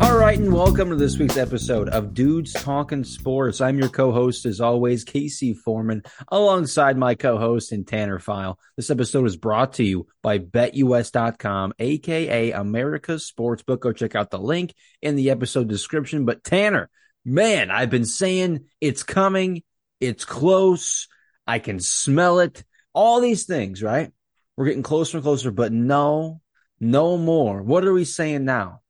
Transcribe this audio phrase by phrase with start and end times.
[0.00, 3.60] All right, and welcome to this week's episode of Dudes Talking Sports.
[3.60, 8.58] I'm your co-host, as always, Casey Foreman, alongside my co-host and Tanner File.
[8.76, 13.80] This episode is brought to you by BetUS.com, aka America's Sportsbook.
[13.80, 16.24] Go check out the link in the episode description.
[16.24, 16.90] But Tanner,
[17.24, 19.62] man, I've been saying it's coming,
[20.00, 21.08] it's close,
[21.46, 22.64] I can smell it,
[22.94, 24.12] all these things, right?
[24.56, 26.40] We're getting closer and closer, but no,
[26.80, 27.62] no more.
[27.62, 28.80] What are we saying now?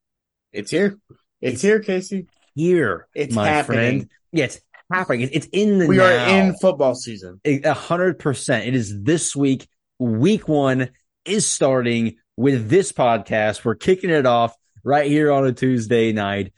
[0.53, 0.99] It's here.
[1.41, 2.27] It's, it's here, Casey.
[2.55, 4.01] Here, it's my happening.
[4.01, 4.11] friend.
[4.31, 4.61] Yeah, it's
[4.93, 5.29] happening.
[5.33, 5.87] It's in the.
[5.87, 6.05] We now.
[6.05, 7.41] are in football season.
[7.45, 8.67] A hundred percent.
[8.67, 9.67] It is this week.
[9.99, 10.91] Week one
[11.25, 13.65] is starting with this podcast.
[13.65, 16.53] We're kicking it off right here on a Tuesday night.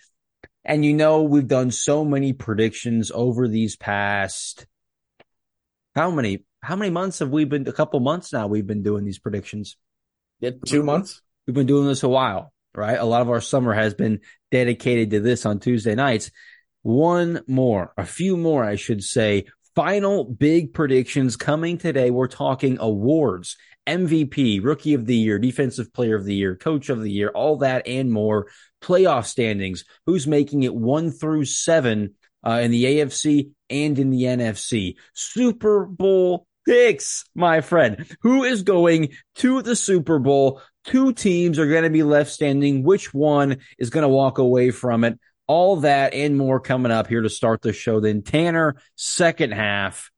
[0.64, 4.66] And you know, we've done so many predictions over these past
[5.96, 9.04] how many how many months have we been a couple months now we've been doing
[9.04, 9.76] these predictions?
[10.40, 11.22] Yeah, two months.
[11.46, 12.98] We've been doing this a while, right?
[12.98, 16.32] A lot of our summer has been dedicated to this on Tuesday nights.
[16.82, 19.46] One more, a few more, I should say.
[19.76, 22.10] Final big predictions coming today.
[22.10, 27.00] We're talking awards, MVP, rookie of the year, defensive player of the year, coach of
[27.00, 28.48] the year, all that and more.
[28.82, 32.14] Playoff standings, who's making it one through seven
[32.44, 34.96] uh, in the AFC and in the NFC.
[35.12, 38.06] Super Bowl picks, my friend.
[38.20, 40.60] Who is going to the Super Bowl?
[40.84, 42.82] Two teams are going to be left standing.
[42.82, 45.18] Which one is going to walk away from it?
[45.46, 48.00] All that and more coming up here to start the show.
[48.00, 50.10] Then Tanner, second half.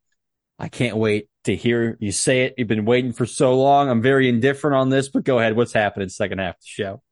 [0.59, 2.55] I can't wait to hear you say it.
[2.59, 3.89] You've been waiting for so long.
[3.89, 5.55] I'm very indifferent on this, but go ahead.
[5.55, 7.03] What's happening second half of the show?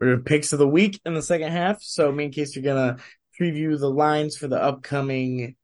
[0.00, 1.82] We're picks of the week in the second half.
[1.82, 2.96] So, me in case you're gonna
[3.38, 5.56] preview the lines for the upcoming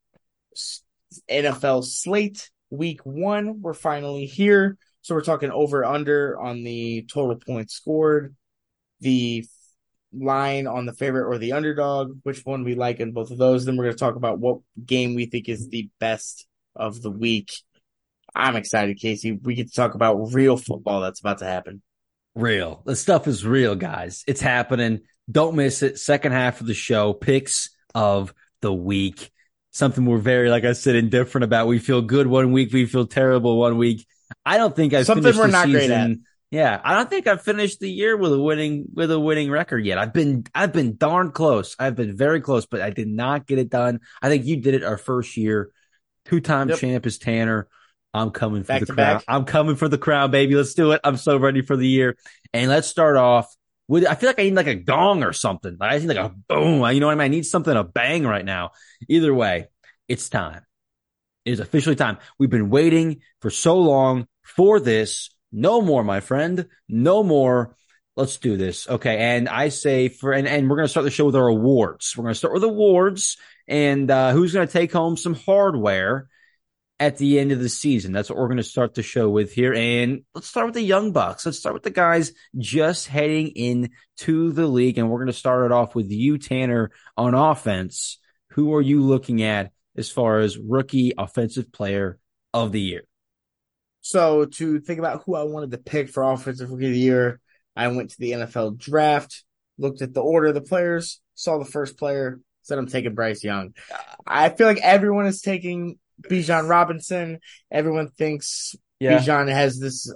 [1.29, 2.49] NFL slate.
[2.71, 4.77] Week one, we're finally here.
[5.01, 8.35] So we're talking over under on the total points scored,
[8.99, 9.45] the
[10.13, 13.65] line on the favorite or the underdog, which one we like in both of those.
[13.65, 17.11] Then we're going to talk about what game we think is the best of the
[17.11, 17.53] week.
[18.33, 19.33] I'm excited, Casey.
[19.33, 21.81] We get to talk about real football that's about to happen.
[22.35, 22.81] Real.
[22.85, 24.23] The stuff is real, guys.
[24.25, 25.01] It's happening.
[25.29, 25.99] Don't miss it.
[25.99, 29.31] Second half of the show, picks of the week.
[29.71, 31.67] Something we're very, like I said, indifferent about.
[31.67, 34.05] We feel good one week, we feel terrible one week.
[34.45, 35.79] I don't think I've something finished we're the not season.
[35.87, 36.17] great at.
[36.51, 39.85] Yeah, I don't think I've finished the year with a winning with a winning record
[39.85, 39.97] yet.
[39.97, 41.77] I've been I've been darn close.
[41.79, 44.01] I've been very close, but I did not get it done.
[44.21, 45.71] I think you did it our first year.
[46.25, 46.79] Two time Yep.
[46.79, 47.67] champ is Tanner.
[48.13, 48.95] I'm coming for Back the crown.
[49.19, 49.23] back.
[49.29, 50.55] I'm coming for the crown, baby.
[50.55, 50.99] Let's do it.
[51.05, 52.17] I'm so ready for the year.
[52.53, 53.47] And let's start off
[53.93, 55.77] I feel like I need like a gong or something.
[55.79, 56.89] Like I need like a boom.
[56.93, 57.21] You know what I mean?
[57.21, 58.71] I need something a bang right now.
[59.09, 59.67] Either way,
[60.07, 60.61] it's time.
[61.45, 62.17] It is officially time.
[62.39, 65.29] We've been waiting for so long for this.
[65.51, 66.67] No more, my friend.
[66.87, 67.75] No more.
[68.15, 68.87] Let's do this.
[68.87, 69.17] Okay.
[69.17, 72.15] And I say for, and, and we're going to start the show with our awards.
[72.15, 73.37] We're going to start with awards
[73.67, 76.27] and, uh, who's going to take home some hardware
[77.01, 78.11] at the end of the season.
[78.11, 79.73] That's what we're going to start the show with here.
[79.73, 81.43] And let's start with the Young Bucks.
[81.47, 84.99] Let's start with the guys just heading in to the league.
[84.99, 88.19] And we're going to start it off with you, Tanner, on offense.
[88.51, 92.19] Who are you looking at as far as rookie offensive player
[92.53, 93.01] of the year?
[94.01, 97.39] So to think about who I wanted to pick for offensive rookie of the year,
[97.75, 99.43] I went to the NFL draft,
[99.79, 103.43] looked at the order of the players, saw the first player, said I'm taking Bryce
[103.43, 103.73] Young.
[104.27, 105.97] I feel like everyone is taking
[106.29, 107.39] Bijan Robinson.
[107.71, 110.13] Everyone thinks Bijan has this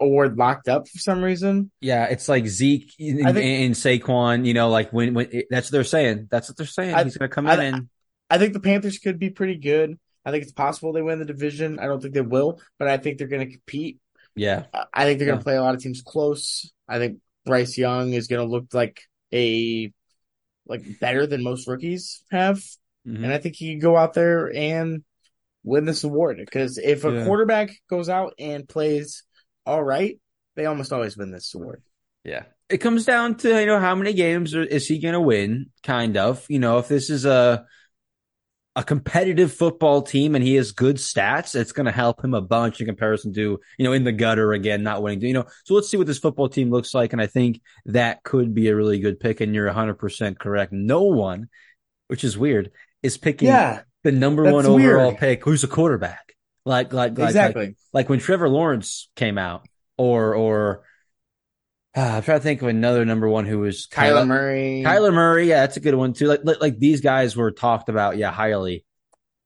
[0.00, 1.70] award locked up for some reason.
[1.80, 5.72] Yeah, it's like Zeke and, think- and Saquon, you know, like when, when that's what
[5.72, 6.28] they're saying.
[6.30, 6.94] That's what they're saying.
[6.94, 7.88] I- He's going to come I- in and
[8.30, 9.98] I think the Panthers could be pretty good.
[10.24, 11.78] I think it's possible they win the division.
[11.78, 13.98] I don't think they will, but I think they're going to compete.
[14.36, 15.40] yeah, I- think they're going Yeah.
[15.40, 16.70] to play a lot of teams close.
[16.86, 19.00] I think Bryce Young is going to look like
[19.32, 19.92] a
[20.66, 22.58] like better than most rookies have,
[23.06, 23.24] Mhm.
[23.24, 25.02] and I think he can go out there and
[25.64, 26.38] win this award.
[26.38, 27.24] Because if a Yeah.
[27.24, 29.22] quarterback goes out and plays
[29.66, 30.18] all right,
[30.56, 31.82] they almost always win this award.
[32.24, 32.44] Yeah.
[32.68, 35.70] It comes down to, you know, how many games is he going to win?
[35.82, 37.64] Kind of, you know, if this is a,
[38.76, 42.40] a competitive football team and he has good stats, it's going to help him a
[42.40, 45.74] bunch in comparison to, you know, in the gutter again, not winning, you know, so
[45.74, 47.12] let's see what this football team looks like.
[47.12, 49.40] And I think that could be a really good pick.
[49.40, 50.72] And you're 100% correct.
[50.72, 51.48] No one,
[52.08, 52.70] which is weird,
[53.02, 53.48] is picking
[54.10, 55.18] the number that's one overall weird.
[55.18, 56.34] pick who's a quarterback.
[56.64, 57.76] Like, like, like, like, exactly.
[57.92, 59.66] like when Trevor Lawrence came out,
[59.96, 60.82] or or
[61.96, 64.82] ah, I'm trying to think of another number one who was kinda- Kyler Murray.
[64.86, 66.26] Kyler Murray, yeah, that's a good one too.
[66.26, 68.84] Like, like like these guys were talked about, yeah, highly.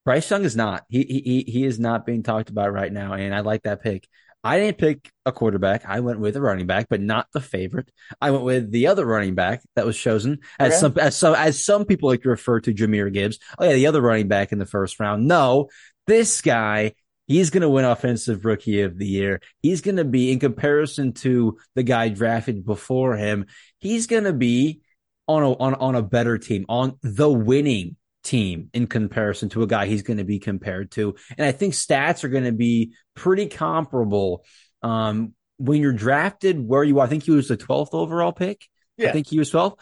[0.05, 0.85] Bryce Young is not.
[0.88, 4.09] He he he is not being talked about right now, and I like that pick.
[4.44, 5.85] I didn't pick a quarterback.
[5.87, 7.91] I went with a running back, but not the favorite.
[8.21, 10.81] I went with the other running back that was chosen as Okay.
[10.81, 13.39] some as some as some people like to refer to Jahmyr Gibbs.
[13.59, 15.27] Oh yeah, the other running back in the first round.
[15.27, 15.69] No,
[16.06, 16.94] this guy.
[17.29, 19.41] He's going to win offensive rookie of the year.
[19.62, 23.47] He's going to be in comparison to the guy drafted before him.
[23.79, 24.81] He's going to be
[25.29, 29.67] on a on on a better team, on the winning team in comparison to a
[29.67, 31.15] guy he's going to be compared to.
[31.37, 34.45] And I think stats are going to be pretty comparable.
[34.83, 38.67] Um, when you're drafted where you are, I think he was the 12th overall pick.
[38.97, 39.11] Yeah.
[39.11, 39.75] I think he was 12.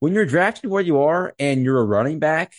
[0.00, 2.52] When you're drafted where you are and you're a running back,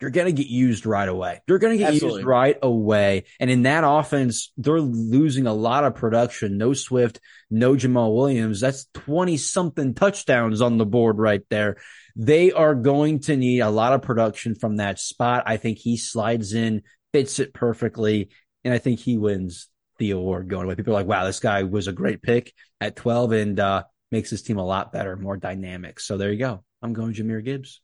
[0.00, 1.40] you're going to get used right away.
[1.48, 2.20] You're going to get Absolutely.
[2.20, 3.24] used right away.
[3.40, 6.56] And in that offense, they're losing a lot of production.
[6.56, 7.20] No Swift,
[7.50, 8.60] no Jamaal Williams.
[8.60, 11.78] That's 20 something touchdowns on the board right there.
[12.18, 15.44] They are going to need a lot of production from that spot.
[15.46, 16.82] I think he slides in,
[17.12, 18.28] fits it perfectly,
[18.64, 19.68] and I think he wins
[19.98, 20.74] the award going away.
[20.74, 24.30] People are like, wow, this guy was a great pick at 12 and uh, makes
[24.30, 26.00] his team a lot better, more dynamic.
[26.00, 26.64] So there you go.
[26.82, 27.80] I'm going Jahmyr Gibbs.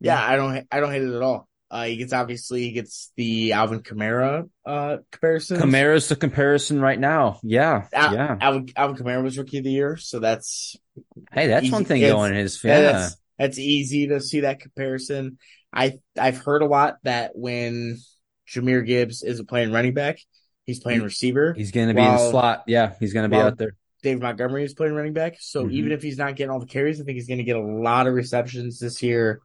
[0.00, 1.46] Yeah, I don't I don't hate it at all.
[1.70, 5.58] Uh, he gets obviously he gets the Alvin Kamara uh comparison.
[5.60, 7.38] Kamara's the comparison right now.
[7.42, 7.86] Yeah.
[7.92, 8.36] Al- yeah.
[8.40, 10.74] Alvin, Alvin Kamara was rookie of the year, so that's
[11.32, 12.92] Hey, that's easy- one thing it's- going in his yeah, yeah.
[12.92, 15.38] that's that's easy to see that comparison.
[15.72, 17.98] I I've heard a lot that when
[18.48, 20.18] Jahmyr Gibbs isn't playing running back,
[20.66, 21.54] he's playing receiver.
[21.54, 22.64] He's going to be in the slot.
[22.66, 22.92] Yeah.
[23.00, 23.76] He's going to be out there.
[24.02, 25.36] David Montgomery is playing running back.
[25.40, 25.72] So Mhm.
[25.72, 27.62] even if he's not getting all the carries, I think he's going to get a
[27.62, 29.40] lot of receptions this year.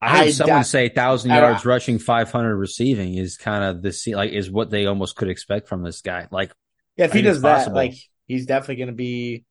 [0.00, 3.82] I heard I someone say thousand I yards rushing, five hundred receiving is kind of
[3.82, 6.28] the like is what they almost could expect from this guy.
[6.30, 6.52] Like
[6.96, 7.76] Yeah, if he does that, possible.
[7.76, 7.94] like
[8.26, 9.44] he's definitely going to be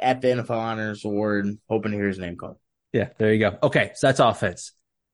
[0.00, 2.56] at the NFL Honors Award, hoping to hear his name called.
[2.92, 3.58] Yeah, there you go.
[3.62, 4.72] Okay, so that's offense.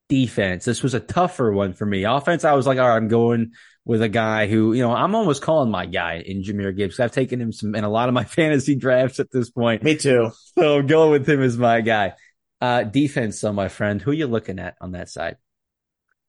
[0.08, 0.64] Defense.
[0.64, 2.04] This was a tougher one for me.
[2.04, 3.52] Offense, I was like, all right, I'm going
[3.84, 7.00] with a guy who, you know, I'm almost calling my guy in Jahmyr Gibbs.
[7.00, 9.82] I've taken him some in a lot of my fantasy drafts at this point.
[9.82, 10.30] Me too.
[10.56, 12.14] So I'm going with him as my guy.
[12.60, 15.36] Uh, defense, so my friend, who you looking at on that side?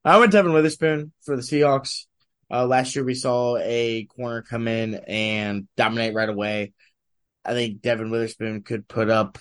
[0.04, 2.06] I went Devin Witherspoon for the Seahawks.
[2.52, 6.74] Uh, last year we saw a corner come in and dominate right away.
[7.46, 9.38] I think Devin Witherspoon could put up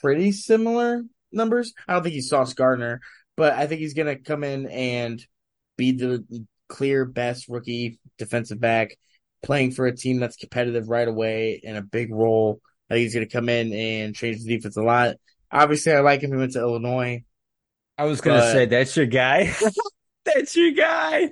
[0.00, 1.72] pretty similar numbers.
[1.88, 3.00] I don't think he's Sauce Gardner,
[3.36, 5.24] but I think he's going to come in and
[5.76, 6.24] be the
[6.68, 8.96] clear best rookie defensive back,
[9.42, 12.60] playing for a team that's competitive right away in a big role.
[12.90, 15.16] I think he's going to come in and change the defense a lot.
[15.50, 16.32] Obviously, I like him.
[16.32, 17.24] He went to Illinois.
[17.96, 19.54] I was gonna say that's your guy.
[20.24, 21.30] that's your guy.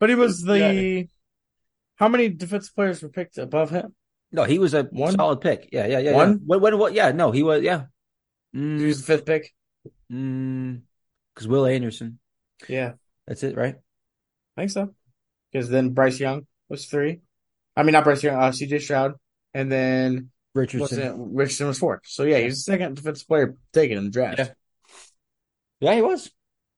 [0.00, 1.06] But he was the.
[1.96, 3.94] How many defensive players were picked above him?
[4.32, 5.14] No, he was a One?
[5.14, 5.68] solid pick.
[5.72, 6.12] Yeah, yeah, yeah.
[6.12, 6.32] One?
[6.32, 6.36] Yeah.
[6.46, 6.92] What, what, what?
[6.94, 7.62] Yeah, no, he was.
[7.62, 7.84] Yeah.
[8.52, 9.54] He Mm, was the fifth pick.
[10.10, 10.80] mm,
[11.34, 12.18] because Will Anderson.
[12.68, 12.92] Yeah,
[13.26, 13.76] That's it, right?
[14.56, 14.94] I think so.
[15.50, 17.20] Because then Bryce Young was three.
[17.76, 19.14] I mean, not Bryce Young, uh, CJ Stroud.
[19.54, 21.34] And then Richardson.
[21.34, 22.00] Richardson was fourth.
[22.04, 24.38] So yeah, he's the second defensive player taken in the draft.
[24.38, 24.48] Yeah.
[25.80, 26.30] Yeah, he was.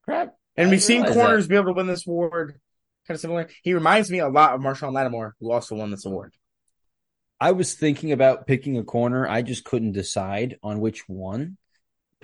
[0.04, 0.36] Crap.
[0.56, 2.60] And I we've seen corners be able to win this award
[3.06, 3.48] kind of similar.
[3.62, 6.32] He reminds me a lot of Marshon Lattimore, who also won this award.
[7.44, 9.28] I was thinking about picking a corner.
[9.28, 11.58] I just couldn't decide on which one.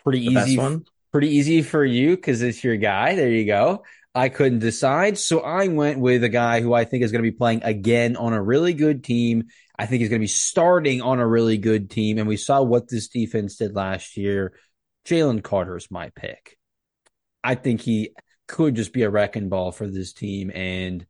[0.02, 0.56] Pretty The easy.
[0.56, 0.86] one.
[1.12, 3.16] Pretty easy for you because it's your guy.
[3.16, 3.84] There you go.
[4.14, 5.18] I couldn't decide.
[5.18, 8.16] So I went with a guy who I think is going to be playing again
[8.16, 9.48] on a really good team.
[9.78, 12.16] I think he's going to be starting on a really good team.
[12.16, 14.54] And we saw what this defense did last year.
[15.04, 16.56] Jalen Carter is my pick.
[17.44, 18.14] I think he
[18.48, 20.50] could just be a wrecking ball for this team.
[20.50, 21.04] And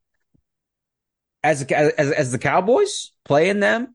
[1.45, 3.95] as as as the Cowboys playing them,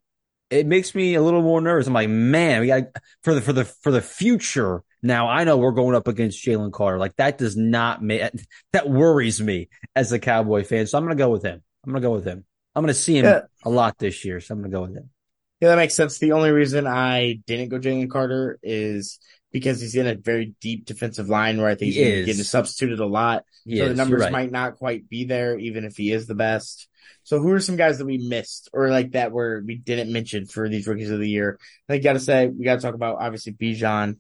[0.56, 1.88] it makes me a little more nervous.
[1.88, 2.84] I'm like, man, we got
[3.24, 4.84] for the for the for the future.
[5.02, 6.98] Now I know we're going up against Jalen Carter.
[6.98, 8.32] Like that does not make
[8.74, 10.88] that worries me as a Cowboy fan.
[10.88, 11.62] So I'm gonna go with him.
[11.86, 12.46] I'm gonna go with him.
[12.76, 13.42] I'm gonna see him Yeah.
[13.64, 14.40] a lot this year.
[14.40, 15.10] So I'm gonna go with him.
[15.62, 16.18] Yeah, that makes sense.
[16.20, 19.20] The only reason I didn't go Jalen Carter is
[19.56, 22.38] because he's in a very deep defensive line where I think he's going to is.
[22.38, 23.46] get substituted a lot.
[23.64, 23.90] He so is.
[23.90, 24.32] the numbers right.
[24.34, 26.90] might not quite be there, even if he is the best.
[27.24, 30.46] So who are some guys that we missed or like that where we didn't mention
[30.46, 31.60] for these rookies of the year?
[31.90, 34.18] I think got to say we got to talk about obviously Bijan.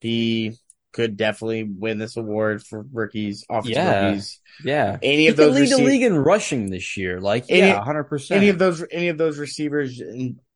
[0.00, 0.58] He
[0.92, 4.06] could definitely win this award for rookies, offensive Yeah.
[4.06, 4.40] rookies.
[4.64, 4.98] Yeah.
[5.02, 7.20] Any He of those lead the league in rushing this year.
[7.20, 8.38] Like Any- yeah, hundred percent.
[8.38, 10.00] any of those any of those receivers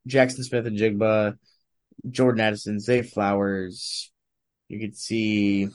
[0.09, 1.37] Jaxon Smith-Njigba,
[2.11, 4.13] Jordan Addison, Zay Flowers.
[4.69, 5.69] You could see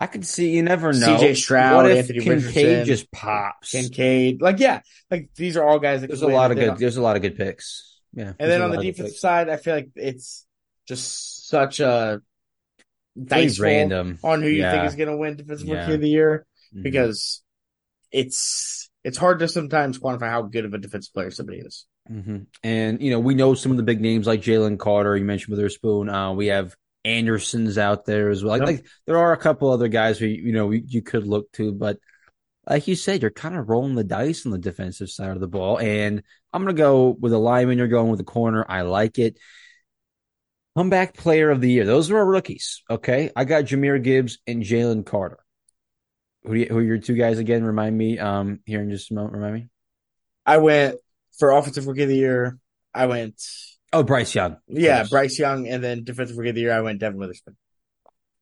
[0.00, 0.50] I could see.
[0.50, 1.18] You never know.
[1.18, 3.72] CJ Stroud, what if Anthony Kincaid Richardson, just pops?
[3.72, 4.40] Kincaid.
[4.40, 4.80] Like, yeah,
[5.10, 6.78] like these are all guys that There's could a lot of Then- good.
[6.78, 7.98] There's a lot of good picks.
[8.14, 8.32] Yeah.
[8.38, 10.46] And then on the lot of good defensive side, I feel like it's
[10.88, 12.22] just such a
[13.14, 14.72] Pretty dice roll random on who you Yeah.
[14.72, 15.80] think is going to win defensive Yeah.
[15.80, 16.82] rookie of the year Mhm.
[16.82, 17.42] because
[18.10, 21.86] it's it's hard to sometimes quantify how good of a defensive player somebody is.
[22.10, 22.38] Mm-hmm.
[22.62, 25.16] And you know, we know some of the big names like Jalen Carter.
[25.16, 26.08] You mentioned Witherspoon.
[26.08, 28.50] Uh, we have Anderson's out there as well.
[28.58, 28.68] Like, Yep.
[28.68, 31.98] like there are a couple other guys who you know you, could look to, but
[32.68, 35.48] like you said, you're kind of rolling the dice on the defensive side of the
[35.48, 35.78] ball.
[35.78, 37.78] And I'm gonna go with a lineman.
[37.78, 38.64] You're going with a corner.
[38.68, 39.38] I like it.
[40.76, 41.84] Comeback player of the year.
[41.84, 42.82] Those are our rookies.
[42.88, 45.38] Okay, I got Jahmyr Gibbs and Jalen Carter.
[46.44, 47.64] Who, you- who are your two guys again?
[47.64, 48.18] Remind me.
[48.18, 49.34] Um, here in just a moment.
[49.34, 49.68] Remind me.
[50.46, 50.96] I went
[51.38, 52.58] for offensive rookie of the year.
[52.94, 53.42] I went
[53.92, 54.56] Oh, Bryce Young.
[54.68, 55.10] Yeah, course.
[55.10, 56.72] Bryce Young, and then defensive rookie of the year.
[56.72, 57.56] I went Devin Witherspoon.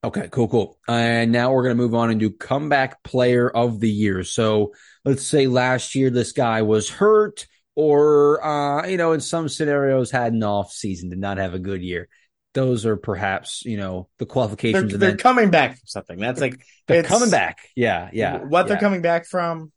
[0.05, 0.78] Okay, cool, cool.
[0.87, 4.23] And now we're going to move on and do comeback player of the year.
[4.23, 4.73] So
[5.05, 10.12] let's say last year this guy was hurt or, uh, you know, in some scenarios
[10.12, 12.09] had an off season, did not have a good year.
[12.55, 14.99] Those are perhaps, you know, the They're, qualifications.
[14.99, 16.19] they're coming back from something.
[16.19, 17.59] That's like they're it's- coming back.
[17.75, 18.38] Yeah, yeah.
[18.38, 19.73] what they're coming back from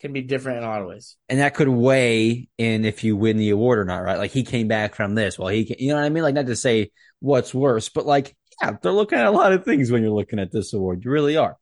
[0.00, 1.16] can be different in a lot of ways.
[1.28, 4.18] And that could weigh in if you win the award or not, right?
[4.18, 5.38] Like he came back from this.
[5.38, 6.22] Well, he, you know what I mean?
[6.22, 6.90] Like not to say
[7.20, 10.38] what's worse, but like, yeah, they're looking at a lot of things when you're looking
[10.38, 11.04] at this award.
[11.04, 11.56] You really are.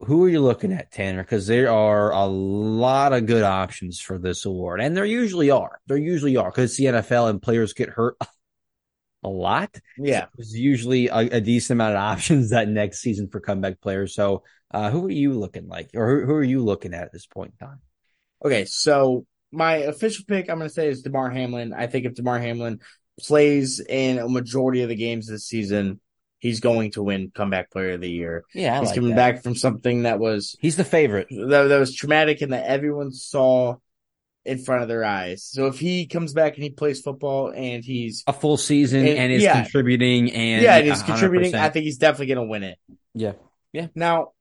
[0.00, 1.22] Who are you looking at, Tanner?
[1.22, 5.80] Because there are a lot of good options for this award, and there usually are.
[5.88, 8.26] There usually are because the NFL and players get hurt a
[9.22, 9.76] lot.
[9.96, 10.26] Yeah.
[10.36, 14.14] There's usually a, a decent amount of options that next season for comeback players.
[14.14, 17.12] So, uh, who are you looking like, or who, who are you looking at at
[17.12, 17.80] this point in time?
[18.44, 21.72] Okay, so my official pick, I'm going to say, is Damar Hamlin.
[21.72, 22.80] I think if Damar Hamlin
[23.20, 26.00] plays in a majority of the games this season,
[26.38, 28.44] he's going to win comeback player of the year.
[28.54, 29.16] Yeah, I he's like coming that.
[29.16, 31.26] back from something that was He's the favorite.
[31.30, 33.76] that, that was traumatic and that everyone saw
[34.48, 35.44] in front of their eyes.
[35.44, 39.18] So if he comes back and he plays football and he's A full season And-
[39.18, 39.62] and, is yeah.
[39.62, 41.60] contributing and yeah, and he's contributing, 100%.
[41.60, 42.78] I think he's definitely going to win it.
[43.14, 43.32] yeah.
[43.72, 43.88] Yeah.
[43.94, 44.32] Now,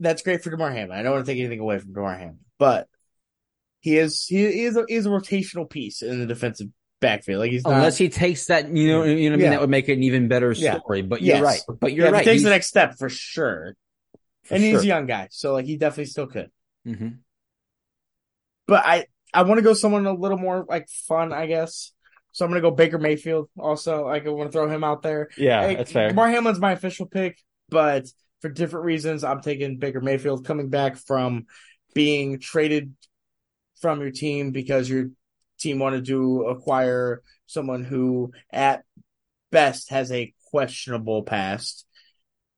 [0.00, 0.98] that's great for Damar Hamlin.
[0.98, 2.86] I don't want to take anything away from Damar Hamlin, but
[3.80, 6.68] he is he is a, he is a rotational piece in the defensive
[7.00, 7.40] backfield.
[7.40, 9.44] Like he's not, Unless he takes that, you know, you know I mean?
[9.46, 9.50] Yeah.
[9.50, 10.78] That would make it an even better Yeah.
[10.78, 11.02] story.
[11.02, 11.42] But you're Yes.
[11.44, 11.78] right.
[11.80, 12.20] But you're yeah, right.
[12.20, 13.74] He takes He's- the next step for sure,
[14.44, 16.50] for and he's a young guy, so like he definitely still could.
[16.86, 17.18] Mhm.
[18.68, 21.92] But I I want to go someone a little more like fun, I guess.
[22.30, 23.48] So I'm gonna go Baker Mayfield.
[23.58, 25.30] Also, like I want to throw him out there.
[25.36, 26.08] Yeah, Hey, that's fair.
[26.08, 28.06] Damar Hamlin's my official pick, but
[28.40, 31.46] for different reasons, I'm taking Baker Mayfield coming back from
[31.94, 32.94] being traded
[33.80, 35.06] from your team because your
[35.58, 38.84] team wanted to acquire someone who, at
[39.50, 41.86] best, has a questionable past.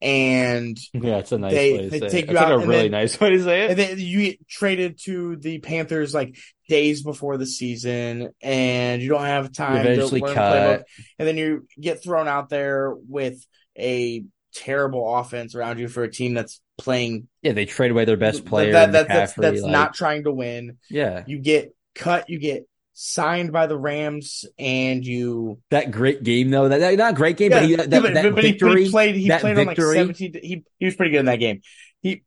[0.03, 2.29] And yeah, it's a nice they- they take it.
[2.29, 3.71] you That's like a really then- nice way to say it.
[3.71, 6.37] and then you get traded to the Panthers like
[6.69, 10.53] days before the season, and you don't have time to eventually learn cut.
[10.81, 10.83] playbook.
[11.19, 13.45] And then you get thrown out there with
[13.79, 18.17] a terrible offense around you for a team that's playing Yeah, they trade away their
[18.17, 18.73] best player.
[18.73, 20.79] That, that, that's McCaffrey, that's like- not trying to win.
[20.89, 22.31] Yeah, You get cut.
[22.31, 22.67] You get
[23.03, 26.69] signed by the Rams, and you that great game though.
[26.69, 28.43] That, that not great game, yeah, but he, yeah, but, that but- but he- but
[28.43, 28.85] victory.
[28.85, 29.15] he, played.
[29.17, 30.33] He that played on victory- like seventeen.
[30.43, 31.63] He he was pretty good in that game.
[32.03, 32.23] He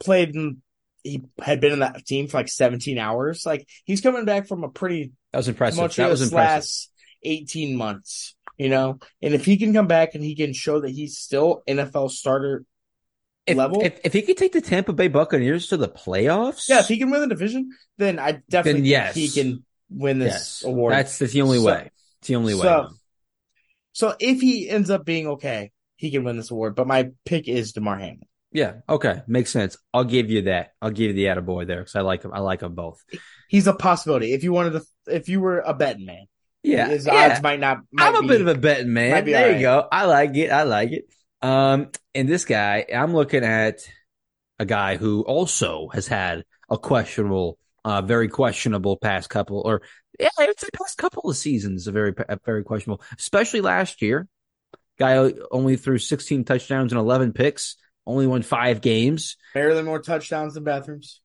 [0.00, 0.34] played.
[1.04, 3.46] He had been in that team for like seventeen hours.
[3.46, 5.94] Like he's coming back from a pretty that was impressive.
[5.96, 6.32] That was impressive.
[6.34, 6.90] last
[7.22, 8.34] eighteen months.
[8.58, 11.62] You know, and if he can come back and he can show that he's still
[11.66, 12.64] NFL starter,
[13.46, 13.82] If, level?
[13.82, 16.98] if if he could take the Tampa Bay Buccaneers to the playoffs, yeah, if he
[16.98, 19.14] can win the division, then I definitely Then yes.
[19.14, 19.64] he can
[19.94, 20.92] win this yes, award.
[20.94, 21.90] that's that's the only So- way.
[22.20, 22.62] It's the only way.
[22.62, 22.88] So,
[23.92, 26.74] so if he ends up being okay, he can win this award.
[26.76, 28.26] But my pick is Damar Hamlin.
[28.52, 28.74] Yeah.
[28.88, 29.22] Okay.
[29.26, 29.76] Makes sense.
[29.94, 30.72] I'll give you that.
[30.80, 32.32] I'll give you the attaboy there because I like him.
[32.32, 33.02] I like them both.
[33.48, 34.34] He's a possibility.
[34.34, 36.26] If you wanted to, if you were a betting man,
[36.62, 36.88] Yeah.
[36.88, 37.30] his yeah.
[37.32, 37.78] odds might not.
[37.90, 39.24] Might I'm a be- bit of a betting man.
[39.24, 39.88] There all you go.
[39.90, 40.50] I like it.
[40.50, 41.04] I like it.
[41.40, 43.80] Um, and this guy, I'm looking at
[44.60, 49.82] a guy who also has had a questionable, uh, very questionable past couple, or
[50.18, 54.28] yeah, I'd say past couple of seasons, a very, very questionable, especially last year.
[54.98, 59.36] Guy only threw 16 touchdowns and 11 picks, only won five games.
[59.54, 61.20] barely more touchdowns than bathrooms.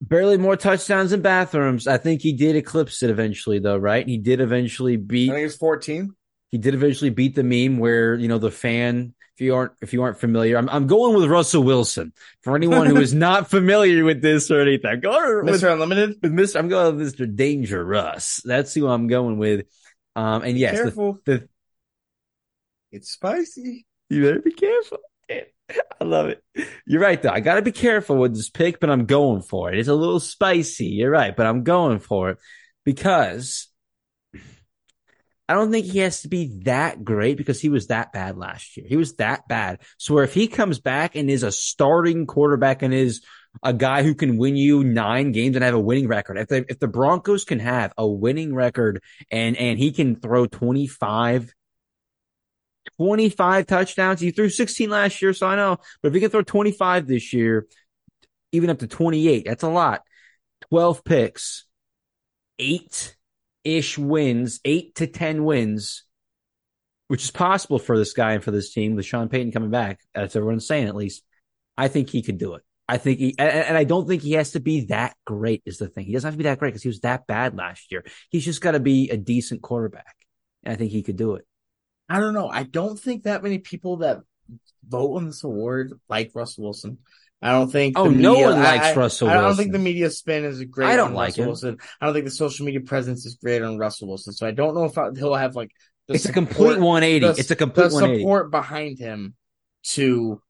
[0.00, 1.86] Barely more touchdowns than bathrooms.
[1.86, 4.06] I think he did eclipse it eventually, though, right?
[4.06, 5.30] He did eventually I beat.
[5.30, 6.14] think it's fourteen.
[6.50, 9.14] He did eventually beat the meme where you know the fan.
[9.34, 12.12] If you aren't if you aren't familiar, I'm I'm going with Russell Wilson.
[12.42, 16.16] For anyone who is not familiar with this or anything, I'm going with, Mister Unlimited.
[16.22, 16.58] with Mr.
[16.58, 17.34] I'm going with Mr.
[17.34, 18.42] Danger Russ.
[18.44, 19.66] That's who I'm going with.
[20.14, 21.48] Um, and yes, the, Careful, the
[22.90, 23.86] it's spicy.
[24.10, 24.98] You better be careful.
[25.30, 26.42] I love it.
[26.86, 27.30] You're right, though.
[27.30, 29.78] I got to be careful with this pick, but I'm going for it.
[29.78, 30.86] It's a little spicy.
[30.86, 32.38] You're right, but I'm going for it
[32.84, 33.68] because
[35.52, 38.74] I don't think he has to be that great because he was that bad last
[38.74, 38.86] year.
[38.88, 39.80] He was that bad.
[39.98, 43.20] So if he comes back and is a starting quarterback and is
[43.62, 46.64] a guy who can win you nine games and have a winning record, if the,
[46.70, 51.52] if the Broncos can have a winning record and, and he can throw 25,
[52.96, 55.34] 25 touchdowns, he threw 16 last year.
[55.34, 57.66] So I know, but if he can throw 25 this year,
[58.52, 60.00] even up to 28, that's a lot.
[60.70, 61.66] 12 picks,
[62.58, 63.16] eight
[63.64, 66.04] ish wins, eight to 10 wins,
[67.08, 70.00] which is possible for this guy and for this team with Sean Payton coming back.
[70.14, 71.22] That's everyone's saying at least.
[71.76, 72.62] I think he could do it.
[72.88, 75.88] I think he, and I don't think he has to be that great is the
[75.88, 76.04] thing.
[76.04, 78.04] He doesn't have to be that great because he was that bad last year.
[78.28, 80.16] He's just got to be a decent quarterback.
[80.62, 81.46] And I think he could do it.
[82.08, 82.48] I don't know.
[82.48, 84.20] I don't think that many people that
[84.86, 86.98] vote on this award like Russell Wilson.
[87.42, 87.98] I don't think.
[87.98, 90.88] Oh, no one likes I, Russell I, I don't think the media spin is great.
[90.88, 91.48] I don't on like Russell him.
[91.48, 91.78] Wilson.
[92.00, 94.32] I don't think the social media presence is great on Russell Wilson.
[94.32, 95.72] So I don't know if I, he'll have like.
[96.08, 97.18] The It's a complete 180.
[97.26, 98.22] the- It's a complete the 180.
[98.22, 99.34] support behind him
[99.94, 100.40] to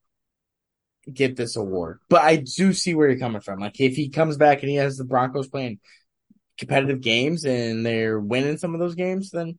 [1.12, 2.00] get this award.
[2.08, 3.58] But I do see where you're coming from.
[3.60, 5.80] Like if he comes back and he has the Broncos playing
[6.58, 9.58] competitive games and they're winning some of those games, then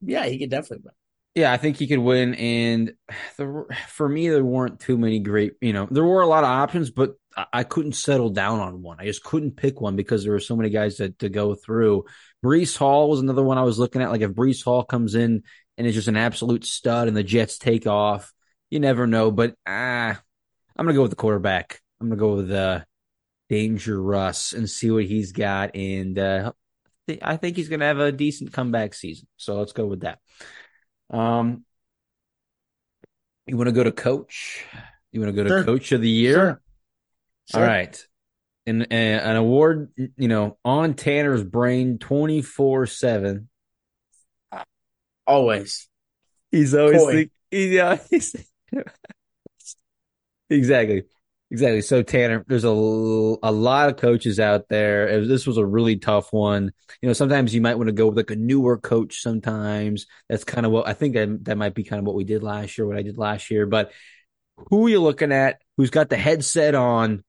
[0.00, 0.94] yeah, he could definitely win.
[1.34, 2.34] Yeah, I think he could win.
[2.34, 2.92] And
[3.36, 6.50] the, for me, there weren't too many great, you know, there were a lot of
[6.50, 7.14] options, but
[7.52, 8.98] I, couldn't settle down on one.
[8.98, 12.04] I just couldn't pick one because there were so many guys to, to go through.
[12.44, 14.10] Breece Hall was another one I was looking at.
[14.10, 15.44] Like if Breece Hall comes in
[15.78, 18.32] and is just an absolute stud and the Jets take off,
[18.68, 19.30] you never know.
[19.30, 20.20] But ah,
[20.76, 21.80] I'm going to go with the quarterback.
[22.00, 22.80] I'm going to go with uh,
[23.48, 25.76] Danger Russ and see what he's got.
[25.76, 26.52] And uh,
[27.22, 29.28] I think he's going to have a decent comeback season.
[29.36, 30.18] So let's go with that.
[31.10, 31.64] Um,
[33.46, 34.64] you want to go to coach?
[35.12, 35.64] You want to go to Sure.
[35.64, 36.34] coach of the year?
[37.50, 37.60] Sure.
[37.60, 38.06] All right.
[38.66, 43.48] And, and an award, you know, on Tanner's brain 24 7.
[45.26, 45.88] Always.
[46.52, 48.36] He's always think, he's,
[50.50, 51.04] exactly.
[51.52, 51.82] Exactly.
[51.82, 52.70] So Tanner, there's a, a
[53.52, 55.26] lot of coaches out there.
[55.26, 56.70] This was a really tough one.
[57.02, 60.06] You know, sometimes you might want to go with like a newer coach sometimes.
[60.28, 62.44] That's kind of what I think that, that might be kind of what we did
[62.44, 63.66] last year, what I did last year.
[63.66, 63.90] But
[64.68, 65.60] who are you looking at?
[65.76, 67.24] Who's got the headset on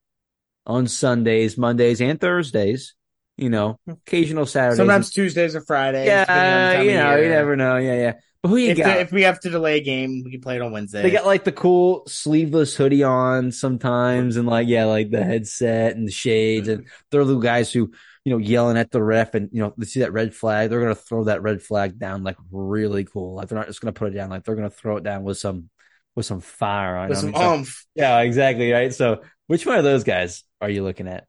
[0.66, 2.94] on Sundays, Mondays, and Thursdays?
[3.36, 3.92] You know, hmm.
[3.92, 4.76] occasional Saturdays.
[4.76, 6.06] Sometimes Tuesdays or Fridays.
[6.06, 7.76] depending on the yeah, you know, you never know.
[7.76, 8.12] Yeah, yeah.
[8.42, 8.94] But who you If, got?
[8.94, 11.02] the, if we have to delay a game, we can play it on Wednesday.
[11.02, 15.94] They got like the cool sleeveless hoodie on sometimes, and like yeah, like the headset
[15.96, 16.88] and the shades, and mm-hmm.
[17.10, 17.92] they're the guys who
[18.24, 20.80] you know yelling at the ref, and you know they see that red flag, they're
[20.80, 23.34] gonna throw that red flag down like really cool.
[23.34, 25.38] Like they're not just gonna put it down, like they're gonna throw it down with
[25.38, 25.70] some
[26.16, 27.20] with some fire on with it.
[27.20, 27.86] some so- oomph.
[27.94, 28.92] yeah, exactly right.
[28.92, 31.26] So which one of those guys are you looking at?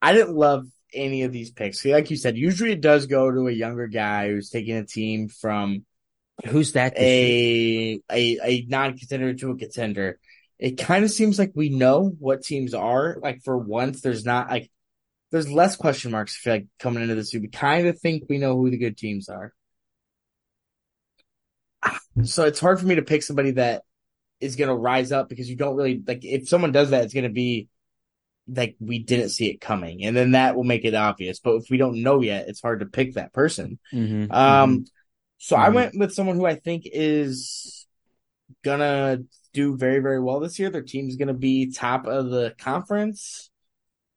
[0.00, 1.80] I didn't love any of these picks.
[1.80, 4.84] See, Like you said, usually it does go to a younger guy who's taking a
[4.86, 5.84] team from
[6.46, 6.94] Who's that?
[6.96, 10.18] a a, a non contender to a contender.
[10.58, 13.18] It kind of seems like we know what teams are.
[13.22, 14.70] Like for once, there's not like
[15.30, 16.36] there's less question marks.
[16.36, 18.96] I feel like coming into this, we kind of think we know who the good
[18.96, 19.52] teams are.
[22.24, 23.82] So it's hard for me to pick somebody that
[24.40, 27.14] is going to rise up because you don't really like if someone does that, it's
[27.14, 27.68] going to be
[28.48, 31.40] like we didn't see it coming, and then that will make it obvious.
[31.40, 33.78] But if we don't know yet, it's hard to pick that person.
[33.92, 34.84] Mhm, Um,
[35.38, 35.74] so I Mhm.
[35.74, 37.86] went with someone who I think is
[38.62, 40.70] gonna do very, very well this year.
[40.70, 43.50] Their team's gonna be top of the conference.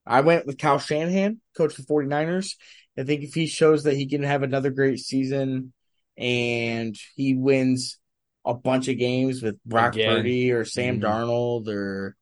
[0.05, 2.57] I went with Kyle Shanahan, coach for 49ers.
[2.97, 5.73] I think if he shows that he can have another great season
[6.17, 7.99] and he wins
[8.45, 10.17] a bunch of games with Brock Again.
[10.17, 11.03] Purdy or Sam Mhm.
[11.03, 12.15] Darnold or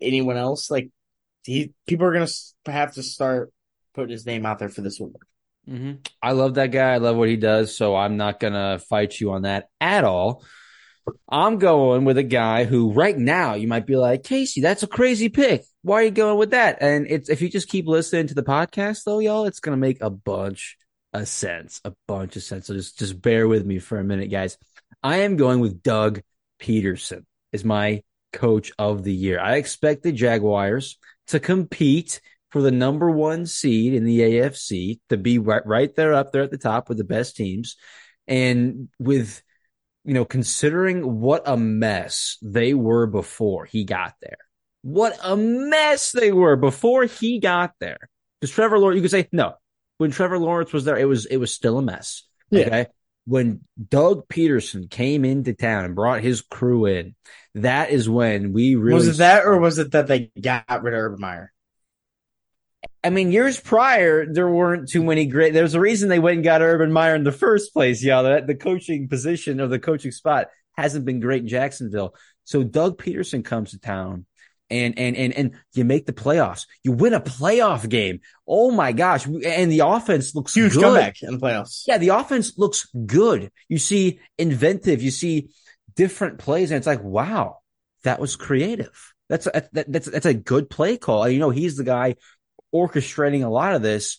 [0.00, 0.90] anyone else, like
[1.44, 2.28] he, people are gonna
[2.66, 3.52] have to start
[3.94, 5.16] putting his name out there for this award.
[5.66, 6.94] hmm I love that guy.
[6.94, 7.76] I love what he does.
[7.76, 10.44] So I'm not going to fight you on that at all.
[11.28, 14.86] I'm going with a guy who right now you might be like, Casey, that's a
[14.86, 15.64] crazy pick.
[15.82, 16.78] Why are you going with that?
[16.80, 19.80] And it's, if you just keep listening to the podcast though, y'all, it's going to
[19.80, 20.76] make a bunch
[21.12, 22.68] of sense, a bunch of sense.
[22.68, 24.56] So just, just bear with me for a minute, guys.
[25.02, 26.22] I am going with Doug
[26.60, 28.02] Pederson is my
[28.32, 29.40] coach of the year.
[29.40, 30.98] I expect the Jaguars
[31.32, 36.14] to compete for the number one seed in the AFC to be right, right there
[36.14, 37.76] up there at the top with the best teams.
[38.28, 39.42] And with,
[40.04, 44.38] you know, considering what a mess they were before he got there,
[44.82, 47.98] what a mess they were before he got there.
[48.40, 49.54] Because Trevor Lawrence, you could say, no,
[49.98, 52.24] when Trevor Lawrence was there, it was, it was still a mess.
[52.50, 52.66] Yeah.
[52.66, 52.86] Okay.
[53.24, 57.14] When Doug Pederson came into town and brought his crew in,
[57.54, 60.94] that is when we really was it that or was it that they got rid
[60.94, 61.52] of Urban Meyer?
[63.04, 65.52] I mean, years prior, there weren't too many great.
[65.52, 68.02] There's a reason they went and got Urban Meyer in the first place.
[68.02, 72.14] Yeah, that the coaching position or the coaching spot hasn't been great in Jacksonville.
[72.44, 74.26] So Doug Pederson comes to town
[74.72, 76.66] and and and and you make the playoffs.
[76.82, 78.20] You win a playoff game.
[78.46, 79.26] Oh my gosh!
[79.26, 80.82] And the offense looks huge good.
[80.82, 81.84] comeback in the playoffs.
[81.86, 83.50] Yeah, the offense looks good.
[83.68, 85.02] You see inventive.
[85.02, 85.50] You see
[85.94, 87.58] different plays, and it's like, wow,
[88.04, 89.12] that was creative.
[89.28, 91.28] That's a, that, that's that's a good play call.
[91.28, 92.16] You know, he's the guy
[92.74, 94.18] orchestrating a lot of this.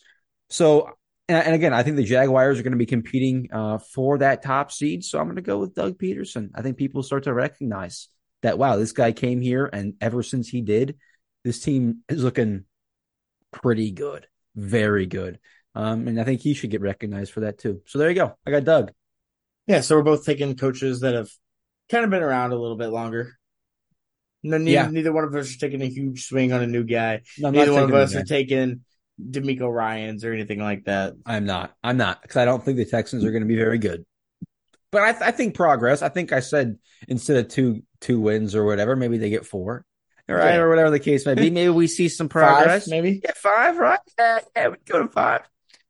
[0.50, 0.89] So,
[1.28, 4.44] and, and again, I think the Jaguars are going to be competing uh, for that
[4.44, 5.04] top seed.
[5.04, 6.50] So I'm going to go with Doug Pederson.
[6.56, 8.08] I think people start to recognize
[8.44, 10.98] that wow, this guy came here, and ever since he did,
[11.44, 12.66] this team is looking
[13.52, 15.40] pretty good, very good.
[15.76, 17.82] Um, and I think he should get recognized for that too.
[17.88, 18.38] So there you go.
[18.46, 18.92] I got Doug.
[19.66, 21.30] Yeah, so we're both taking coaches that have
[21.90, 23.34] kind of been around a little bit longer.
[24.44, 24.90] No, neither, yeah.
[24.90, 27.22] neither one of us are taking a huge swing on a new guy.
[27.40, 28.82] No, neither one of us are taking
[29.22, 31.14] DeMeco Ryans or anything like that.
[31.26, 31.74] I'm not.
[31.82, 34.06] I'm not because I don't think the Texans are going to be very good.
[34.94, 36.04] But I, th- I, think progress.
[36.04, 36.78] I think I said
[37.08, 39.88] instead of two two wins or whatever, maybe they get four,
[40.30, 40.58] right, yeah.
[40.58, 41.50] or whatever the case may be.
[41.50, 42.86] Maybe we see some progress.
[42.86, 44.00] Five, maybe yeah, five, right?
[44.20, 45.42] Yeah, yeah, we go to five.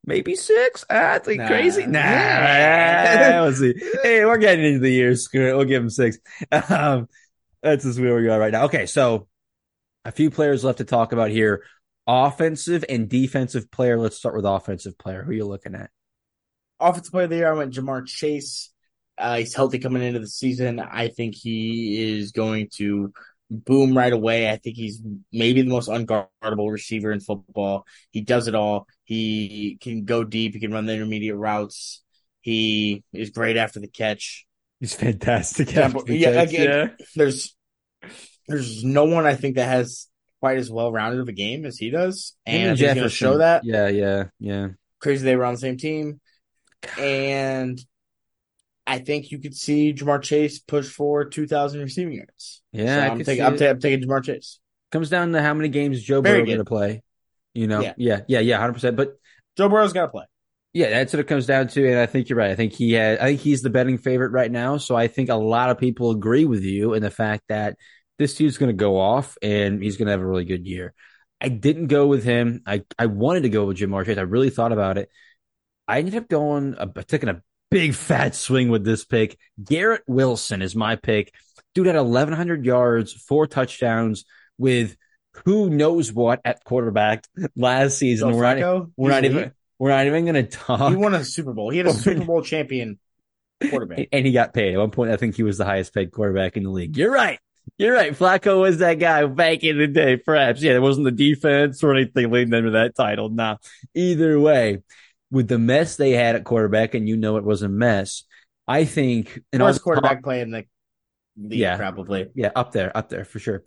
[0.06, 0.86] Maybe six.
[0.88, 1.48] Ah, I think nah.
[1.48, 1.86] crazy.
[1.86, 3.42] Nah, nah.
[3.42, 3.74] we'll see.
[4.02, 5.14] Hey, we're getting into the year.
[5.16, 5.54] Screw it.
[5.54, 6.18] We'll give them six.
[6.70, 7.08] Um,
[7.62, 8.64] that's just where we are right now.
[8.64, 9.28] Okay, so
[10.06, 11.62] a few players left to talk about here.
[12.06, 13.98] Offensive and defensive player.
[13.98, 15.22] Let's start with offensive player.
[15.22, 15.90] Who are you looking at?
[16.80, 18.73] Offensive player of the year, I went Ja'Marr Chase.
[19.16, 20.80] Uh, he's healthy coming into the season.
[20.80, 23.12] I think he is going to
[23.50, 24.50] boom right away.
[24.50, 25.00] I think he's
[25.32, 27.86] maybe the most unguardable receiver in football.
[28.10, 28.86] He does it all.
[29.04, 30.54] He can go deep.
[30.54, 32.02] He can run the intermediate routes.
[32.40, 34.46] He is great after the catch.
[34.80, 35.72] He's fantastic.
[35.72, 37.56] Yeah, yeah, again, yeah, there's
[38.48, 40.08] there's no one I think that has
[40.40, 43.38] quite as well rounded of a game as he does, and he's going to show
[43.38, 43.64] that.
[43.64, 44.68] Yeah, yeah, yeah.
[45.00, 46.20] Crazy they were on the same team,
[46.98, 47.80] and
[48.86, 52.62] I think you could see Ja'Marr Chase push for 2,000 receiving yards.
[52.72, 54.58] Yeah, so I'm, taking, I'm, I'm, taking Ja'Marr Chase.
[54.92, 57.02] Comes down to how many games Joe Burrow going to play.
[57.54, 58.96] You know, yeah, yeah, yeah, yeah 100%.
[58.96, 59.18] But
[59.56, 60.24] Joe Burrow's got to play.
[60.72, 62.50] Yeah, that's what it comes down to, and I think you're right.
[62.50, 64.76] I think he had, I think he's the betting favorite right now.
[64.76, 67.76] So I think a lot of people agree with you in the fact that
[68.18, 70.92] this dude's going to go off and he's going to have a really good year.
[71.40, 72.62] I didn't go with him.
[72.66, 74.18] I I wanted to go with Ja'Marr Chase.
[74.18, 75.10] I really thought about it.
[75.86, 77.42] I ended up going, uh, taking a
[77.74, 79.36] big fat swing with this pick.
[79.62, 81.34] Garrett Wilson is my pick.
[81.74, 84.24] Dude had 1,100 yards, four touchdowns
[84.58, 84.96] with
[85.44, 87.24] who knows what at quarterback
[87.56, 88.30] last season.
[88.30, 90.90] So we're, not, we're not even we're not even going to talk.
[90.90, 91.70] He won a Super Bowl.
[91.70, 93.00] He had a Super Bowl champion
[93.68, 94.06] quarterback.
[94.12, 94.74] And he got paid.
[94.74, 96.96] At one point, I think he was the highest paid quarterback in the league.
[96.96, 97.40] You're right.
[97.76, 98.12] You're right.
[98.12, 100.62] Flacco was that guy back in the day, perhaps.
[100.62, 103.30] Yeah, there wasn't the defense or anything leading them to that title.
[103.30, 103.56] Nah,
[103.94, 104.82] either way,
[105.34, 108.22] with the mess they had at quarterback, and you know it was a mess,
[108.66, 109.40] I think.
[109.52, 110.64] And Worst quarterback top, play in the
[111.36, 112.30] league, yeah, probably.
[112.34, 113.64] Yeah, up there, up there for sure.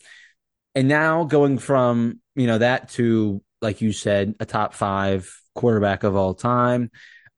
[0.73, 6.03] And now going from, you know, that to, like you said, a top five quarterback
[6.03, 6.89] of all time.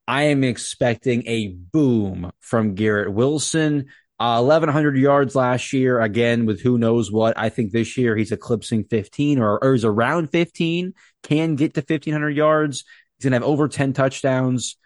[0.08, 3.88] I am expecting a boom from Garrett Wilson.
[4.20, 7.38] Uh, 1,100 yards last year, again, with who knows what.
[7.38, 11.80] I think this year he's eclipsing 15 or, or is around 15, can get to
[11.80, 12.84] 1,500 yards.
[13.20, 14.78] He's going to have over 10 touchdowns.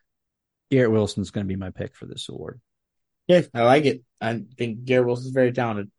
[0.72, 2.60] Garrett Wilson's going to be my pick for this award.
[3.28, 4.02] Yeah, I like it.
[4.20, 5.92] I think Garrett Wilson's very talented.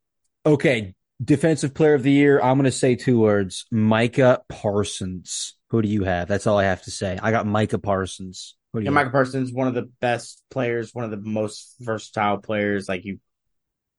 [0.44, 0.94] Okay.
[1.22, 2.40] Defensive player of the year.
[2.40, 5.54] I'm going to say two words Micah Parsons.
[5.70, 6.26] Who do you have?
[6.26, 7.18] That's all I have to say.
[7.22, 8.56] I got Micah Parsons.
[8.72, 11.76] Who do you yeah, Micah Parsons, one of the best players, one of the most
[11.78, 12.88] versatile players.
[12.88, 13.20] Like you,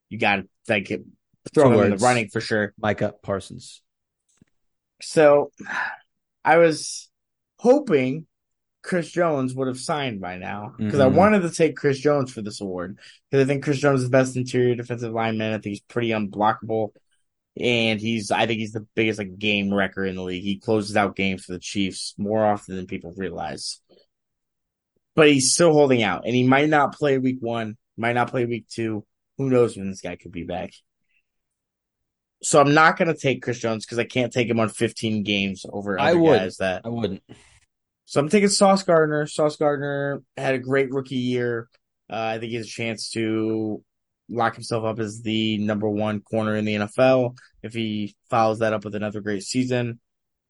[0.10, 0.92] you got to like
[1.54, 2.74] throw him in the running for sure.
[2.78, 3.82] Micah Parsons.
[5.02, 5.52] So,
[6.44, 7.10] I was
[7.58, 8.28] hoping
[8.84, 11.02] Chris Jones would have signed by now because mm-hmm.
[11.02, 14.06] I wanted to take Chris Jones for this award because I think Chris Jones is
[14.06, 15.54] the best interior defensive lineman.
[15.54, 16.92] I think he's pretty unblockable
[17.58, 20.44] and he's I think he's the biggest like game wrecker in the league.
[20.44, 23.80] He closes out games for the Chiefs more often than people realize.
[25.16, 28.46] But he's still holding out, and he might not play week one, might not play
[28.46, 29.06] week two.
[29.38, 30.72] Who knows when this guy could be back?
[32.44, 35.24] So I'm not going to take Chris Jones because I can't take him on 15
[35.24, 36.40] games over other I would.
[36.40, 37.24] guys that I wouldn't.
[38.06, 39.26] So I'm taking Sauce Gardner.
[39.26, 41.70] Sauce Gardner had a great rookie year.
[42.10, 43.84] Uh, I think he has a chance to
[44.30, 48.74] lock himself up as the number one corner in the NFL if he follows that
[48.74, 50.00] up with another great season.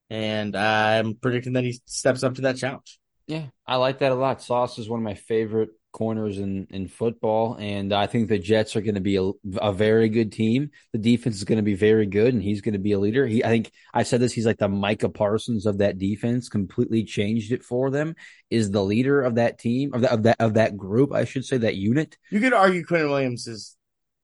[0.09, 2.99] And I'm predicting that he steps up to that challenge.
[3.27, 4.41] Yeah, I like that a lot.
[4.41, 7.55] Sauce is one of my favorite corners in, in football.
[7.57, 9.31] And I think the Jets are going to be a,
[9.61, 10.71] a very good team.
[10.91, 13.25] The defense is going to be very good, and he's going to be a leader.
[13.25, 17.05] He, I think I said this, he's like the Micah Parsons of that defense, completely
[17.05, 18.15] changed it for them,
[18.49, 21.45] is the leader of that team, of that, of that, of that group, I should
[21.45, 22.17] say, that unit.
[22.29, 23.77] You could argue Quinn Williams is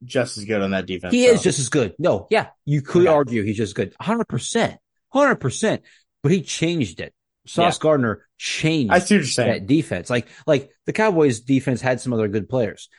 [0.04, 1.14] just as good on that defense.
[1.14, 1.34] He though.
[1.34, 1.96] is just as good.
[1.98, 3.96] No, yeah, you could argue he's just good.
[4.02, 4.78] 100%.
[5.14, 5.80] 100%.
[6.22, 7.14] But he changed it.
[7.46, 9.50] Sauce Gardner changed I see what you're saying.
[9.52, 10.10] that defense.
[10.10, 12.90] Like like the Cowboys defense had some other good players.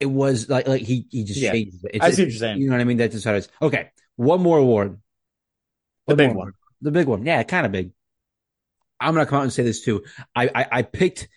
[0.00, 1.52] It was like like he he just Yeah.
[1.52, 1.92] changed it.
[1.94, 2.60] It's, I see what you're saying.
[2.60, 2.96] You know what I mean?
[2.96, 3.48] That's just how it is.
[3.62, 4.98] Okay, one more award.
[6.06, 6.36] The big one.
[6.36, 6.54] award.
[6.82, 7.24] The big one.
[7.24, 7.92] Yeah, kind of big.
[9.00, 10.04] I'm gonna come out and say this too.
[10.34, 11.28] I, I I picked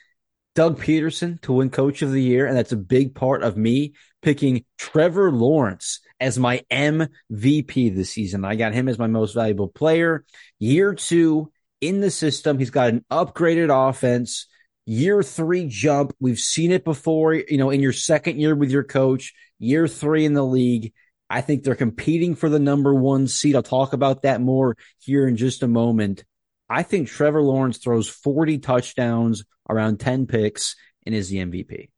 [0.55, 3.93] Doug Pederson to win Coach of the Year, and that's a big part of me
[4.21, 8.43] picking Trevor Lawrence as my MVP this season.
[8.43, 10.25] I got him as my most valuable player.
[10.59, 14.47] Year two in the system, he's got an upgraded offense.
[14.85, 16.15] Year three jump.
[16.19, 20.25] We've seen it before, you know, in your second year with your coach, year three
[20.25, 20.93] in the league.
[21.29, 23.55] I think they're competing for the number one seed.
[23.55, 26.23] I'll talk about that more here in just a moment.
[26.69, 31.89] I think Trevor Lawrence throws 40 touchdowns, around 10 picks, and is the MVP.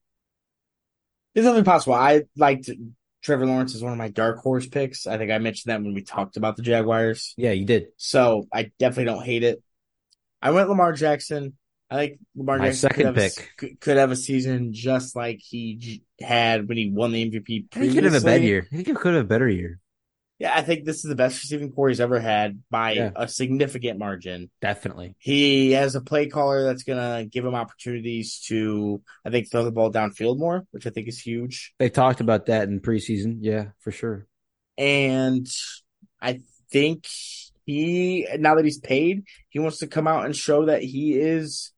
[1.36, 1.94] It's definitely possible.
[1.94, 2.70] I liked
[3.22, 5.06] Trevor Lawrence as one of my dark horse picks.
[5.08, 7.34] I think I mentioned that when we talked about the Jaguars.
[7.38, 7.88] Yeah, you did.
[7.98, 9.62] So I definitely don't hate it.
[10.42, 11.54] I went Lamar Jackson.
[11.92, 13.52] I think Lamar My Jackson second could have, a, pick.
[13.58, 17.66] could- could have a season just like he j- had when he won the MVP.
[17.74, 18.48] I think he could have a previously.
[18.48, 18.68] year.
[18.72, 19.80] I think he could have a better year.
[20.38, 23.10] Yeah, I think this is the best receiving corps he's ever had by Yeah.
[23.16, 24.50] a significant margin.
[24.62, 25.16] Definitely.
[25.18, 29.72] He has a play caller that's gonna give him opportunities to, I think, throw the
[29.72, 31.74] ball downfield more, which I think is huge.
[31.80, 33.40] They talked about that in preseason.
[33.42, 34.28] Yeah, for sure.
[34.78, 35.46] And
[36.22, 36.40] I
[36.72, 37.08] think
[37.70, 41.72] he, now that he's paid, he wants to come out and show that he is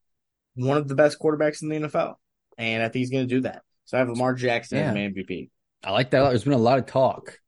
[0.55, 2.15] one of the best quarterbacks in the NFL.
[2.57, 3.63] And I think he's going to do that.
[3.85, 4.93] So I have Lamar Jackson as Yeah.
[4.93, 5.49] my MVP.
[5.83, 6.29] I like that.
[6.29, 7.39] There's been a lot of talk,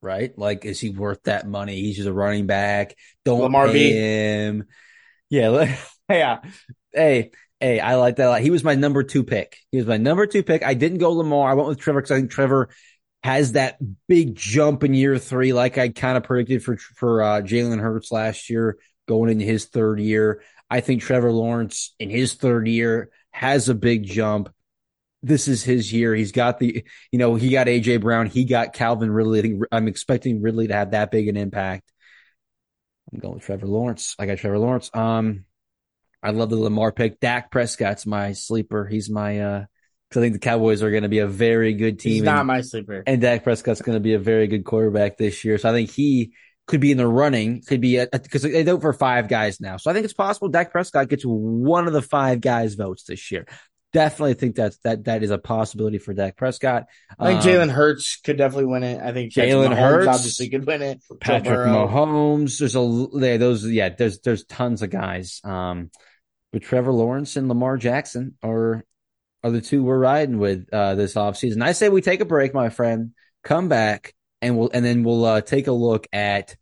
[0.00, 0.36] right?
[0.36, 1.80] Like, is he worth that money?
[1.80, 2.96] He's just a running back.
[3.24, 3.92] Don't Lamar pay B.
[3.92, 4.66] him.
[5.30, 5.76] Yeah, li-
[6.10, 6.40] yeah.
[6.92, 7.30] Hey,
[7.60, 8.40] hey, I like that a lot.
[8.40, 9.56] He was my number two pick.
[9.70, 10.62] He was my number two pick.
[10.64, 11.50] I didn't go Lamar.
[11.50, 12.68] I went with Trevor because I think Trevor
[13.22, 17.40] has that big jump in year three, like I kind of predicted for for uh,
[17.40, 20.42] Jalen Hurts last year, going into his third year.
[20.68, 24.52] I think Trevor Lawrence in his third year has a big jump.
[25.22, 26.14] This is his year.
[26.14, 29.38] He's got the, you know, he got AJ Brown, he got Calvin Ridley.
[29.38, 31.92] I think I'm expecting Ridley to have that big an impact.
[33.12, 34.16] I'm going with Trevor Lawrence.
[34.18, 34.90] I got Trevor Lawrence.
[34.94, 35.44] Um,
[36.22, 37.20] I love the Lamar pick.
[37.20, 38.86] Dak Prescott's my sleeper.
[38.86, 39.64] He's my uh,
[40.12, 42.12] because I think the Cowboys are going to be a very good team.
[42.12, 43.02] He's and- not my sleeper.
[43.06, 45.56] and Dak Prescott's going to be a very good quarterback this year.
[45.56, 46.32] So I think he
[46.66, 49.78] could be in the running, could be because they vote for five guys now.
[49.78, 53.32] So I think it's possible Dak Prescott gets one of the five guys votes this
[53.32, 53.46] year.
[53.94, 56.86] Definitely think that's that that is a possibility for Dak Prescott.
[57.18, 59.02] I think Um, Jalen Hurts could definitely win it.
[59.02, 61.02] I think Jalen Hurts, obviously could win it.
[61.20, 61.58] Patrick.
[61.68, 62.58] Mahomes.
[62.58, 63.90] There's a there those yeah.
[63.90, 65.40] There's there's tons of guys.
[65.44, 65.90] Um,
[66.52, 68.84] but Trevor Lawrence and Lamar Jackson are
[69.44, 71.62] are the two we're riding with uh, this offseason.
[71.62, 73.12] I say we take a break, my friend.
[73.42, 76.56] Come back and we'll and then we'll uh, take a look at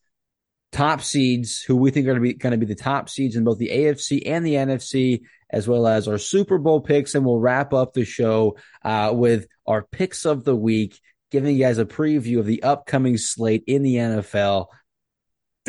[0.72, 3.34] top seeds who we think are going to be going to be the top seeds
[3.34, 7.24] in both the AFC and the NFC, as well as our Super Bowl picks, and
[7.24, 11.78] we'll wrap up the show uh, with our picks of the week, giving you guys
[11.78, 14.66] a preview of the upcoming slate in the NFL.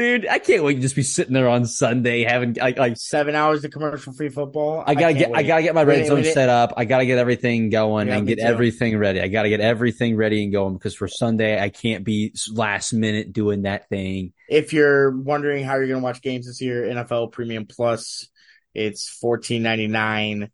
[0.02, 3.36] Dude, I can't wait to just be sitting there on Sunday having like like Seven
[3.36, 4.84] hours of commercial free football.
[4.88, 6.74] I gotta can't get I gotta get my red zone set up.
[6.76, 8.44] I gotta get everything going Yeah, and get too.
[8.46, 9.22] everything ready.
[9.22, 13.32] I gotta get everything ready and going because for Sunday I can't be last minute
[13.32, 14.34] doing that thing.
[14.50, 18.28] If you're wondering how you're going to watch games this year, NFL Premium Plus,
[18.74, 20.50] it's fourteen ninety nine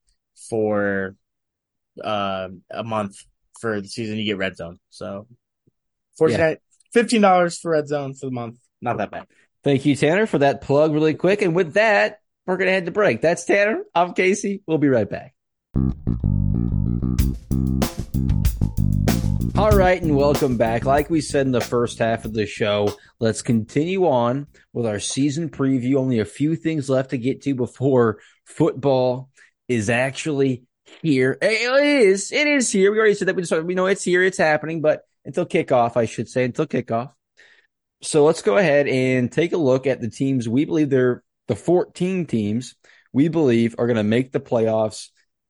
[0.49, 1.15] for
[2.03, 3.15] uh, a month
[3.61, 4.17] for the season.
[4.17, 5.25] You get Red Zone, so
[6.19, 6.57] $14
[6.93, 8.57] fifteen dollars for Red Zone for the month.
[8.81, 9.27] Not that bad.
[9.67, 11.41] Thank you, Tanner, for that plug really quick.
[11.41, 13.19] And with that, we're gonna head to break.
[13.19, 13.83] That's Tanner.
[13.93, 14.63] I'm Casey.
[14.65, 15.35] We'll be right back.
[19.57, 20.85] All right, and welcome back.
[20.85, 25.01] Like we said in the first half of the show, let's continue on with our
[25.01, 25.95] season preview.
[25.95, 29.29] Only a few things left to get to before football
[29.67, 30.63] is actually
[31.01, 31.37] here.
[31.41, 32.31] It is.
[32.31, 32.89] It is here.
[32.93, 33.35] We already said that.
[33.35, 34.23] We just we know it's here.
[34.23, 37.11] It's happening, but until kickoff, I should say, until kickoff.
[38.01, 41.55] So let's go ahead and take a look at the teams we believe they're the
[41.55, 42.75] 14 teams
[43.13, 45.07] we believe are going to make the playoffs.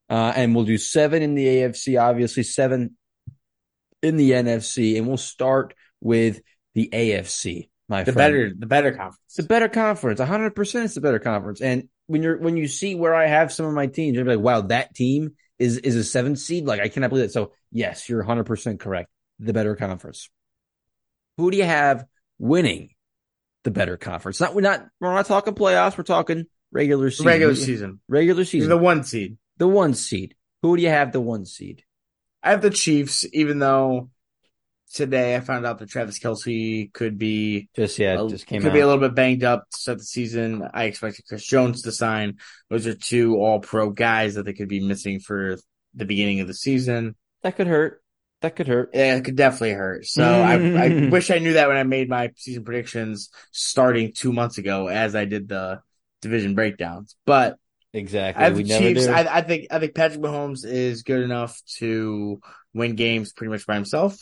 [0.10, 2.96] Uh, and we'll do seven in the AFC, obviously seven
[4.02, 6.40] in the NFC, and we'll start with
[6.76, 7.70] the AFC.
[7.90, 8.16] My The friend.
[8.16, 9.20] better, the better conference.
[9.30, 10.22] It's a better conference.
[10.22, 11.62] hundred percent it's the better conference.
[11.62, 14.40] And when you're when you see where I have some of my teams, you're like,
[14.40, 16.66] wow, that team is is a seven seed.
[16.66, 17.32] Like I cannot believe it.
[17.34, 19.10] So yes, you're 100 percent correct.
[19.40, 20.30] The better conference.
[21.38, 22.06] Who do you have
[22.40, 22.90] winning
[23.64, 24.40] the better conference?
[24.40, 25.98] Not we're not we're not talking playoffs.
[25.98, 27.26] We're talking regular season.
[27.26, 28.00] Regular season.
[28.08, 28.70] Regular season.
[28.70, 29.38] the one seed.
[29.58, 30.36] the one seed.
[30.62, 31.84] Who do you have the one seed?
[32.44, 34.10] I have the Chiefs, even though
[34.94, 38.70] today I found out that Travis Kelce could be Just yeah, a- just came could
[38.70, 38.74] out.
[38.74, 40.64] be a little bit banged up to start the season.
[40.74, 42.38] I expected Chris Jones to sign.
[42.70, 45.58] Those are two all pro guys that they could be missing for
[45.94, 47.16] the beginning of the season.
[47.44, 48.02] that could hurt.
[48.42, 48.92] That could hurt.
[48.94, 50.06] Yeah, it could definitely hurt.
[50.06, 51.12] So I, I mm.
[51.12, 55.16] wish I knew that when I made my season predictions starting two months ago as
[55.16, 55.82] I did the
[56.22, 57.16] division breakdowns.
[57.26, 57.58] But
[57.94, 58.42] Exactly.
[58.42, 59.08] I have we the never Chiefs.
[59.08, 62.40] I, I think I think Patrick Mahomes is good enough to
[62.74, 64.20] win games pretty much by himself,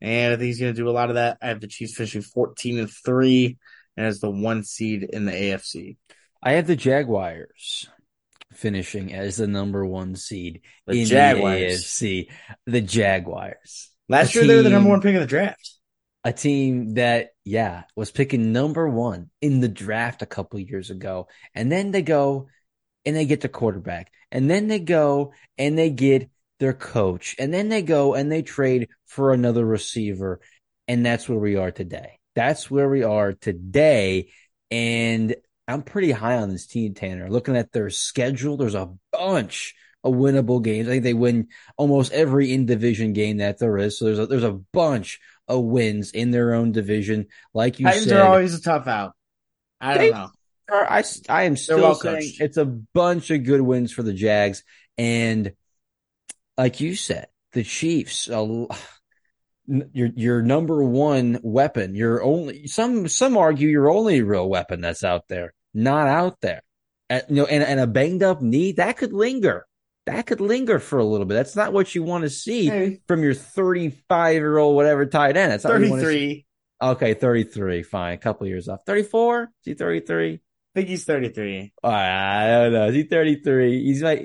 [0.00, 1.38] and I think he's going to do a lot of that.
[1.42, 3.58] I have the Chiefs finishing fourteen and three,
[3.96, 5.96] and as the one seed in the AFC.
[6.42, 7.88] I have the Jaguars
[8.52, 11.98] finishing as the number one seed The in Jaguars.
[11.98, 12.30] the AFC.
[12.66, 13.90] The Jaguars.
[14.08, 15.74] Last A year they were the number one pick of the draft.
[16.24, 21.28] A team that, yeah, was picking number one in the draft a couple years ago.
[21.54, 22.48] And then they go
[23.06, 24.12] and they get the quarterback.
[24.30, 27.36] And then they go and they get their coach.
[27.38, 30.40] And then they go and they trade for another receiver.
[30.88, 32.18] And that's where we are today.
[32.34, 34.30] That's where we are today.
[34.70, 35.34] And
[35.70, 37.30] I'm pretty high on this team, Tanner.
[37.30, 40.88] Looking at their schedule, there's a bunch of winnable games.
[40.88, 43.98] I think they win almost every in division game that there is.
[43.98, 47.26] So there's a, there's a bunch of wins in their own division.
[47.54, 49.12] Like you Titans said, are always a tough out.
[49.80, 50.30] I don't know.
[50.70, 52.40] are- I, I am still well saying coached.
[52.40, 54.62] it's a bunch of good wins for the Jags.
[54.96, 55.52] And
[56.56, 58.68] like you said, the Chiefs, l-
[59.66, 65.04] your your number one weapon, your only some some argue your only real weapon that's
[65.04, 66.62] out there, not out there.
[67.10, 69.66] You know, and, and a banged up knee that could linger.
[70.06, 71.34] That could linger for a little bit.
[71.34, 75.36] That's not what you want to see Hey, from your 35 year old whatever tight
[75.36, 75.52] end.
[75.52, 76.06] That's not what you wanna see.
[76.06, 76.46] 33.
[76.82, 77.82] Okay, 33.
[77.82, 78.14] Fine.
[78.14, 78.80] A couple years off.
[78.86, 79.42] 34?
[79.42, 80.34] Is he 33?
[80.34, 80.38] I
[80.74, 81.72] think he's 33.
[81.82, 82.86] Uh, I don't know.
[82.86, 83.84] Is he 33?
[83.84, 84.20] He's like,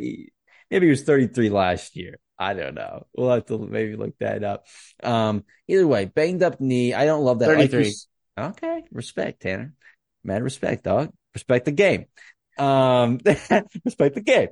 [0.71, 2.17] maybe he was 33 last year.
[2.37, 3.07] I don't know.
[3.15, 4.65] We'll have to maybe look that up.
[5.03, 6.93] Um, either way, banged up knee.
[6.93, 7.49] I don't love that.
[7.49, 7.87] Like 33.
[7.89, 8.83] s- okay.
[8.91, 9.73] Respect, Tanner.
[10.23, 11.11] Mad respect, dog.
[11.35, 12.05] Respect the game.
[12.57, 13.19] Um,
[13.85, 14.49] respect the game.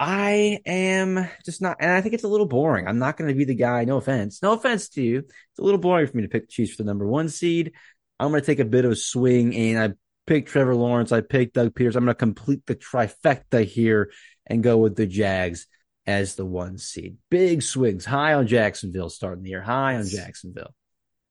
[0.00, 2.86] I am just not, and I think it's a little boring.
[2.86, 3.84] I'm not going to be the guy.
[3.84, 4.42] No offense.
[4.42, 5.18] No offense to you.
[5.20, 7.72] It's a little boring for me to pick the Chiefs for the number one seed.
[8.20, 9.94] I'm going to take a bit of a swing and I
[10.26, 11.10] picked Trevor Lawrence.
[11.10, 11.96] I picked Doug Pederson.
[11.96, 14.12] I'm going to complete the trifecta here
[14.46, 15.66] and go with the Jags
[16.06, 17.16] as the one seed.
[17.30, 18.04] Big swings.
[18.04, 19.62] High on Jacksonville starting the year.
[19.62, 20.74] High on Jacksonville.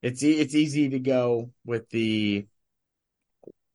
[0.02, 2.48] It's it's easy to go with the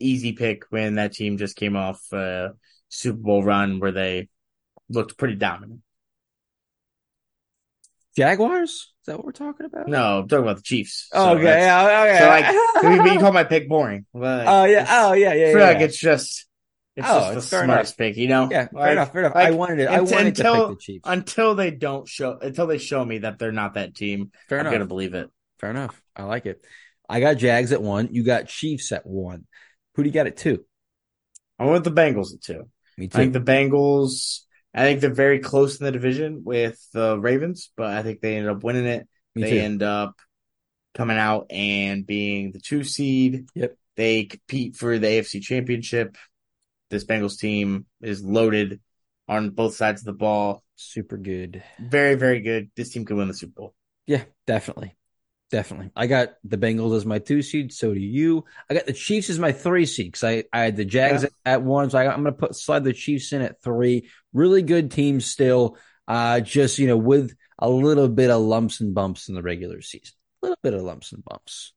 [0.06, 2.50] easy pick when that team just came off a
[2.88, 4.28] Super Bowl run where they
[4.88, 5.80] looked pretty dominant.
[8.16, 8.70] Jaguars?
[8.72, 9.88] Is that what we're talking about?
[9.88, 11.08] No, I'm talking about the Chiefs.
[11.12, 11.44] So Oh, okay.
[11.44, 12.18] yeah, okay.
[12.18, 14.04] So like, you, you call my pick boring.
[14.12, 14.86] But oh yeah.
[14.88, 15.32] Oh yeah.
[15.34, 15.46] Yeah.
[15.48, 15.66] I feel yeah.
[15.68, 16.46] like it's just
[16.94, 18.48] it's Oh, just the it's fair smartest pick, you know?
[18.50, 18.66] yeah.
[18.68, 19.12] Fair Like, enough.
[19.12, 19.36] Fair enough.
[19.36, 19.88] I wanted it.
[19.88, 21.02] I wanted until- to pick the Chiefs.
[21.06, 24.66] Until they don't show until they show me that they're not that team, Fair I'm
[24.66, 24.74] enough.
[24.74, 25.30] gonna believe it.
[25.58, 26.00] Fair enough.
[26.14, 26.62] I like it.
[27.08, 28.08] I got Jags at one.
[28.12, 29.46] You got Chiefs at one.
[29.94, 30.64] Who do you got at two?
[31.58, 32.68] I went the Bengals at two.
[32.96, 33.18] Me too.
[33.18, 34.40] I think the Bengals.
[34.74, 38.36] I think they're very close in the division with the Ravens, but I think they
[38.36, 39.06] ended up winning it.
[39.34, 39.58] Me they too.
[39.58, 40.14] end up
[40.94, 43.48] coming out and being the two seed.
[43.54, 43.76] Yep.
[43.96, 46.16] They compete for the AFC Championship.
[46.90, 48.80] This Bengals team is loaded
[49.28, 50.62] on both sides of the ball.
[50.76, 51.62] Super good.
[51.78, 52.70] Very, very good.
[52.76, 53.74] This team could win the Super Bowl.
[54.06, 54.94] Yeah, definitely.
[55.52, 55.90] Definitely.
[55.94, 57.72] I got the Bengals as my two seed.
[57.74, 58.46] So do you.
[58.70, 61.28] I got the Chiefs as my three seed because I, I had the Jags Yeah.
[61.44, 61.90] at, at one.
[61.90, 64.08] So I, I'm going to put slide the Chiefs in at three.
[64.32, 65.76] Really good team still.
[66.08, 69.82] Uh, just, you know, with a little bit of lumps and bumps in the regular
[69.82, 70.14] season.
[70.42, 71.74] A little bit of lumps and bumps.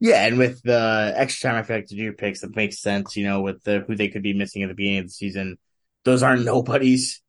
[0.00, 2.80] Yeah, and with the extra time I feel like to do your picks, that makes
[2.80, 5.10] sense, you know, with the who they could be missing at the beginning of the
[5.12, 5.58] season.
[6.04, 7.22] Those aren't nobodies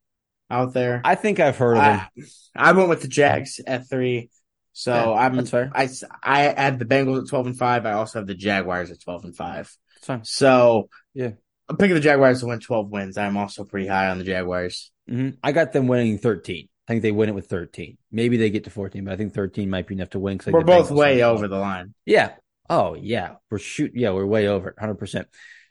[0.50, 1.02] out there.
[1.04, 2.08] I think I've heard of them.
[2.56, 4.30] I, I went with the Jags at three.
[4.74, 5.72] So Yeah, I'm that's fair.
[5.74, 5.90] I
[6.24, 7.86] I had the Bengals at twelve and five.
[7.86, 9.72] I also have the Jaguars at twelve and five.
[9.98, 10.26] It's fine.
[10.26, 11.32] So Yeah.
[11.70, 13.18] I'm picking the Jaguars to win twelve wins.
[13.18, 14.92] I'm also pretty high on the Jaguars.
[15.08, 16.68] hmm I got them winning 13.
[16.88, 17.98] I think they win it with 13.
[18.12, 20.40] Maybe they get to 14, but I think 13 might be enough to win.
[20.46, 21.94] We're both way over the line.
[22.06, 22.34] Yeah.
[22.70, 23.36] Oh, yeah.
[23.50, 23.92] We're shoot.
[23.96, 25.26] Yeah, we're way over it, 100%.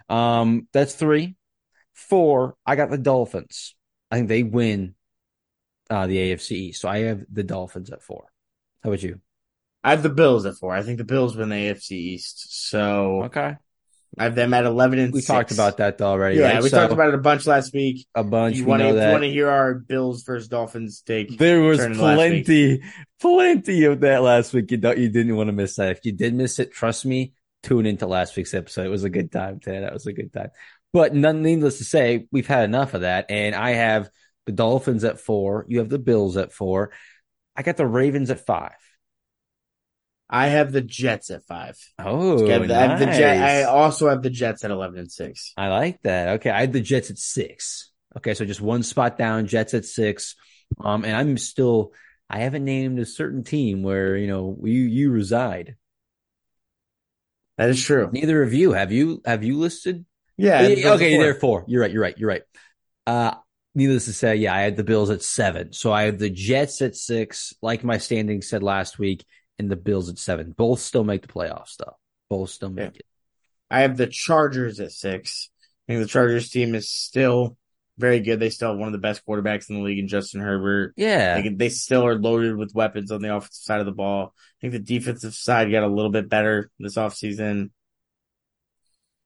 [0.08, 1.36] Um, that's three.
[1.92, 3.74] Four, I got the Dolphins.
[4.10, 4.94] I think they win
[5.90, 6.80] uh, the AFC East.
[6.80, 8.31] So I have the Dolphins at four.
[8.82, 9.20] How about you?
[9.84, 10.72] I have the Bills at four.
[10.72, 12.68] I think the Bills win the AFC East.
[12.68, 13.56] So Okay.
[14.18, 15.26] I have them at eleven and We six.
[15.28, 16.38] talked about that already.
[16.38, 16.62] Yeah, right?
[16.62, 18.06] we So, talked about it a bunch last week.
[18.14, 18.56] a bunch.
[18.56, 19.10] You want to know if you that.
[19.12, 21.38] want to hear our Bills versus Dolphins take?
[21.38, 22.44] There was Turn to last week.
[22.44, 22.82] plenty,
[23.20, 24.70] plenty of that last week.
[24.70, 25.92] You don't, you didn't want to miss that.
[25.92, 28.84] If you did miss it, trust me, tune into last week's episode.
[28.84, 29.80] It was a good time, today.
[29.80, 30.50] That was a good time.
[30.92, 33.30] But none, needless to say, we've had enough of that.
[33.30, 34.10] And I have
[34.44, 35.64] the Dolphins at four.
[35.68, 36.90] You have the Bills at four.
[37.56, 38.72] I got the Ravens at five.
[40.30, 41.76] I have the Jets at five.
[41.98, 44.98] Oh, I have the, I have the Jet, I also have the Jets at eleven
[44.98, 45.52] and six.
[45.56, 46.28] I like that.
[46.36, 47.90] Okay, I had the Jets at six.
[48.16, 50.34] Okay, so just one spot down, Jets at six.
[50.80, 51.92] Um, and I'm still,
[52.30, 55.76] I haven't named a certain team where you know you you reside.
[57.58, 58.08] That is true.
[58.12, 60.06] Neither of you have you have you listed?
[60.36, 60.58] Yeah.
[60.58, 61.24] I have the Yeah, Bills okay, at four.
[61.24, 61.64] there four.
[61.68, 61.90] You're right.
[61.92, 62.18] You're right.
[62.18, 62.42] You're right.
[63.06, 63.34] Uh,
[63.74, 65.72] needless to say, yeah, I had the Bills at seven.
[65.72, 69.24] So I have the Jets at six, like my standing said last week,
[69.58, 70.52] and the Bills at seven.
[70.56, 71.96] Both still make the playoffs, though.
[72.28, 73.06] Both still make it.
[73.70, 75.50] I have the Chargers at six.
[75.88, 77.56] I think the Chargers team is still
[77.98, 78.40] very good.
[78.40, 80.94] They still have one of the best quarterbacks in the league in Justin Herbert.
[80.96, 81.40] Yeah.
[81.40, 84.34] They, they still are loaded with weapons on the offensive side of the ball.
[84.36, 87.70] I think the defensive side got a little bit better this offseason.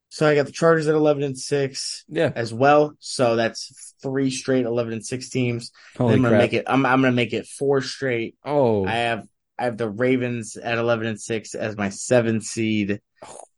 [0.09, 2.33] So I got the Chargers at 11 and 6 yeah.
[2.35, 2.95] as well.
[3.01, 5.73] So that's three straight 11 and 6 teams.
[5.97, 6.43] Holy I'm going to crap.
[6.43, 8.37] make it I'm I'm going to make it four straight.
[8.45, 9.27] oh, I have
[9.59, 13.01] I have the Ravens at 11 and 6 as my 7 seed.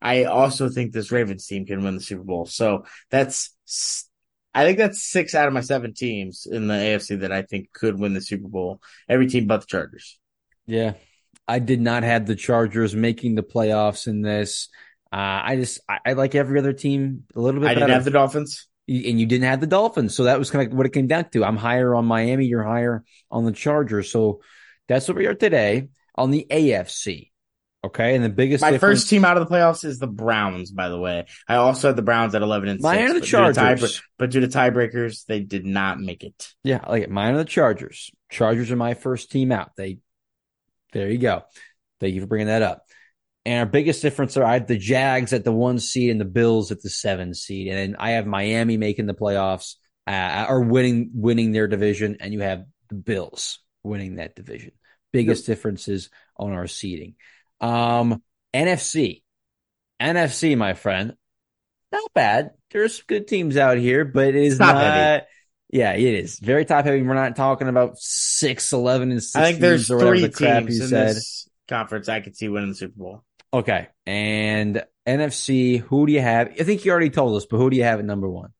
[0.01, 2.47] I also think this Ravens team can win the Super Bowl.
[2.47, 3.55] So that's
[4.55, 7.73] I think that's 6 out of my 7 teams in the AFC that I think
[7.73, 8.81] could win the Super Bowl.
[9.09, 10.19] Every team but the Chargers.
[10.67, 10.95] yeah.
[11.51, 14.69] I did not have the Chargers making the playoffs in this.
[15.13, 17.87] Uh, I just, I, I like every other team a little bit I better.
[17.87, 18.69] didn't have the Dolphins.
[18.89, 20.15] and you didn't have the Dolphins.
[20.15, 21.45] So that was kind of what it came down to.
[21.45, 24.11] I'm higher on Miami, you're higher on the Chargers.
[24.11, 24.41] So
[24.87, 27.31] that's what we are today on the AFC.
[27.85, 28.17] Okay.
[28.17, 30.89] And the biggest My difference, first team out of the playoffs is the Browns, by
[30.89, 31.27] the way.
[31.49, 32.83] I also had the Browns at 11 and 6.
[32.83, 34.03] mine are the but due tie- Chargers.
[34.19, 36.53] but due to tiebreakers, they did not make it.
[36.65, 37.11] Yeah, I like it.
[37.11, 38.11] Mine are the Chargers.
[38.31, 39.71] Chargers are my first team out.
[39.77, 39.99] They,
[40.93, 41.45] there you go.
[42.01, 42.83] Thank you for bringing that up.
[43.49, 46.27] And our biggest difference are I have the Jags at the one seed and the
[46.27, 49.77] Bills at the seven seed, and then I have Miami making the playoffs
[50.07, 54.73] uh, or winning winning their division, and you have the Bills winning that division.
[55.15, 57.15] Biggest differences on our seeding.
[57.59, 58.23] Um,
[58.53, 59.23] NFC,
[59.99, 61.15] NFC, my friend,
[61.91, 62.51] not bad.
[62.71, 64.85] There's good teams out here, but it is Top not.
[64.85, 65.25] heavy.
[65.71, 67.01] Yeah, it is very top heavy.
[67.01, 69.37] We're not talking about six, eleven, and six.
[69.37, 71.17] I think there's three the teams in said.
[71.17, 73.25] this conference I could see winning the Super Bowl.
[73.53, 76.49] Okay, and NFC, who do you have?
[76.61, 78.51] I think you already told us, but who do you have at number one?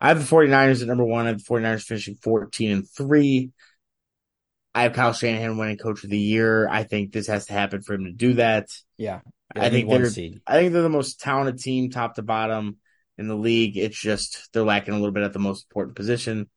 [0.00, 1.26] I have the 49ers at number one.
[1.26, 3.50] I have the 49ers finishing 14 and three.
[4.74, 6.68] I have Kyle Shanahan winning coach of the year.
[6.68, 8.68] I think this has to happen for him to do that.
[8.98, 9.20] Yeah,
[9.54, 10.40] I think they're- seed.
[10.46, 12.76] I think they're the most talented team top to bottom
[13.16, 13.78] in the league.
[13.78, 16.50] It's just they're lacking a little bit at the most important position.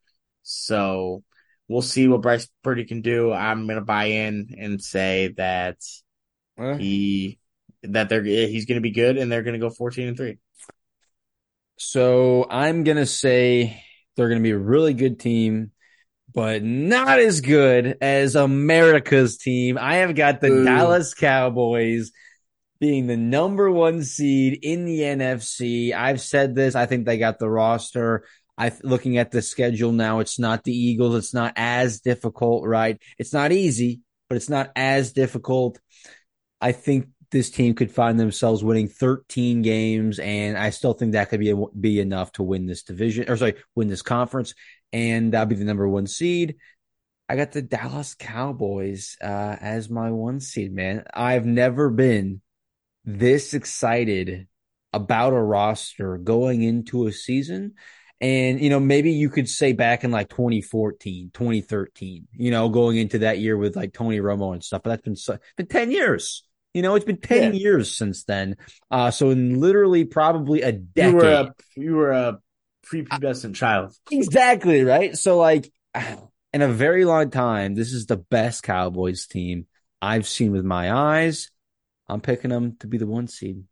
[0.43, 1.23] So
[1.69, 3.31] we'll see what Bryce Purdy can do.
[3.31, 5.77] I'm gonna buy in and say that
[6.57, 7.39] Well, he
[7.83, 10.37] that they're he's gonna be good and they're gonna go 14 and three.
[11.77, 13.83] So I'm gonna say
[14.15, 15.71] they're gonna be a really good team,
[16.33, 19.77] but not as good as America's team.
[19.77, 20.65] I have got the Ooh.
[20.65, 22.11] Dallas Cowboys
[22.79, 25.93] being the number one seed in the NFC.
[25.93, 26.75] I've said this.
[26.75, 28.25] I think they got the roster.
[28.57, 31.15] I looking at the schedule now, it's not the Eagles.
[31.15, 33.01] It's not as difficult, right?
[33.17, 35.79] It's not easy, but it's not as difficult.
[36.59, 41.29] I think this team could find themselves winning 13 games, and I still think that
[41.29, 44.53] could be be enough to win this division, or sorry, win this conference,
[44.91, 46.55] and that'll be the number one seed.
[47.27, 51.03] I got the Dallas Cowboys uh, as my one seed, man.
[51.13, 52.41] I've never been
[53.05, 54.47] this excited
[54.93, 57.75] about a roster going into a season.
[58.21, 62.97] And, you know, maybe you could say back in like 2014, 2013, you know, going
[62.97, 65.91] into that year with like Tony Romo and stuff, but that's been, so, been 10
[65.91, 66.43] years.
[66.73, 67.59] You know, it's been 10 Yeah.
[67.59, 68.55] years since then.
[68.91, 71.13] Uh, so in literally probably a You decade.
[71.13, 72.39] were a you were a
[72.85, 73.95] prepubescent child.
[74.11, 75.15] Exactly, right?
[75.17, 75.71] So like
[76.53, 79.65] in a very long time, this is the best Cowboys team
[80.01, 81.51] I've seen with my eyes.
[82.07, 83.63] I'm picking them to be the one seed.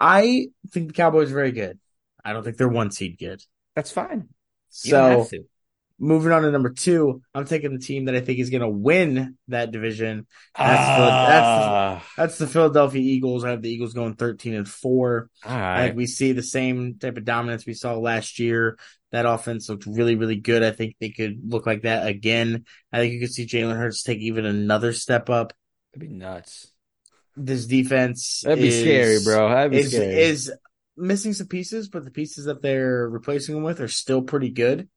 [0.00, 1.78] I think the Cowboys are very good.
[2.24, 3.42] I don't think they're one seed good.
[3.74, 4.28] That's fine.
[4.82, 5.28] You So.
[5.98, 8.68] Moving on to number two, I'm taking the team that I think is going to
[8.68, 10.26] win that division.
[10.56, 13.44] That's the- Ah, That's the Philadelphia Eagles.
[13.44, 15.30] I have the Eagles going 13 and four.
[15.46, 15.86] right.
[15.86, 18.76] think we see the same type of dominance we saw last year.
[19.12, 20.64] That offense looked really, really good.
[20.64, 22.64] I think they could look like that again.
[22.92, 25.52] I think you could see Jalen Hurts take even another step up.
[25.92, 26.72] That'd be nuts.
[27.36, 29.48] this defense That'd be is, scary, bro.
[29.48, 30.14] That'd be is scary.
[30.20, 30.52] is
[30.96, 34.88] missing some pieces, but the pieces that they're replacing them with are still pretty good.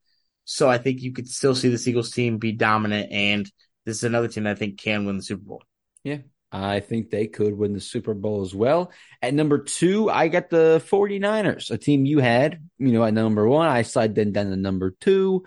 [0.50, 3.52] So I think you could still see this Eagles team be dominant, and
[3.86, 5.64] this is another team that I think can win the Super Bowl.
[6.06, 6.20] Yeah.
[6.50, 8.91] I think they could win the Super Bowl as well.
[9.22, 13.45] At number two, I got the 49ers, a team you had, you know, at number
[13.45, 13.68] one.
[13.68, 15.43] I slide then down to number two.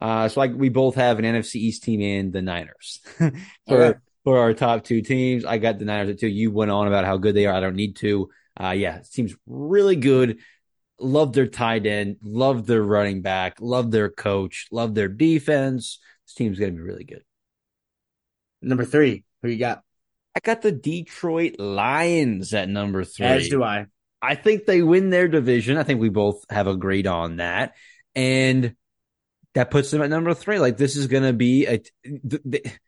[0.00, 3.32] Uh, so like we both have an NFC East team and the Niners for,
[3.68, 3.98] Okay.
[4.22, 5.44] for our top two teams.
[5.44, 6.28] I got the Niners at two.
[6.28, 7.54] You went on about how good they are.
[7.54, 8.30] I don't need to.
[8.58, 10.38] Uh, yeah, it seems really good.
[11.04, 15.98] Love their tight end, love their running back, love their coach, love their defense.
[16.26, 17.22] This team's going to be really good.
[18.62, 19.82] Number three, who you got?
[20.34, 23.26] I got the Detroit Lions at number three.
[23.26, 23.86] As do I.
[24.22, 25.76] I think they win their division.
[25.76, 27.74] I think we both have agreed on that.
[28.14, 28.74] And
[29.52, 30.58] that puts them at number three.
[30.58, 32.78] Like this is going to be a, th- th-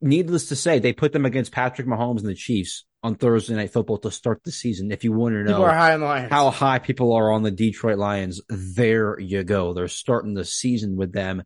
[0.00, 3.72] needless to say, they put them against Patrick Mahomes and the Chiefs on Thursday night
[3.72, 4.90] football to start the season.
[4.90, 6.32] If you want to know high on the Lions.
[6.32, 9.72] how high people are on the Detroit Lions, there you go.
[9.72, 11.44] They're starting the season with them.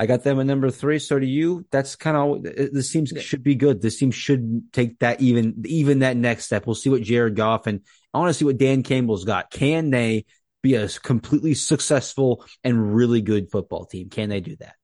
[0.00, 1.00] I got them at number three.
[1.00, 1.66] So do you?
[1.72, 2.42] That's kind of
[2.72, 3.82] this team should be good.
[3.82, 6.66] This team should take that even even that next step.
[6.66, 7.80] We'll see what Jared Goff and
[8.14, 9.50] I want to see what Dan Campbell's got.
[9.50, 10.26] Can they
[10.62, 14.08] be a completely successful and really good football team?
[14.08, 14.74] Can they do that?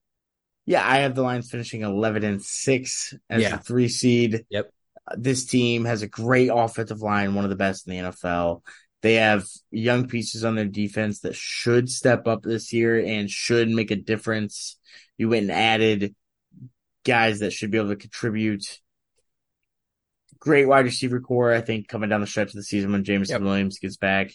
[0.66, 3.56] Yeah, I have the Lions finishing 11 and 6 as Yeah.
[3.56, 4.44] the three seed.
[4.50, 4.70] Yep.
[5.10, 8.62] Uh, This team has a great offensive line, one of the best in the NFL.
[9.02, 13.68] They have young pieces on their defense that should step up this year and should
[13.68, 14.78] make a difference.
[15.18, 16.14] You went and added
[17.04, 18.64] guys that should be able to contribute.
[20.38, 23.34] Great wide receiver corps, I think, coming down the stretch of the season when Jameson
[23.34, 23.42] Yep.
[23.42, 24.32] Williams gets back.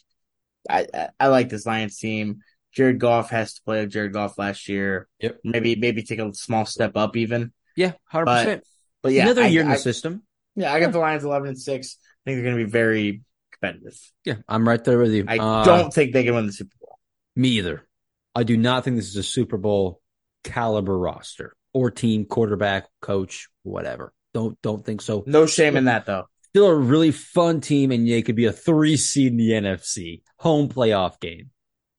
[0.70, 2.42] I, I I like this Lions team.
[2.74, 5.08] Jared Goff has to play Jared Goff last year.
[5.20, 5.40] Yep.
[5.44, 7.52] Maybe maybe take a small step up even.
[7.76, 8.64] Yeah, hundred percent.
[9.02, 10.24] But yeah, Another I, year in I, the system.
[10.56, 11.98] yeah, I got the Lions eleven and six.
[12.26, 13.22] I think they're going to be very
[13.54, 13.98] competitive.
[14.26, 15.26] Yeah, I'm right there with you.
[15.28, 17.00] I Uh, don't think they can win the Super Bowl.
[17.36, 17.88] Me either.
[18.36, 20.02] I do not think this is a Super Bowl
[20.44, 24.14] caliber roster or team, quarterback, coach, whatever.
[24.34, 25.24] Don't don't think so.
[25.26, 26.26] No shame in that though.
[26.50, 30.22] Still a really fun team, and they could be a three seed in the NFC
[30.38, 31.52] home playoff game.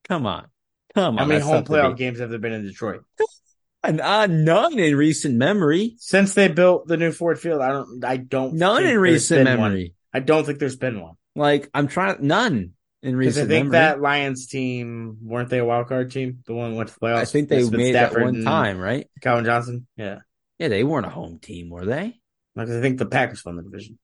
[0.08, 0.46] Come on,
[0.94, 1.18] come on.
[1.18, 3.02] How many home playoff games have there been in Detroit
[3.82, 5.94] And, uh, none in recent memory.
[5.98, 7.62] since they built the new Ford Field?
[7.62, 8.04] I don't.
[8.04, 8.54] I don't.
[8.54, 9.70] None think in recent been one.
[9.70, 9.94] memory.
[10.12, 12.18] I don't think there's been one Like I'm trying.
[12.26, 12.72] None
[13.02, 13.72] in because I recent think memory.
[13.78, 16.42] that Lions team weren't they a wild card team?
[16.46, 17.16] The one that went to playoffs.
[17.16, 19.08] I think they With made Stafford one time, right?
[19.22, 19.86] Calvin Johnson.
[19.96, 20.18] Yeah,
[20.58, 22.20] Yeah, they weren't a home team, were they?
[22.54, 23.98] because I think the Packers won the division.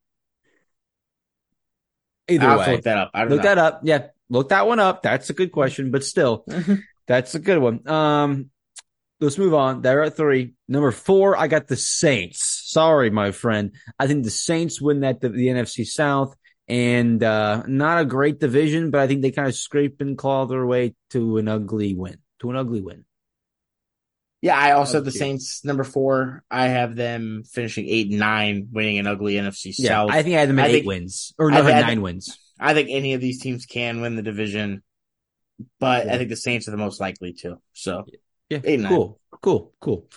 [2.28, 3.11] Either I'll way, look that up.
[3.12, 3.49] I don't Look know.
[3.51, 3.80] that up.
[3.84, 5.03] Yeah, look that one up.
[5.03, 6.45] That's a good question, but still,
[7.07, 7.87] that's a good one.
[7.89, 8.51] Um,
[9.20, 9.83] let's move on.
[9.83, 10.55] They're at three.
[10.68, 12.62] Number four, I got the Saints.
[12.66, 13.74] Sorry, my friend.
[13.99, 16.35] I think the Saints win that the, the NFC South,
[16.68, 20.47] and uh, not a great division, but I think they kind of scrape and claw
[20.47, 22.18] their way to an ugly win.
[22.41, 23.05] To an ugly win.
[24.43, 25.18] Yeah, I also have the Okay.
[25.18, 26.45] Saints number four.
[26.51, 30.11] I have them finishing eight and nine, winning an ugly NFC Yeah, South.
[30.11, 32.03] I think I had them at I eight think- wins, or no, I had- nine
[32.03, 32.39] wins.
[32.59, 34.82] I think any of these teams can win the division,
[35.78, 36.14] but Yeah.
[36.14, 37.61] I think the Saints are the most likely to.
[37.72, 38.07] So
[38.48, 38.92] Yeah, Eight and nine.
[38.92, 40.09] cool, cool, cool.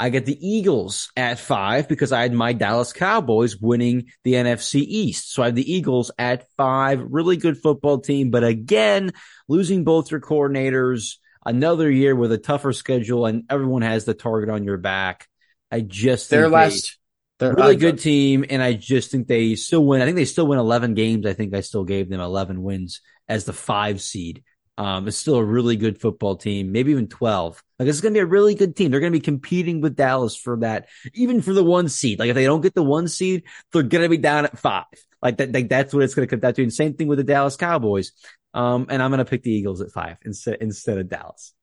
[0.00, 4.80] I get the Eagles at five because I had my Dallas Cowboys winning the NFC
[4.80, 5.32] East.
[5.32, 7.00] So I have the Eagles at five.
[7.08, 9.12] Really good football team, but again,
[9.48, 14.50] losing both your coordinators, another year with a tougher schedule, and everyone has the target
[14.50, 15.26] on your back.
[15.70, 16.97] I just think their last,
[17.38, 20.02] their really good team, and I just think they still win.
[20.02, 21.24] I think they still win 11 games.
[21.24, 24.42] I think I still gave them 11 wins as the five seed.
[24.76, 27.62] Um, it's still a really good football team, maybe even 12.
[27.78, 28.90] Like it's going to be a really good team.
[28.90, 32.20] They're going to be competing with Dallas for that, even for the one seed.
[32.20, 34.84] Like if they don't get the one seed, they're going to be down at five.
[35.20, 36.62] Like that, like that's what it's going to come down to.
[36.62, 38.12] And same thing with the Dallas Cowboys.
[38.54, 41.54] Um, and I'm going to pick the Eagles at five instead, instead of Dallas.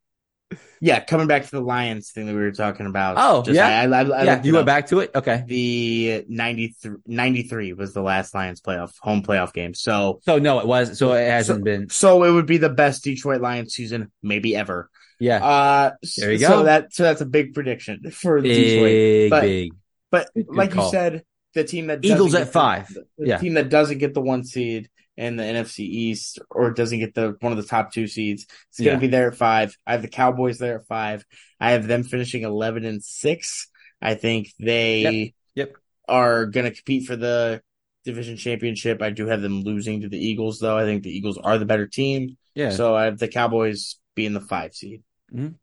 [0.80, 3.16] Yeah, coming back to the Lions thing that we were talking about.
[3.18, 3.68] Oh, yeah?
[3.68, 4.44] I, I, I yeah.
[4.44, 4.66] You went up.
[4.68, 5.12] back to it.
[5.16, 5.44] Okay.
[5.48, 9.74] The 93, 93 was the last Lions playoff home playoff game.
[9.74, 11.90] So So no, it was, so it hasn't been.
[11.90, 14.90] so it would be the best Detroit Lions season maybe ever.
[15.20, 15.44] Yeah.
[15.44, 16.64] Uh, There you so go.
[16.66, 18.84] that so that's a big prediction for Detroit.
[18.84, 19.72] Big, but- big.
[20.12, 20.86] But good like call.
[20.86, 21.24] you said,
[21.56, 22.88] the team that Eagles at five.
[22.90, 23.38] the, the Yeah.
[23.38, 27.36] team that doesn't get the one seed in the NFC East or doesn't get the
[27.40, 29.00] one of the top two seeds, it's going to Yeah.
[29.00, 29.76] be there at five.
[29.88, 31.26] I have the Cowboys there at five.
[31.60, 33.68] I have them finishing eleven and six.
[34.02, 35.68] I think they Yep.
[35.70, 35.74] Yep.
[36.10, 37.62] are going to compete for the
[38.04, 39.02] division championship.
[39.02, 40.78] I do have them losing to the Eagles, though.
[40.78, 42.38] I think the Eagles are the better team.
[42.54, 42.70] Yeah.
[42.72, 45.02] So I have the Cowboys being the five seed.
[45.34, 45.56] Mm-hmm.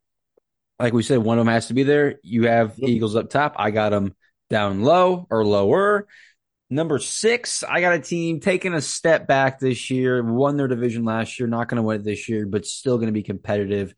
[0.80, 2.18] like we said, one of them has to be there.
[2.24, 2.88] You have Yep.
[2.90, 3.54] Eagles up top.
[3.56, 4.14] I got them
[4.50, 6.08] down low or lower.
[6.72, 11.04] Number six, I got a team taking a step back this year, won their division
[11.04, 13.94] last year, not going to win it this year, but still going to be competitive.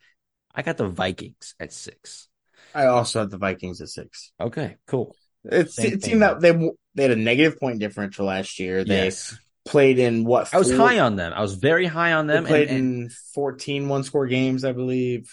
[0.53, 2.27] I got the Vikings at six.
[2.75, 4.33] I also have the Vikings at six.
[4.41, 5.15] Okay, cool.
[5.45, 6.51] It's Same a team that they
[6.97, 8.83] they had a negative point differential last year.
[8.83, 9.39] They Yes.
[9.65, 10.53] played in what?
[10.53, 11.33] I was four- high on them.
[11.33, 12.45] I was very high on They them.
[12.45, 15.31] played and- and- in 14 one score games, I believe.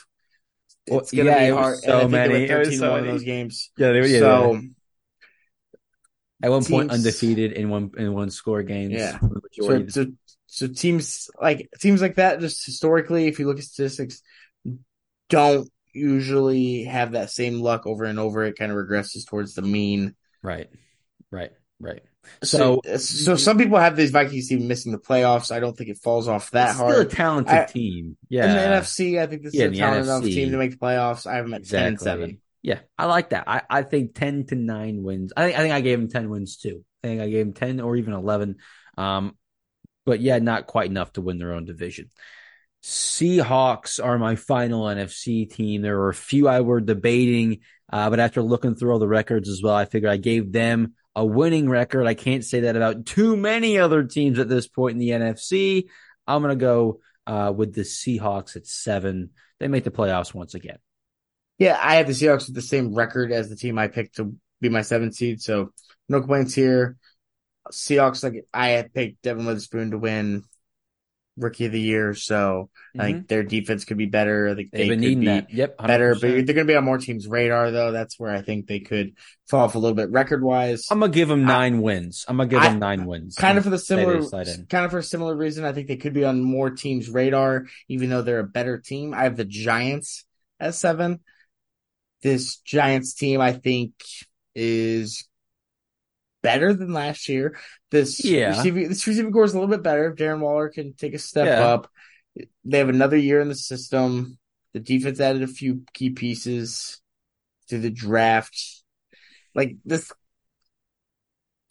[0.88, 1.80] Well, It's gonna yeah, be hard.
[1.80, 2.34] so many.
[2.34, 3.08] They It went was 13 so many.
[3.08, 3.72] those games.
[3.78, 4.60] yeah, they were, yeah, so yeah.
[6.44, 8.94] At one point undefeated in one in one score games.
[8.94, 9.20] Yeah.
[9.20, 9.28] so,
[9.60, 10.12] majority of the- so
[10.48, 14.22] so teams like teams like that, just historically, if you look at statistics,
[15.30, 18.44] don't usually have that same luck over and over.
[18.44, 20.16] It kind of regresses towards the mean.
[20.42, 20.70] right,
[21.32, 22.02] right, right.
[22.44, 25.52] So, So- so some people have these Vikings team missing the playoffs.
[25.52, 27.08] I don't think it falls off that It's still hard.
[27.08, 28.18] a talented I- team.
[28.30, 28.46] Yeah.
[28.46, 30.34] In the NFC, I think this Yeah, is a talented enough NFC.
[30.34, 31.26] team to make the playoffs.
[31.26, 32.22] I have them at ten and exactly.
[32.26, 32.42] seven.
[32.64, 33.46] Yeah, I like that.
[33.48, 35.34] I, I think ten to nine wins.
[35.36, 36.84] I think I think I gave him ten wins too.
[37.04, 38.58] I think I gave him ten or even eleven.
[38.98, 39.36] Um,
[40.06, 42.10] but yeah, not quite enough to win their own division.
[42.84, 45.82] Seahawks are my final NFC team.
[45.82, 47.60] There were a few I were debating,
[47.92, 50.96] uh, but after looking through all the records as well, I figured I gave them
[51.16, 52.08] a winning record.
[52.08, 55.90] I can't say that about too many other teams at this point in the NFC.
[56.26, 59.32] I'm gonna go uh, with the Seahawks at seven.
[59.60, 60.78] They make the playoffs once again.
[61.62, 64.34] Yeah, I have the Seahawks with the same record as the team I picked to
[64.62, 65.42] be my seventh seed.
[65.42, 65.72] So
[66.10, 66.98] no complaints here.
[67.72, 70.44] Seahawks, like I had picked Devon Witherspoon to win
[71.38, 72.16] Rookie of the Year.
[72.16, 74.50] So I think their defense could be better.
[74.50, 74.78] I think Mm-hmm.
[74.78, 75.54] They've they been could be that.
[75.54, 75.88] Yep, 100%.
[75.88, 77.92] better, but they're going to be on more teams' radar though.
[77.92, 79.14] That's where I think they could
[79.48, 80.88] fall off a little bit record wise.
[80.90, 82.26] I'm gonna give them I- nine wins.
[82.28, 83.36] I'm gonna give I- them nine wins.
[83.36, 84.66] Kind of for the similar, they slide in.
[84.66, 85.64] kind of for a similar reason.
[85.64, 89.14] I think they could be on more teams' radar, even though they're a better team.
[89.14, 90.26] I have the Giants
[90.60, 91.20] at seven.
[92.22, 93.94] This Giants team, I think,
[94.56, 95.28] is
[96.44, 97.58] better than last year.
[97.90, 98.50] This Yeah.
[98.58, 100.10] receiving, this receiving corps is a little bit better.
[100.12, 101.66] If Darren Waller can take a step Yeah.
[101.68, 101.92] up,
[102.66, 104.38] they have another year in the system.
[104.74, 107.02] The defense added a few key pieces
[107.68, 108.84] to the draft.
[109.54, 110.12] Like this,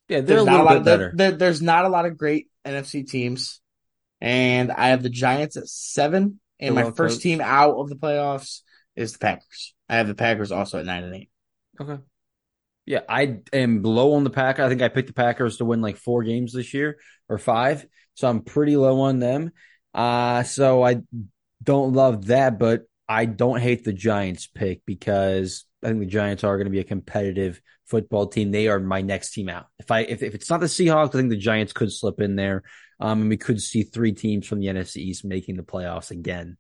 [0.08, 1.12] Yeah, they're a there's not little a lot bit of better.
[1.14, 3.60] there- there's not a lot of great NFC teams,
[4.20, 6.40] and I have the Giants at seven.
[6.62, 7.22] And my first coached.
[7.22, 8.60] team out of the playoffs
[9.00, 9.74] is the Packers.
[9.88, 11.30] I have the Packers also at nine and eight.
[11.80, 11.98] Okay.
[12.86, 14.64] Yeah, I am low on the Packers.
[14.64, 16.98] I think I picked the Packers to win like four games this year
[17.28, 17.86] or five.
[18.14, 19.52] So I'm pretty low on them.
[19.94, 21.02] Uh, so I
[21.62, 26.44] don't love that, but I don't hate the Giants pick because I think the Giants
[26.44, 28.50] are going to be a competitive football team.
[28.50, 29.66] They are my next team out.
[29.78, 32.36] If I if, if it's not the Seahawks, I think the Giants could slip in
[32.36, 32.62] there.
[33.00, 36.56] Um, and we could see three teams from the NFC East making the playoffs again.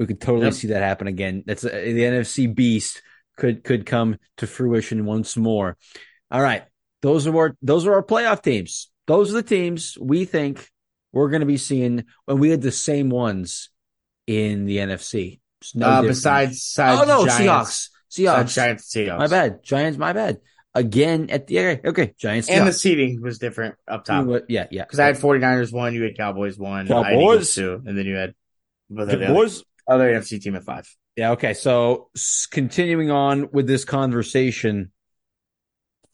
[0.00, 0.54] We could totally Yep.
[0.54, 1.44] see that happen again.
[1.46, 3.02] That's uh, the NFC beast
[3.36, 5.76] could could come to fruition once more.
[6.30, 6.64] All right,
[7.02, 8.90] those are our those are our playoff teams.
[9.06, 10.70] Those are the teams we think
[11.12, 13.68] we're going to be seeing when we had the same ones
[14.26, 15.40] in the NFC.
[15.74, 18.54] No uh, besides, besides oh no, Giants, Seahawks, Seahawks.
[18.54, 19.18] Giants, Seahawks.
[19.18, 19.98] My bad, Giants.
[19.98, 20.38] My bad.
[20.72, 22.14] Again at the okay, okay.
[22.16, 22.48] Giants.
[22.48, 24.84] And the seating was different up top yeah, yeah.
[24.84, 27.54] because I had 49ers one, you had Cowboys one, I had Cowboys.
[27.54, 28.34] Two, and then you had
[28.88, 30.88] the the other, NFC team at five.
[31.16, 31.54] Yeah, okay.
[31.54, 32.08] So
[32.50, 34.92] continuing on with this conversation,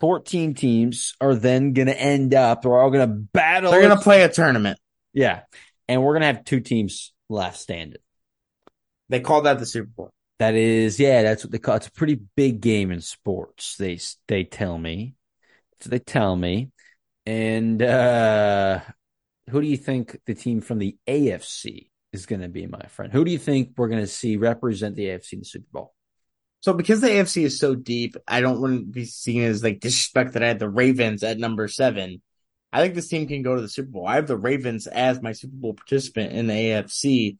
[0.00, 3.70] 14 teams are then going to end up, they're all going to battle.
[3.70, 4.78] They're gonna play a tournament.
[5.12, 5.42] Yeah.
[5.88, 8.00] And we're going to have two teams left standing.
[9.08, 10.10] They call that the Super Bowl.
[10.38, 13.76] That is, yeah, that's what they call It's a pretty big game in sports.
[13.76, 13.98] They,
[14.28, 15.14] they tell me.
[15.80, 16.70] So they tell me.
[17.24, 18.80] And, uh,
[19.50, 23.12] who do you think the team from the AFC is going to be, my friend?
[23.12, 25.94] Who do you think we're going to see represent the AFC in the Super Bowl?
[26.60, 29.80] So because the AFC is so deep, I don't want to be seen as like
[29.80, 32.22] disrespect that I had the Ravens at number seven.
[32.72, 34.06] I think this team can go to the Super Bowl.
[34.06, 37.38] I have the Ravens as my Super Bowl participant in the AFC.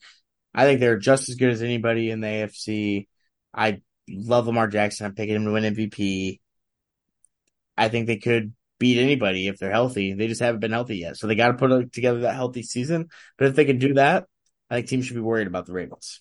[0.55, 3.09] I think they're just as good as anybody in the AFC.
[3.53, 5.07] I love Lamar Jackson.
[5.07, 6.41] I'm picking him to win MVP.
[7.77, 10.15] I think they could beat anybody if they're healthy.
[10.15, 11.17] They just haven't been healthy yet.
[11.17, 13.09] So they got to put together that healthy season.
[13.37, 14.27] But if they can do that,
[14.71, 16.21] I think teams should be worried about the Ravens.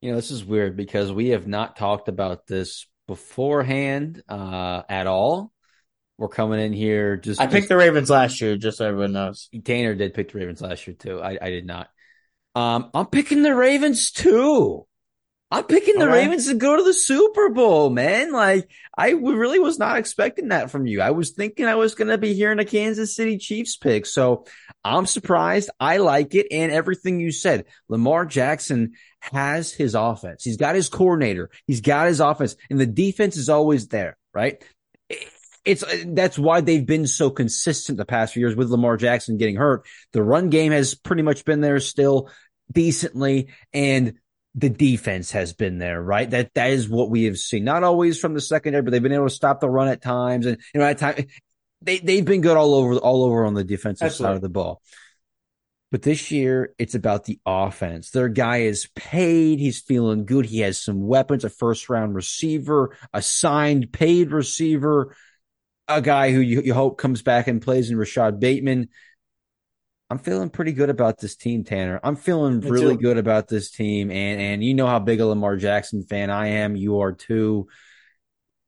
[0.00, 5.06] You know, this is weird because we have not talked about this beforehand uh, at
[5.06, 5.52] all.
[6.16, 7.40] We're coming in here just.
[7.40, 9.48] I picked the Ravens last year, just so everyone knows.
[9.64, 11.20] Tanner did pick the Ravens last year too.
[11.20, 11.88] I, I did not.
[12.54, 14.86] Um, I'm picking the Ravens too.
[15.54, 16.08] I'm picking the.
[16.08, 18.32] Ravens to go to the Super Bowl, man.
[18.32, 21.00] Like I really was not expecting that from you.
[21.00, 24.04] I was thinking I was going to be hearing a Kansas City Chiefs pick.
[24.04, 24.46] So
[24.84, 25.70] I'm surprised.
[25.78, 27.66] I like it and everything you said.
[27.88, 30.42] Lamar Jackson has his offense.
[30.42, 31.50] He's got his coordinator.
[31.68, 34.62] He's got his offense and the defense is always there, right?
[35.64, 39.56] it's that's why they've been so consistent the past few years with Lamar Jackson getting
[39.56, 39.86] hurt.
[40.12, 42.28] The run game has pretty much been there still
[42.70, 44.14] decently, and
[44.54, 46.30] the defense has been there, right?
[46.30, 47.64] That that is what we have seen.
[47.64, 50.46] Not always from the secondary, but they've been able to stop the run at times,
[50.46, 51.24] and you know at times
[51.82, 54.30] they they've been good all over all over on the defensive Absolutely.
[54.30, 54.80] side of the ball.
[55.90, 58.10] But this year, it's about the offense.
[58.10, 59.60] Their guy is paid.
[59.60, 60.44] He's feeling good.
[60.44, 65.14] He has some weapons, a first round receiver, a signed paid receiver,
[65.86, 68.88] a guy who you, you hope comes back and plays in Rashod Bateman.
[70.14, 71.98] I'm feeling pretty good about this team, Tanner.
[72.04, 73.02] I'm feeling Me really too.
[73.02, 74.12] good about this team.
[74.12, 76.76] And, and you know how big a Lamar Jackson fan I am.
[76.76, 77.66] You are too.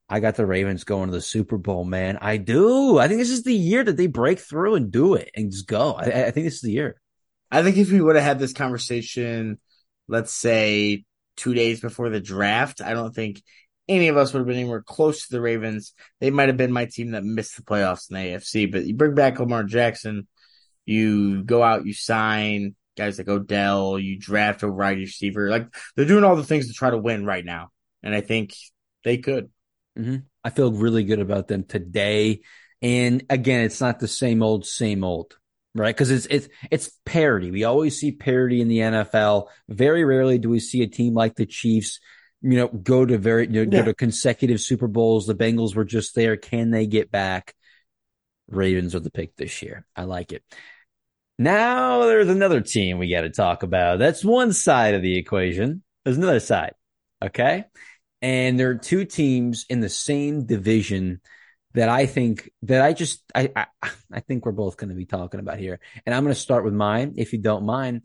[0.08, 2.18] I got the Ravens going to the Super Bowl, man.
[2.20, 2.98] I do.
[2.98, 5.68] I think this is the year that they break through and do it and just
[5.68, 5.92] go.
[5.92, 7.00] I, I think this is the year.
[7.48, 9.60] I think if we would have had this conversation,
[10.08, 11.04] let's say
[11.36, 13.40] two days before the draft, I don't think
[13.86, 15.92] any of us would have been anywhere close to the Ravens.
[16.18, 18.94] They might have been my team that missed the playoffs in the AFC, but you
[18.94, 20.26] bring back Lamar Jackson,
[20.86, 25.50] you go out, you sign guys like Odell, you draft a wide receiver.
[25.50, 27.70] Like they're doing all the things to try to win right now.
[28.02, 28.54] And I think
[29.04, 29.50] they could.
[29.98, 30.16] Mm-hmm.
[30.42, 32.40] I feel really good about them today.
[32.80, 35.36] And again, it's not the same old, same old
[35.76, 35.94] right?
[35.94, 37.50] Because it's it's it's parity.
[37.50, 39.48] We always see parity in the NFL.
[39.68, 42.00] Very rarely do we see a team like the Chiefs,
[42.42, 43.82] you know, go to very you know, yeah.
[43.82, 45.26] go to consecutive Super Bowls.
[45.26, 46.36] The Bengals were just there.
[46.36, 47.54] Can they get back?
[48.48, 49.86] Ravens are the pick this year.
[49.94, 50.42] I like it.
[51.38, 53.98] Now there's another team we got to talk about.
[53.98, 55.82] That's one side of the equation.
[56.04, 56.74] There's another side.
[57.22, 57.64] Okay.
[58.22, 61.20] And there are two teams in the same division
[61.74, 63.66] that I think that I just I I,
[64.10, 66.64] I think we're both going to be talking about here, and I'm going to start
[66.64, 68.02] with mine if you don't mind.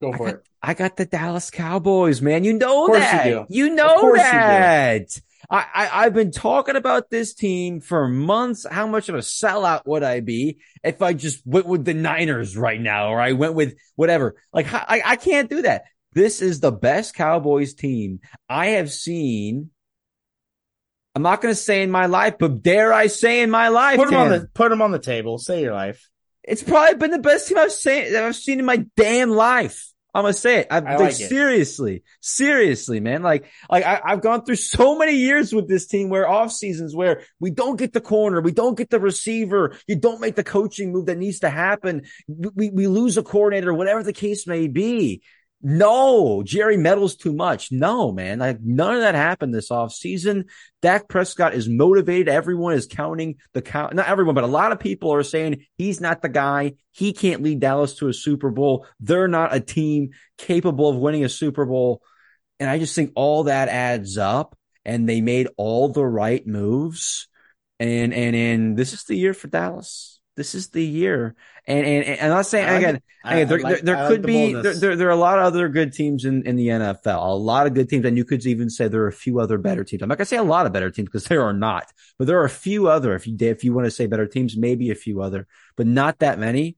[0.00, 0.48] Go for I got, it.
[0.62, 2.44] I got the Dallas Cowboys, man.
[2.44, 3.26] You know that.
[3.26, 5.00] You, you, know that.
[5.00, 8.66] You I, I I've been talking about this team for months.
[8.68, 12.56] How much of a sellout would I be if I just went with the Niners
[12.56, 14.36] right now, or I went with whatever?
[14.52, 15.84] Like I I can't do that.
[16.14, 19.70] This is the best Cowboys team I have seen
[21.14, 23.98] I'm not going to say in my life, but dare I say in my life?
[23.98, 25.38] Put them on the put them on the table.
[25.38, 26.08] Say your life.
[26.42, 29.91] It's probably been the best team I've seen I've seen in my damn life.
[30.14, 30.66] I'm gonna say it.
[30.70, 32.02] I've, I like, seriously, it.
[32.20, 33.22] seriously, man.
[33.22, 36.94] Like, like I, have gone through so many years with this team where off seasons
[36.94, 40.44] where we don't get the corner, we don't get the receiver, you don't make the
[40.44, 42.02] coaching move that needs to happen.
[42.28, 45.22] We, we lose a coordinator, whatever the case may be.
[45.64, 47.70] No, Jerry meddles too much.
[47.70, 48.40] No, man.
[48.40, 50.48] Like none of that happened this offseason.
[50.80, 52.28] Dak Prescott is motivated.
[52.28, 53.94] Everyone is counting the count.
[53.94, 56.72] Not everyone, but a lot of people are saying he's not the guy.
[56.90, 58.86] He can't lead Dallas to a Super Bowl.
[58.98, 62.02] They're not a team capable of winning a Super Bowl.
[62.58, 67.28] And I just think all that adds up and they made all the right moves.
[67.78, 71.34] And, and, and this is the year for Dallas this is the year.
[71.66, 74.52] And and, and I'm not saying again, again there, like, there, there could like be
[74.54, 77.34] there, there, there are a lot of other good teams in, in the NFL, a
[77.34, 79.84] lot of good teams, and you could even say there are a few other better
[79.84, 80.02] teams.
[80.02, 82.40] I'm not gonna say a lot of better teams because there are not, but there
[82.40, 83.14] are a few other.
[83.14, 86.18] If you if you want to say better teams, maybe a few other, but not
[86.20, 86.76] that many.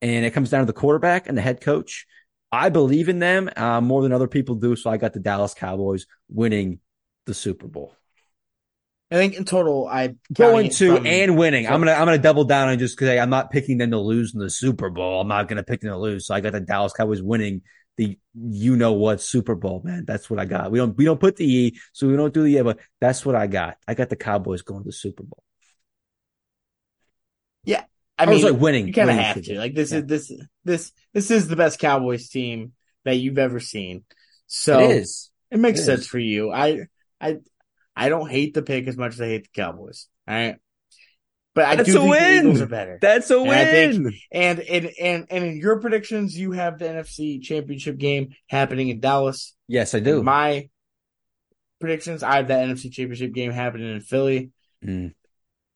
[0.00, 2.06] And it comes down to the quarterback and the head coach.
[2.50, 5.54] I believe in them uh, more than other people do, so I got the Dallas
[5.54, 6.78] Cowboys winning
[7.26, 7.97] the Super Bowl.
[9.10, 11.66] I think in total, I going to from, and winning.
[11.66, 14.34] I'm gonna I'm gonna double down on just because I'm not picking them to lose
[14.34, 15.22] in the Super Bowl.
[15.22, 16.26] I'm not gonna pick them to lose.
[16.26, 17.62] So I got the Dallas Cowboys winning
[17.98, 20.04] the you know what Super Bowl, man.
[20.06, 20.70] That's what I got.
[20.70, 23.26] We don't we don't put the E, so we don't do the E, but that's
[23.26, 23.76] what I got.
[23.86, 25.42] I got the Cowboys going to the Super Bowl.
[27.64, 27.84] Yeah,
[28.18, 28.86] I, oh, mean, was like winning.
[28.86, 29.58] You kind of have to.
[29.58, 29.98] Like this yeah.
[29.98, 30.32] is this
[30.64, 32.72] this this is the best Cowboys team
[33.04, 34.04] that you've ever seen.
[34.46, 35.30] So it is.
[35.50, 36.06] It makes it sense is.
[36.06, 36.52] for you.
[36.52, 36.86] I
[37.20, 37.38] I
[37.98, 40.06] I don't hate the pick as much as I hate the Cowboys.
[40.28, 40.56] All right.
[41.54, 42.22] But I That's do think win.
[42.22, 42.98] the Eagles are better.
[43.02, 44.04] That's a and win.
[44.04, 48.90] Think, and, and and and in your predictions, you have the NFC Championship game happening
[48.90, 49.56] in Dallas.
[49.66, 50.20] Yes, I do.
[50.20, 50.68] In my
[51.80, 54.52] predictions, I have the NFC Championship game happening in Philly.
[54.84, 55.14] Mm.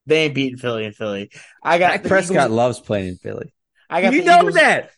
[0.05, 1.29] They ain't beating Philly in Philly.
[1.61, 2.51] I got Prescott Eagles.
[2.55, 3.53] loves playing in Philly.
[3.89, 4.53] I got you know Eagles.
[4.55, 4.91] that.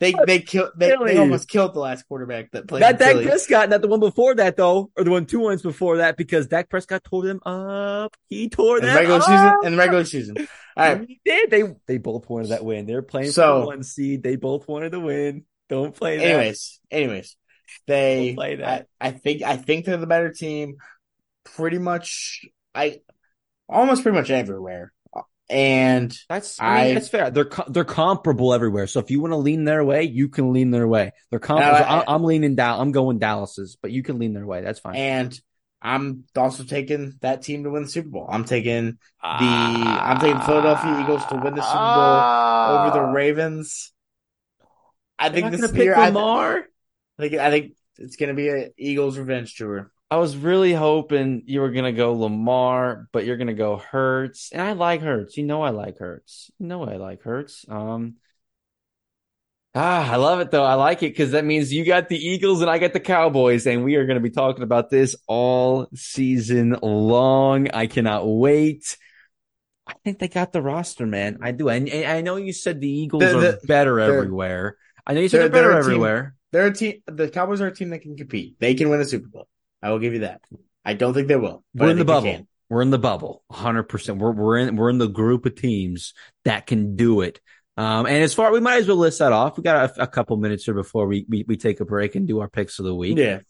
[0.00, 2.80] They they killed they, they, almost killed the last quarterback that played.
[2.80, 5.98] Not Dak Prescott, not the one before that though, or the one two ones before
[5.98, 8.16] that, because Dak Prescott tore them up.
[8.28, 9.22] He tore them regular up.
[9.22, 10.36] season and regular season.
[10.76, 11.06] All right.
[11.06, 11.50] He did.
[11.50, 12.86] They they both wanted that win.
[12.86, 14.22] They're playing so, for one seed.
[14.24, 15.44] They both wanted to win.
[15.68, 16.24] Don't play that.
[16.24, 17.36] Anyways, anyways.
[17.86, 18.88] They play that.
[19.00, 20.76] I, I think I think they're the better team
[21.44, 23.00] pretty much I
[23.68, 24.92] almost pretty much everywhere.
[25.50, 27.30] And that's I, mean, I, that's fair.
[27.30, 28.86] They're they're comparable everywhere.
[28.86, 31.12] So if you want to lean their way, you can lean their way.
[31.30, 31.84] They're comparable.
[32.08, 32.80] I, am leaning down.
[32.80, 34.62] I'm going Dallas's, but you can lean their way.
[34.62, 34.96] That's fine.
[34.96, 35.40] And
[35.82, 38.26] I'm also taking that team to win the Super Bowl.
[38.26, 43.12] I'm taking the I'm taking Philadelphia Eagles to win the Super Bowl over the ah.
[43.12, 43.92] Ravens.
[45.18, 46.64] I think this pick year, I, Lamar.
[47.18, 49.92] I think I think it's gonna be an Eagles revenge tour.
[50.10, 54.62] I was really hoping you were gonna go Lamar, but you're gonna go Hurts, and
[54.62, 55.36] I like Hurts.
[55.36, 56.50] You know I like Hurts.
[56.58, 57.64] You know I like Hurts.
[57.68, 58.16] Um,
[59.74, 60.62] ah, I love it though.
[60.62, 63.66] I like it because that means you got the Eagles and I got the Cowboys,
[63.66, 67.70] and we are gonna be talking about this all season long.
[67.72, 68.96] I cannot wait.
[69.86, 71.38] I think they got the roster, man.
[71.42, 71.68] I do.
[71.68, 74.76] And, and I know you said the Eagles the- are better everywhere.
[75.06, 75.90] I know you said they're- they're, better they're team.
[75.90, 76.34] everywhere.
[76.52, 77.02] They're a team.
[77.06, 78.56] The Cowboys are a team that can compete.
[78.60, 79.48] They can win a Super Bowl.
[79.84, 80.40] I will give you that.
[80.82, 81.62] I don't think they will.
[81.74, 82.48] We're in the bubble.
[82.70, 84.18] We're in the bubble, hundred percent.
[84.18, 86.14] We're we're in we're in the group of teams
[86.46, 87.38] that can do it.
[87.76, 89.58] Um, and as far we might as well list that off.
[89.58, 92.26] We got a, a couple minutes here before we, we we take a break and
[92.26, 93.18] do our picks of the week.
[93.18, 93.40] Yeah.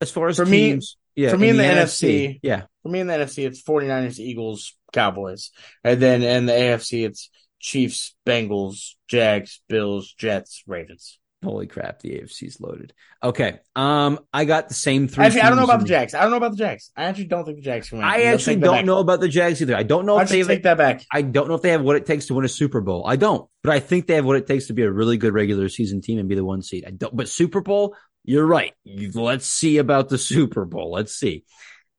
[0.00, 0.80] As far as For me-
[1.14, 4.74] yeah, for me in the NFC, yeah, For me in the NFC, it's 49ers, Eagles,
[4.94, 5.50] Cowboys.
[5.84, 7.28] And then in the AFC, it's
[7.60, 11.18] Chiefs, Bengals, Jags, Bills, Jets, Ravens.
[11.42, 12.92] Holy crap, the AFC's loaded.
[13.22, 15.24] Okay, um, I got the same three.
[15.24, 16.14] Actually, I don't know about the Jags.
[16.14, 16.90] I don't know about the Jags.
[16.96, 18.06] I actually don't think the Jags can win.
[18.06, 19.76] I actually don't know about the Jags either.
[19.76, 21.04] I don't know Why if they have take that back?
[21.12, 23.04] I don't know if they have what it takes to win a Super Bowl.
[23.06, 25.34] I don't, but I think they have what it takes to be a really good
[25.34, 26.84] regular season team and be the one seed.
[26.86, 28.72] I don't, but Super Bowl, you're right.
[28.84, 30.92] Let's see about the Super Bowl.
[30.92, 31.44] Let's see.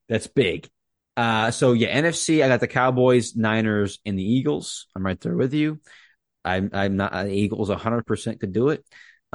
[0.08, 0.68] That's big.
[1.16, 4.86] Uh, so yeah, NFC, I got the Cowboys, Niners, and the Eagles.
[4.96, 5.80] I'm right there with you.
[6.44, 8.84] I'm, I'm not, uh, Eagles 100% could do it.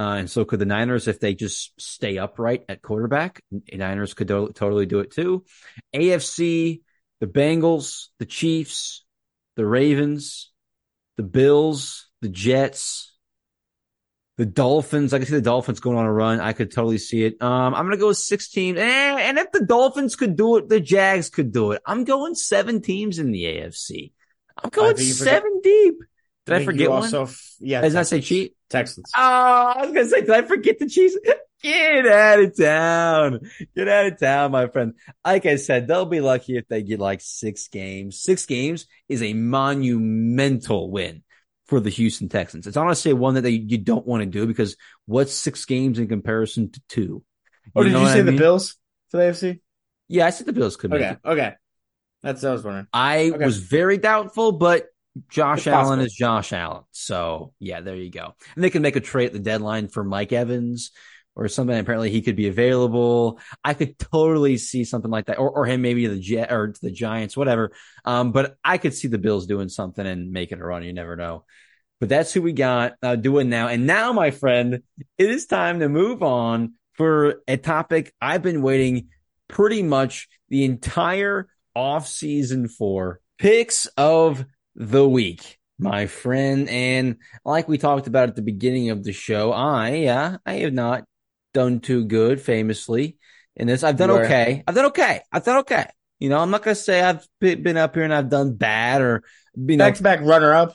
[0.00, 3.42] Uh, and so could the Niners if they just stay upright at quarterback.
[3.50, 5.44] The Niners could do- totally do it too.
[5.94, 6.80] AFC,
[7.20, 9.04] the Bengals, the Chiefs,
[9.56, 10.52] the Ravens,
[11.18, 13.14] the Bills, the Jets,
[14.38, 15.12] the Dolphins.
[15.12, 16.40] I can see the Dolphins going on a run.
[16.40, 17.36] I could totally see it.
[17.42, 20.80] Um, I'm gonna go with six teams, and, if the Dolphins could do it, the
[20.80, 21.82] Jags could do it.
[21.84, 24.12] I'm going seven teams in the AFC.
[24.56, 25.96] I'm going think you forget- seven deep.
[26.50, 27.28] Did I, forget you one?
[27.60, 27.80] Yeah.
[27.82, 28.56] Did I say cheat?
[28.68, 29.10] Texans.
[29.16, 31.16] Oh, I was gonna say, did I forget the Chiefs?
[31.62, 33.40] Get out of town.
[33.76, 34.94] Get out of town, my friend.
[35.24, 38.18] Like I said, they'll be lucky if they get like six games.
[38.18, 41.22] Six games is a monumental win
[41.66, 42.66] for the Houston Texans.
[42.66, 46.08] It's honestly one that they, you don't want to do because what's six games in
[46.08, 47.22] comparison to two?
[47.76, 48.32] Oh, did you say I the?
[48.32, 48.76] Bills
[49.10, 49.60] for the AFC?
[50.08, 51.16] Yeah, I said the Bills could Okay.
[51.22, 51.54] Okay.
[52.22, 52.86] That's what I was wondering.
[52.92, 53.44] I Okay.
[53.44, 54.86] was very doubtful, but
[55.28, 56.84] Josh Allen is Josh Allen.
[56.92, 58.34] So yeah, there you go.
[58.54, 60.92] And they can make a trade at the deadline for Mike Evans
[61.34, 61.76] or something.
[61.76, 63.40] Apparently he could be available.
[63.64, 66.68] I could totally see something like that, or or him maybe to the Jet or
[66.68, 67.72] to the Giants, whatever.
[68.04, 70.84] Um, but I could see the Bills doing something and making a run.
[70.84, 71.44] You never know.
[71.98, 73.68] But that's who we got uh, doing now.
[73.68, 74.82] And now, my friend,
[75.18, 79.08] it is time to move on for a topic I've been waiting
[79.48, 84.44] pretty much the entire off season for picks of
[84.80, 86.68] the week, my friend.
[86.68, 90.72] And like we talked about at the beginning of the show, I, yeah, I have
[90.72, 91.04] not
[91.52, 93.18] done too good famously
[93.54, 93.84] in this.
[93.84, 94.64] I've done okay.
[94.66, 95.20] I've done okay.
[95.30, 95.86] I've done okay.
[96.18, 99.02] You know, I'm not going to say I've been up here and I've done bad
[99.02, 99.22] or,
[99.54, 100.74] you know, Back to back runner up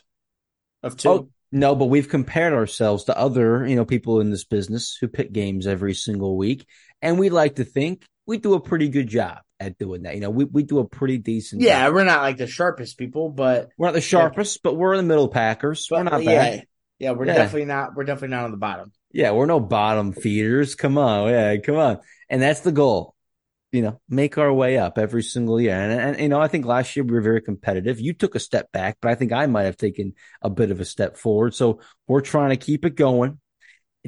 [0.84, 1.10] of two.
[1.10, 5.08] Oh, no, but we've compared ourselves to other, you know, people in this business who
[5.08, 6.68] pick games every single week.
[7.02, 10.16] And we like to think we do a pretty good job at doing that.
[10.16, 11.94] You know, we, we do a pretty decent yeah, job.
[11.94, 15.04] we're not like the sharpest people, but, We're not the sharpest, but we're in the
[15.08, 15.88] middle packers.
[15.90, 16.68] but we're not yeah, bad.
[17.00, 17.36] yeah, we're Yeah.
[17.36, 17.96] definitely not.
[17.96, 18.92] We're definitely not on the bottom.
[19.12, 20.76] Yeah, we're no bottom feeders.
[20.76, 21.30] Come on.
[21.30, 22.00] Yeah, come on.
[22.30, 23.14] And that's the goal.
[23.72, 25.74] You know, make our way up every single year.
[25.76, 28.00] And, and, you know, I think last year we were very competitive.
[28.00, 30.80] You took a step back, but I think I might have taken a bit of
[30.80, 31.54] a step forward.
[31.56, 33.40] So we're trying to keep it going.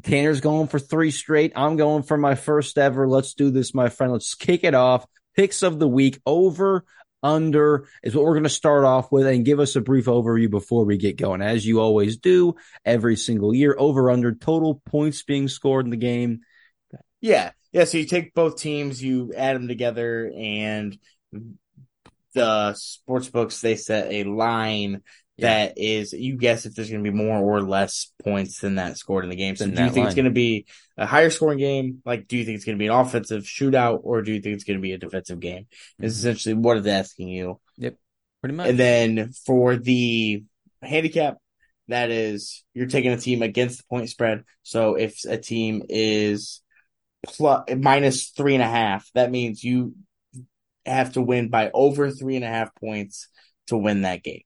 [0.04, 1.54] Tanner's going for three straight.
[1.56, 3.08] I'm going for my first ever.
[3.10, 4.14] Let's do this, my friend.
[4.14, 5.06] Let's kick it off.
[5.38, 6.84] Picks of the week over,
[7.24, 10.50] under is what we're going to start off with and give us a brief overview
[10.50, 11.42] before we get going.
[11.42, 15.98] As you always do every single year, over, under total points being scored in the
[15.98, 16.42] game.
[17.22, 17.86] Yeah, yeah.
[17.86, 20.98] So you take both teams, you add them together, and
[22.34, 25.02] the sports books they set a line
[25.38, 25.66] Yeah.
[25.68, 28.98] that is you guess if there's going to be more or less points than that
[28.98, 29.56] scored in the game.
[29.56, 30.66] So Than do you think it's going to be
[30.98, 32.02] a higher scoring game?
[32.06, 34.56] Like, do you think it's going to be an offensive shootout, or do you think
[34.56, 35.68] it's going to be a defensive game?
[36.00, 36.18] Is Mhm.
[36.18, 37.60] essentially what it's asking you.
[37.78, 37.96] Yep.
[38.42, 38.70] Pretty much.
[38.70, 40.44] And then for the
[40.82, 41.38] handicap,
[41.88, 44.44] that is you're taking a team against the point spread.
[44.64, 46.62] So if a team is
[47.26, 49.96] plus minus three and a half, that means you
[50.86, 53.28] have to win by over three and a half points
[53.68, 54.42] to win that game.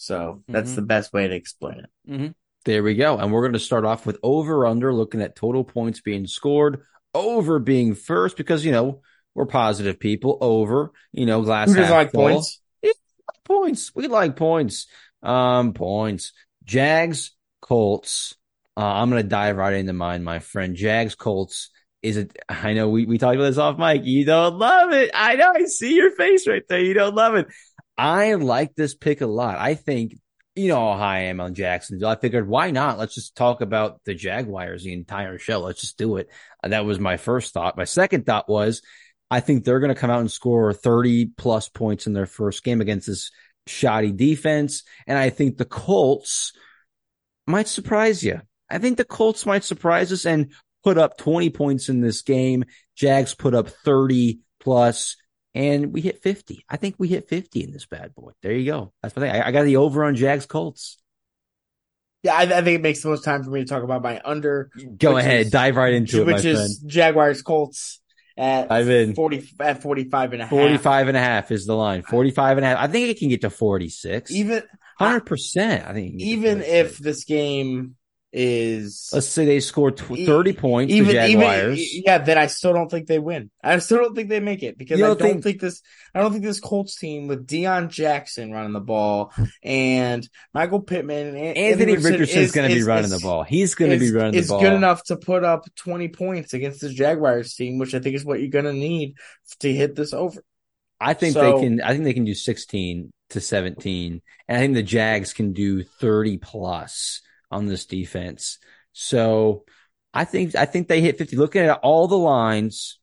[0.00, 0.76] So that's Mhm.
[0.76, 2.34] the best way to explain it.
[2.64, 3.18] There we go.
[3.18, 6.82] And we're going to start off with over under, looking at total points being scored,
[7.14, 9.02] over being first, because, you know,
[9.34, 10.36] We're positive people.
[10.40, 12.22] Over, you know, glass Who half like full.
[12.28, 12.60] points?
[13.44, 13.94] Points.
[13.94, 14.88] We like points.
[15.22, 16.32] Um, points.
[16.64, 17.30] Jags,
[17.60, 18.34] Colts.
[18.76, 20.74] Uh, I'm gonna dive right into mine, my friend.
[20.74, 21.70] Jags, Colts
[22.02, 22.36] is it?
[22.48, 24.04] I know we we talked about this off mic.
[24.04, 25.10] You don't love it.
[25.14, 25.52] I know.
[25.54, 26.80] I see your face right there.
[26.80, 27.46] You don't love it.
[27.98, 29.58] I like this pick a lot.
[29.58, 30.14] I think
[30.54, 32.08] you know how high I am on Jacksonville.
[32.08, 32.98] I figured why not?
[32.98, 35.60] Let's just talk about the Jaguars the entire show.
[35.60, 36.28] Let's just do it.
[36.62, 37.76] Uh, That was my first thought.
[37.76, 38.82] My second thought was
[39.30, 42.64] I think they're going to come out and score 30 plus points in their first
[42.64, 43.30] game against this
[43.66, 44.82] shoddy defense.
[45.06, 46.52] And I think the Colts
[47.46, 48.40] might surprise you.
[48.70, 52.64] I think the Colts might surprise us and put up 20 points in this game.
[52.96, 55.16] Jags put up 30 plus
[55.58, 56.64] and we hit 50.
[56.68, 58.30] I think we hit 50 in this bad boy.
[58.42, 58.92] There you go.
[59.02, 59.30] That's the thing.
[59.30, 60.98] I, I got the over on Jags Colts.
[62.22, 64.20] Yeah, I, I think it makes the most time for me to talk about my
[64.24, 65.46] under, Go ahead.
[65.46, 66.56] is- dive right into it, my which friend.
[66.56, 68.00] is Jaguars Colts
[68.36, 69.14] at Dive in.
[69.14, 70.50] 40 at 45 and a half.
[70.50, 72.02] 45 and a half is the line.
[72.02, 72.78] 45 and a half.
[72.78, 74.30] I think it can get to 46.
[74.30, 74.62] Even
[75.00, 75.86] 100%.
[75.88, 77.96] I think it get to even if this game
[78.32, 81.78] is let's say they score tw- E- 30 points, even the Jaguars.
[81.78, 83.50] even yeah, then I still don't think they win.
[83.62, 85.80] I still don't think they make it because I don't don't think- think, this
[86.14, 91.28] I don't think this Colts team with Deon Jackson running the ball and Michael Pittman
[91.28, 93.44] and An- Anthony Richardson is- going to be running is- the ball.
[93.44, 94.60] He's going to be is- running the ball.
[94.60, 98.24] good enough to put up 20 points against this Jaguars team, which I think is
[98.24, 99.14] what you're going to need
[99.60, 100.42] to hit this over.
[101.00, 101.80] I think So- they can.
[101.80, 105.82] I think they can do 16 to 17, and I think the Jags can do
[105.82, 108.58] 30 plus on this defense.
[108.92, 109.64] So
[110.12, 111.36] I think I think they hit 50.
[111.36, 112.98] Looking at all the lines,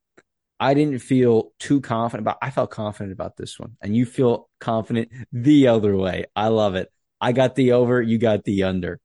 [0.59, 2.37] I didn't feel too confident about.
[2.41, 6.25] I felt confident about this one, and you feel confident the other way.
[6.35, 6.91] I love it.
[7.21, 8.01] I got the over.
[8.01, 8.99] You got the under.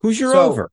[0.00, 0.70] Who's your So- over?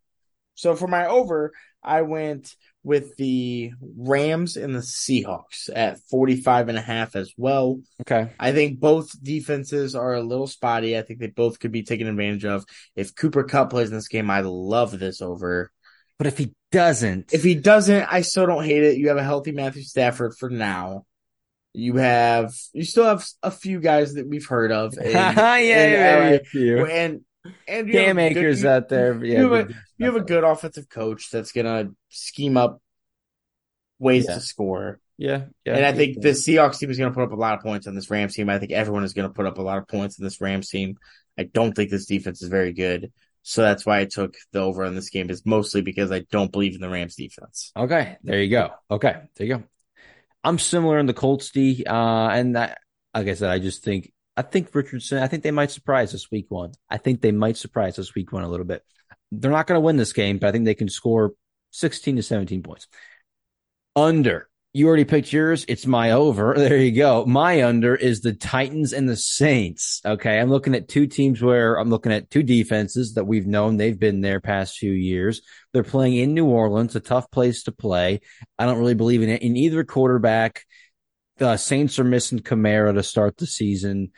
[0.55, 1.53] So for my over,
[1.83, 7.81] I went with the Rams and the Seahawks at 45 and a half as well.
[8.01, 8.31] Okay.
[8.39, 10.97] I think both defenses are a little spotty.
[10.97, 12.65] I think they both could be taken advantage of.
[12.95, 15.71] If Cooper Kupp plays in this game, I love this over.
[16.17, 18.97] But if he doesn't, If he doesn't, I still don't hate it.
[18.97, 21.05] You have a healthy Matthew Stafford for now.
[21.73, 24.97] You have, you still have a few guys that we've heard of.
[25.01, 26.83] and- yeah, yeah, and, yeah, yeah.
[26.85, 27.21] and,
[27.67, 29.23] and you Cam good- Akers out there.
[29.23, 32.81] Yeah, you have good- you have a good offensive coach that's gonna scheme up
[33.99, 34.35] ways Yeah.
[34.35, 34.99] to score.
[35.17, 35.75] Yeah, yeah.
[35.75, 37.95] and I think the Seahawks team is gonna put up a lot of points on
[37.95, 38.49] this Rams team.
[38.49, 40.95] I think everyone is gonna put up a lot of points in this Rams team.
[41.37, 43.11] I don't think this defense is very good.
[43.41, 46.51] So that's why I took the over on this game is mostly because I don't
[46.51, 47.71] believe in the Rams defense.
[47.75, 48.71] Okay, there you go.
[48.91, 49.63] Okay, there you go.
[50.43, 52.77] I'm similar in the Colts D, uh, and that,
[53.13, 55.17] like I said, I just think I think Richardson.
[55.17, 56.71] I think they might surprise us week one.
[56.89, 58.85] I think they might surprise us week one a little bit.
[59.33, 61.33] They're not going to win this game, but I think they can score
[61.71, 62.87] 16 to 17 points.
[63.97, 64.47] Under.
[64.71, 65.65] You already picked yours.
[65.67, 66.53] It's my over.
[66.57, 67.25] There you go.
[67.25, 69.99] My under is the Titans and the Saints.
[70.05, 70.39] Okay.
[70.39, 73.99] I'm looking at two teams where I'm looking at two defenses that we've known they've
[73.99, 75.41] been there past few years.
[75.73, 78.21] They're playing in New Orleans, a tough place to play.
[78.57, 80.63] I don't really believe in in either quarterback.
[81.39, 84.11] The Saints are missing Kamara to start the season.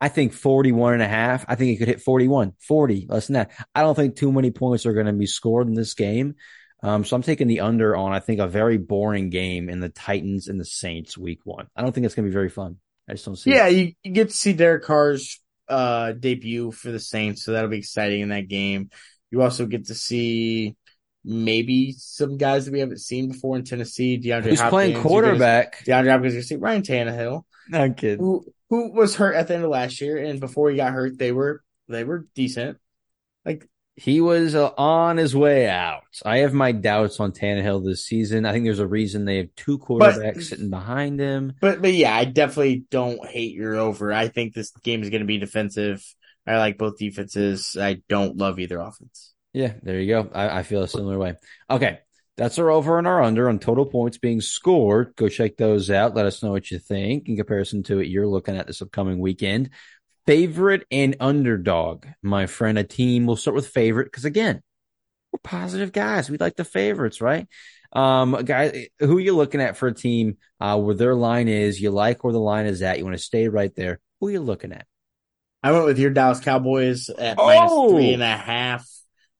[0.00, 1.44] I think 41 and a half.
[1.46, 3.52] I think it could hit 41, 40, less than that.
[3.72, 6.34] I don't think too many points are going to be scored in this game.
[6.82, 9.88] Um, so I'm taking the under on, I think, a very boring game in the
[9.88, 11.68] Titans and the Saints week one.
[11.76, 12.78] I don't think it's going to be very fun.
[13.08, 16.90] I just don't see Yeah, you, you get to see Derek Carr's uh, debut for
[16.90, 18.90] the Saints, so that'll be exciting in that game.
[19.30, 20.74] You also get to see
[21.24, 24.18] maybe some guys that we haven't seen before in Tennessee.
[24.18, 25.84] DeAndre Hopkins, playing quarterback?
[25.84, 28.18] DeAndre Hopkins, you see Ryan Tannehill, No kid.
[28.18, 31.18] who who was hurt at the end of last year, and before he got hurt,
[31.18, 32.78] they were they were decent.
[33.44, 36.02] Like He was uh, on his way out.
[36.24, 38.46] I have my doubts on Tannehill this season.
[38.46, 41.52] I think there's a reason they have two quarterbacks sitting behind him.
[41.60, 44.12] But but yeah, I definitely don't hate your over.
[44.12, 46.02] I think this game is going to be defensive.
[46.46, 47.76] I like both defenses.
[47.78, 49.31] I don't love either offense.
[49.52, 50.30] Yeah, there you go.
[50.32, 51.34] I, I feel a similar way.
[51.70, 51.98] Okay.
[52.38, 55.14] That's our over and our under on total points being scored.
[55.16, 56.14] Go check those out.
[56.14, 59.18] Let us know what you think in comparison to what you're looking at this upcoming
[59.18, 59.68] weekend.
[60.26, 62.78] Favorite and underdog, my friend.
[62.78, 63.26] A team.
[63.26, 64.62] We'll start with favorite because again,
[65.30, 66.30] we're positive guys.
[66.30, 67.46] We like the favorites, right?
[67.92, 71.78] Um, guys, who are you looking at for a team uh, where their line is?
[71.78, 72.96] You like where the line is at.
[72.98, 74.00] You want to stay right there.
[74.20, 74.86] Who are you looking at?
[75.62, 77.46] I went with your Dallas Cowboys at Oh!
[77.46, 78.88] minus three and a half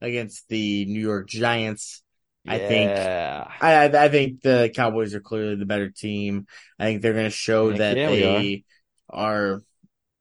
[0.03, 2.03] against the New York Giants.
[2.47, 6.47] I think- I I think the Cowboys are clearly the better team.
[6.79, 8.65] I think they're going to show Heck that yeah, they
[9.09, 9.63] are.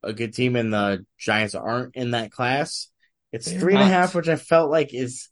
[0.04, 2.90] a good team, and the Giants aren't in that class.
[3.32, 5.30] It's They're three and a half, which I felt like is.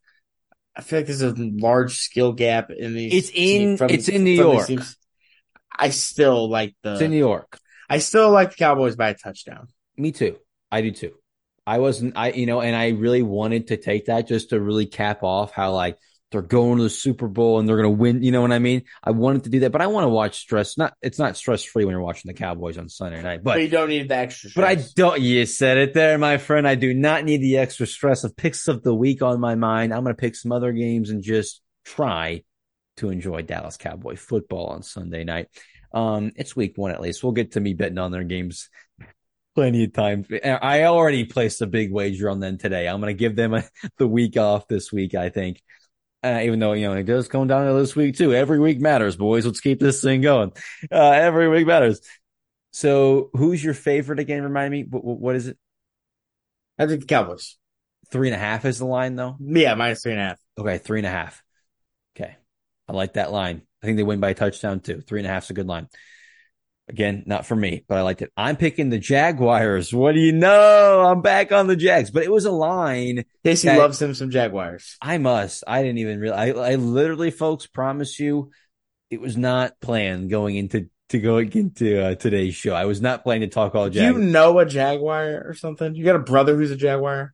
[0.75, 3.13] I feel like there's a large skill gap in these.
[3.13, 4.67] It's in- team- it's in New York.
[4.67, 4.95] teams.
[5.77, 7.17] I still like It's in New.
[7.17, 7.59] York.
[7.89, 9.67] I still like the Cowboys by a touchdown.
[9.97, 10.37] Me too.
[10.71, 11.13] I do too.
[11.69, 14.87] I wasn't, I, you know, and I really wanted to take that just to really
[14.87, 15.99] cap off how like
[16.31, 18.23] they're going to the Super Bowl and they're going to win.
[18.23, 18.85] You know what I mean?
[19.03, 20.79] I wanted to do that, but I want to watch stress.
[20.79, 23.61] Not, it's not stress free when you're watching the Cowboys on Sunday night, But, but,
[23.61, 24.49] you don't need the extra.
[24.49, 24.65] Stress.
[24.65, 26.67] But I don't, you said it there, my friend.
[26.67, 29.93] I do not need the extra stress of picks of the week on my mind.
[29.93, 32.41] I'm going to pick some other games and just try
[32.97, 35.49] to enjoy Dallas Cowboy football on Sunday night.
[35.93, 37.23] Um, it's week one at least.
[37.23, 38.69] We'll get to me betting on their games
[39.55, 40.25] plenty of time.
[40.43, 42.87] I already placed a big wager on them today.
[42.87, 43.63] I'm going to give them a,
[43.97, 45.61] the week off this week, I think.
[46.21, 48.33] Uh, even though, you know, it does come down to this week too.
[48.33, 49.45] Every week matters, boys.
[49.45, 50.51] Let's keep this thing going.
[50.91, 52.01] Uh, every week matters.
[52.71, 54.43] So who's your favorite again?
[54.43, 55.57] Remind me, what, what is it?
[56.77, 57.57] I think the Cowboys.
[58.11, 59.37] Three and a half is the line though?
[59.39, 60.39] Yeah, minus three and a half.
[60.57, 60.77] Okay.
[60.77, 61.43] Three and a half.
[62.15, 62.35] Okay.
[62.87, 63.61] I like that line.
[63.81, 65.01] I think they win by a touchdown too.
[65.01, 65.87] Three and a half is a good line.
[66.89, 68.31] Again, not for me, but I liked it.
[68.35, 69.93] I'm picking the Jaguars.
[69.93, 71.03] What do you know?
[71.05, 73.25] I'm back on the Jags, but it was a line.
[73.43, 74.97] Casey loves him some Jaguars.
[74.99, 75.63] I must.
[75.67, 76.55] I didn't even realize.
[76.55, 78.49] I, I literally, folks, promise you,
[79.11, 82.73] it was not planned going into to go into uh, today's show.
[82.73, 85.95] I was not planning to talk all Do you know a Jaguar or something?
[85.95, 87.33] You got a brother who's a Jaguar?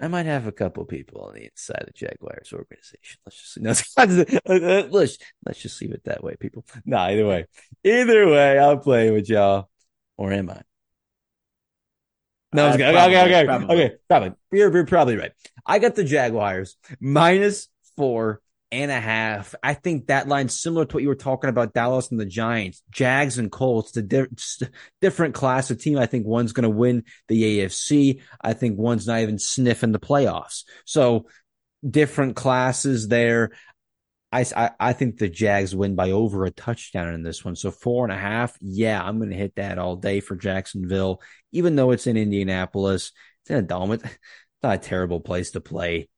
[0.00, 3.20] I might have a couple people on the inside of Jaguars organization.
[3.26, 3.58] Let's just
[4.46, 6.64] no, let's let's just leave it that way, people.
[6.86, 7.46] No, either way,
[7.84, 9.68] either way, I'll play with y'all,
[10.16, 10.62] or am I?
[12.52, 13.76] No, Uh, okay, probably, okay, okay, probably.
[13.76, 14.32] okay, probably.
[14.50, 15.32] You're, you're probably right.
[15.66, 18.40] I got the Jaguars minus four
[18.72, 19.54] and a half.
[19.62, 22.82] I think that line's similar to what you were talking about Dallas and the Giants,
[22.90, 24.68] Jags and Colts, the di-
[25.00, 25.98] different class of team.
[25.98, 28.20] I think one's going to win the AFC.
[28.40, 30.64] I think one's not even sniffing the playoffs.
[30.84, 31.26] So
[31.88, 33.50] different classes there.
[34.32, 37.56] I, I, think the Jags win by over a touchdown in this one.
[37.56, 38.56] So four and a half.
[38.60, 43.10] Yeah, I'm going to hit that all day for Jacksonville, even though it's in Indianapolis.
[43.42, 43.92] It's in a.
[43.92, 44.04] It's
[44.62, 46.08] not a terrible place to play.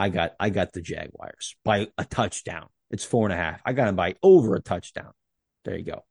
[0.00, 2.68] I got, I got the Jaguars by a touchdown.
[2.90, 3.60] It's four and a half.
[3.66, 5.12] I got them by over a touchdown.
[5.64, 6.04] There you go.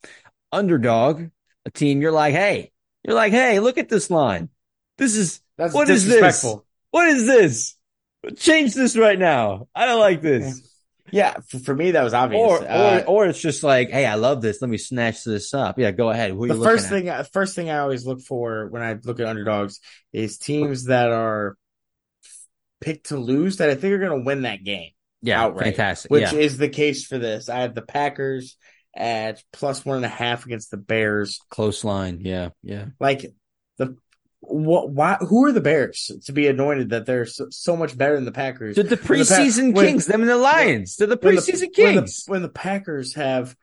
[0.51, 1.23] Underdog,
[1.65, 2.71] a team you're like, hey,
[3.03, 4.49] you're like, hey, look at this line.
[4.99, 6.45] This is, That's What is this?
[6.91, 7.75] what is this?
[8.37, 9.67] Change this right now.
[9.73, 10.61] I don't like this.
[11.11, 12.39] Yeah, for, for me that was obvious.
[12.39, 14.61] Or, Uh, or, or it's just like, hey, I love this.
[14.61, 15.79] Let me snatch this up.
[15.79, 16.31] Yeah, go ahead.
[16.31, 19.25] Who the first thing, the first thing I always look for when I look at
[19.25, 19.79] underdogs
[20.13, 21.57] is teams that are
[22.81, 26.11] picked to lose that I think are going to win that game, yeah, outright, fantastic.
[26.11, 27.49] which yeah, is the case for this.
[27.49, 28.57] I have the Packers
[28.95, 31.39] at plus one and a half against the Bears.
[31.49, 32.19] close line.
[32.21, 32.85] Yeah, yeah.
[32.99, 33.25] Like
[33.77, 33.97] the
[34.41, 34.89] what?
[34.89, 35.15] Why?
[35.15, 38.31] Who are the Bears to be anointed that they're so, so much better than the
[38.31, 38.75] Packers?
[38.75, 40.05] They're the When the Pa- preseason when- kings.
[40.05, 40.95] Them and the Lions.
[40.95, 42.23] They're the when the- preseason when the, kings.
[42.27, 43.55] when the Packers have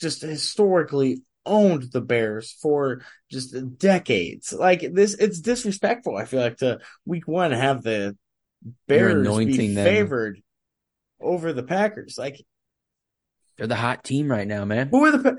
[0.00, 4.52] just historically owned the Bears for just decades.
[4.52, 6.16] Like this, it's disrespectful.
[6.16, 8.16] I feel like to week one have the
[8.86, 9.84] Bears anointing be them.
[9.84, 10.40] favored
[11.20, 12.16] over the Packers.
[12.18, 12.40] Like
[13.56, 14.88] They're the hot team right now, man.
[14.88, 15.36] who are the?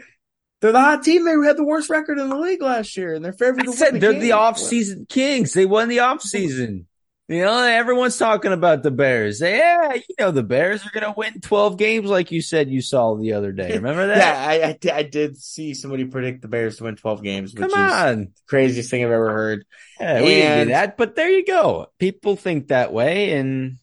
[0.62, 1.26] They're the hot team.
[1.26, 3.62] They had the worst record in the league last year, and they're favored.
[3.62, 4.22] I to said they're game.
[4.22, 5.52] the off-season kings.
[5.54, 6.88] They won the off-season.
[7.30, 9.40] You know, everyone's talking about the Bears.
[9.40, 12.82] Yeah, you know, the Bears are going to win 12 games like you said you
[12.82, 13.72] saw the other day.
[13.76, 14.18] Remember that?
[14.18, 17.62] Yeah, I, I, I did see somebody predict the Bears to win 12 games, which
[17.62, 18.20] Come is on.
[18.20, 19.66] the craziest thing I've ever heard.
[20.00, 21.88] Yeah, we didn't do that, but there you go.
[21.98, 23.78] People think that way, and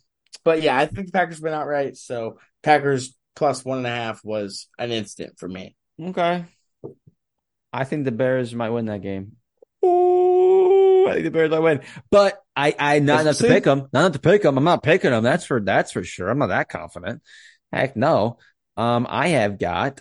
[0.45, 1.97] But yeah, I think the Packers went outright.
[1.97, 5.75] So Packers plus one and a half was an instant for me.
[6.01, 6.45] okay.
[7.73, 9.37] I think the Bears might win that game.
[9.85, 10.20] Ooh,
[11.09, 11.81] I think the Bears might win,
[12.11, 13.49] but I, I not enough to See?
[13.49, 13.89] pick them.
[13.93, 14.59] Not enough to pick them.
[14.59, 15.23] I'm not picking them.
[15.25, 16.29] That's for that's for sure.
[16.29, 17.23] I'm not that confident.
[17.73, 18.39] Heck no.
[18.77, 20.01] Um, I have got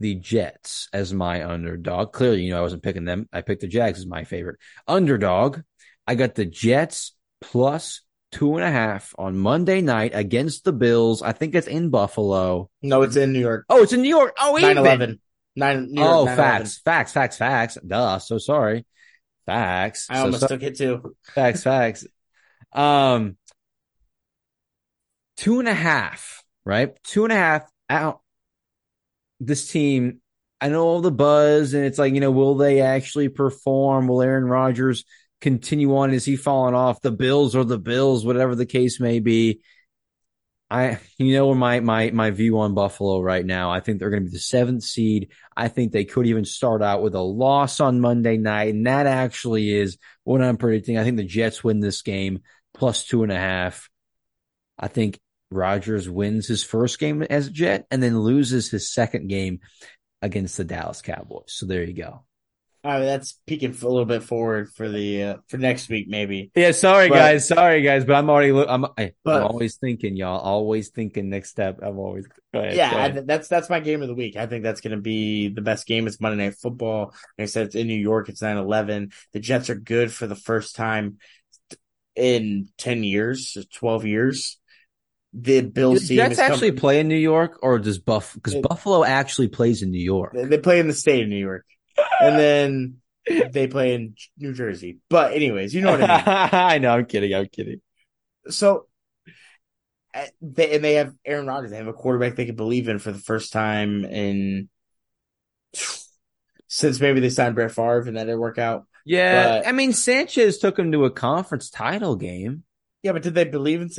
[0.00, 2.12] the Jets as my underdog.
[2.12, 3.28] Clearly, you know I wasn't picking them.
[3.32, 5.60] I picked the Jags as my favorite underdog.
[6.06, 11.22] I got the Jets plus two and a half on Monday night against the Bills.
[11.22, 12.70] I think it's in Buffalo.
[12.82, 13.64] No, it's in New York.
[13.68, 14.34] Oh, it's in New York.
[14.38, 15.20] Oh, 9 11.
[15.58, 16.36] Nine, New York, Oh, 9/11.
[16.36, 17.78] facts, facts, facts, facts.
[17.86, 18.18] Duh.
[18.18, 18.84] So sorry.
[19.46, 20.08] Facts.
[20.10, 21.16] I So almost so- took it too.
[21.34, 22.06] facts, facts.
[22.72, 23.36] Um,
[25.36, 26.90] two and a half, right?
[27.04, 28.20] Two and a half out.
[29.38, 30.20] This team,
[30.60, 34.08] I know all the buzz, and it's like, you know, will they actually perform?
[34.08, 35.04] Will Aaron Rodgers
[35.40, 36.12] continue on?
[36.14, 37.00] Is he falling off?
[37.02, 39.60] The Bills or the Bills, whatever the case may be.
[40.68, 43.70] I, you know, my my my view on Buffalo right now.
[43.70, 45.30] I think they're going to be the seventh seed.
[45.56, 49.06] I think they could even start out with a loss on Monday night, and that
[49.06, 50.98] actually is what I'm predicting.
[50.98, 52.40] I think the Jets win this game
[52.74, 53.88] plus two and a half.
[54.78, 55.20] I think
[55.50, 59.60] Rodgers wins his first game as a Jet and then loses his second game
[60.20, 61.44] against the Dallas Cowboys.
[61.48, 62.25] So there you go.
[62.86, 66.50] That's peeking a little bit forward for the uh, for next week, maybe.
[66.54, 68.52] Yeah, sorry But- guys, sorry guys, but I'm already.
[68.52, 70.38] I'm I, But- I'm always thinking, y'all.
[70.40, 71.80] Always thinking next step.
[71.82, 74.36] I'm always ahead, Yeah, th- that's that's my game of the week.
[74.36, 76.06] I think that's going to be the best game.
[76.06, 77.14] It's Monday Night Football.
[77.38, 78.28] Like I said, it's in New York.
[78.28, 79.12] It's 9-11.
[79.32, 81.18] The Jets are good for the first time
[82.14, 84.58] in ten years, twelve years.
[85.38, 88.32] The Do Bills the Jets actually com- play in New York, or does Buff?
[88.34, 90.32] Because Buffalo actually plays in New York.
[90.34, 91.66] They play in the state of New York,
[92.20, 92.96] and then
[93.50, 94.98] they play in New Jersey.
[95.08, 96.24] But anyways, you know what I mean.
[96.52, 96.90] I know.
[96.90, 97.34] I'm kidding.
[97.34, 97.80] I'm kidding.
[98.48, 98.86] So,
[100.14, 101.70] uh, they and they have Aaron Rodgers.
[101.70, 104.68] They have a quarterback they can believe in for the first time in
[106.68, 108.84] since maybe they signed Brett Favre and that didn't work out.
[109.04, 112.64] Yeah, But- I mean Sanchez took him to a conference title game.
[113.02, 113.90] Yeah, but did they believe in?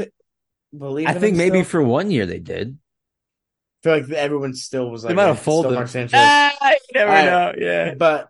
[0.78, 1.08] Believe?
[1.08, 1.70] I in think maybe still?
[1.70, 2.78] for one year they did.
[3.94, 5.76] I feel like everyone still was like They might have "It's still folded.
[5.76, 6.14] Mark Sanchez.
[6.16, 7.26] Ah, you never right.
[7.26, 7.54] know.
[7.58, 7.94] Yeah.
[7.96, 8.30] But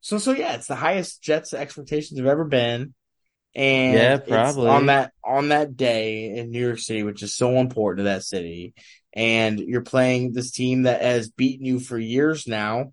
[0.00, 2.94] so so yeah, it's the highest Jets expectations have ever been.
[3.54, 4.68] And Yeah, probably.
[4.68, 8.22] on that on that day in New York City, which is so important to that
[8.24, 8.74] city.
[9.12, 12.92] And you're playing this team that has beaten you for years now.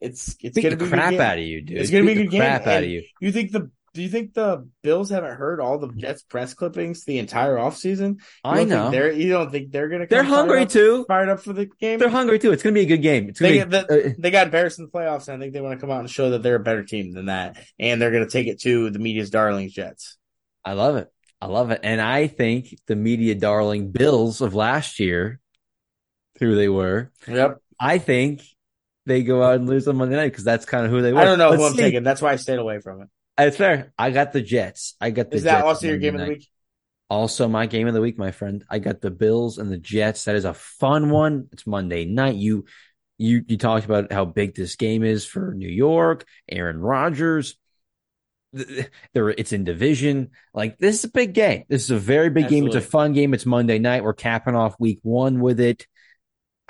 [0.00, 1.76] It's it's gonna be crap out of you, dude.
[1.78, 3.04] It's gonna Beat be a good game, crap out and- of you.
[3.20, 7.04] You think the do you think the Bills haven't heard all the Jets press clippings
[7.04, 8.14] the entire offseason?
[8.14, 8.82] You I don't know.
[8.82, 11.04] Think they're you don't think they're gonna They're come fired hungry up- too.
[11.08, 11.98] fired up for the game?
[11.98, 12.52] They're hungry too.
[12.52, 13.28] It's gonna be a good game.
[13.28, 13.70] It's gonna They, be.
[13.70, 15.90] the, uh, they got embarrassed in the playoffs, and I think they want to come
[15.90, 18.46] out and show that they're a better team than that, and they're going to take
[18.46, 20.16] it to the media's darlings, Jets.
[20.64, 21.08] I love it.
[21.40, 21.80] I love it.
[21.82, 25.40] And I think the media darling Bills of last year,
[26.38, 27.58] who they were, Yep.
[27.80, 28.42] I think
[29.06, 31.18] they go out and lose on Monday night because that's kind of who they were.
[31.20, 31.80] I don't know Let's who I'm see.
[31.82, 32.02] taking.
[32.04, 33.08] That's why I stayed away from it.
[33.40, 33.92] Uh, it's fair.
[33.96, 34.94] I got the Jets.
[35.00, 36.48] I got the Is that Jets also your game of the week?
[37.08, 38.64] Also, my game of the week, my friend.
[38.70, 40.24] I got the Bills and the Jets.
[40.24, 41.48] That is a fun one.
[41.52, 42.36] It's Monday night.
[42.36, 42.66] You,
[43.18, 46.26] you, you talked about how big this game is for New York.
[46.48, 47.56] Aaron Rodgers.
[48.52, 50.30] There, it's in division.
[50.52, 51.64] Like this is a big game.
[51.68, 52.66] This is a very big game.
[52.66, 53.32] It's a fun game.
[53.32, 54.04] It's Monday night.
[54.04, 55.86] We're capping off week one with it.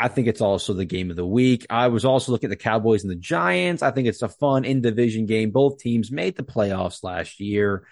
[0.00, 1.66] I think it's also the game of the week.
[1.68, 3.82] I was also looking at the Cowboys and the Giants.
[3.82, 5.50] I think it's a fun in division game.
[5.50, 7.86] Both teams made the playoffs last year.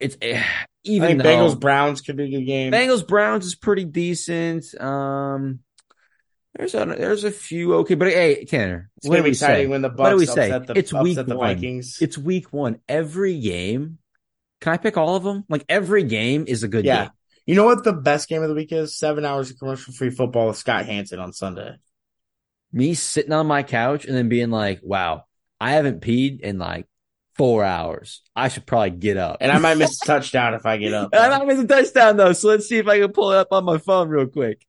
[0.00, 0.42] It's eh,
[0.84, 2.72] even though Bengals Browns could be a good game.
[2.72, 4.64] Bengals Browns is pretty decent.
[4.80, 5.60] Um,
[6.56, 9.32] there's a there's a few okay, but hey, Tanner, it's what going do be we
[9.32, 9.68] exciting say?
[9.68, 10.48] when the What do Bucks we say?
[10.50, 11.36] the, It's week one.
[11.38, 11.98] Vikings.
[12.00, 12.80] It's week one.
[12.88, 13.98] Every game,
[14.60, 15.44] can I pick all of them?
[15.48, 17.04] Like every game is a good yeah.
[17.04, 17.10] game.
[17.46, 18.96] You know what the best game of the week is?
[18.96, 21.76] Seven hours of commercial free football with Scott Hanson on Sunday.
[22.72, 25.24] Me sitting on my couch and then being like, "Wow,
[25.60, 26.86] I haven't peed in like
[27.34, 28.22] four hours.
[28.36, 31.10] I should probably get up." And I might miss a touchdown if I get up.
[31.12, 33.48] I might miss a touchdown though, so let's see if I can pull it up
[33.52, 34.64] on my phone real quick.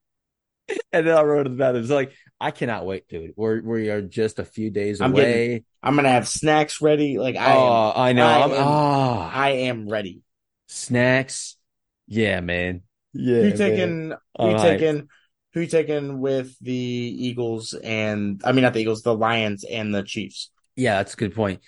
[0.93, 1.83] And then I'll run to the bathroom.
[1.83, 3.33] It's like I cannot wait, dude.
[3.35, 5.65] We're we are just a few days I'm away.
[5.83, 7.17] I'm going to have snacks ready.
[7.19, 8.25] Like I am, oh, I know.
[8.25, 10.21] I I'm, am- oh, I am ready.
[10.67, 11.57] snacks.
[12.07, 12.81] Yeah, man.
[13.13, 13.37] Yeah.
[13.37, 13.57] Who you man.
[13.57, 14.13] taking?
[14.39, 15.07] Who I'm you taking?
[15.53, 19.93] Who you taking with the Eagles and I mean not the Eagles, the Lions and
[19.93, 20.49] the Chiefs?
[20.75, 21.61] Yeah, that's a good point.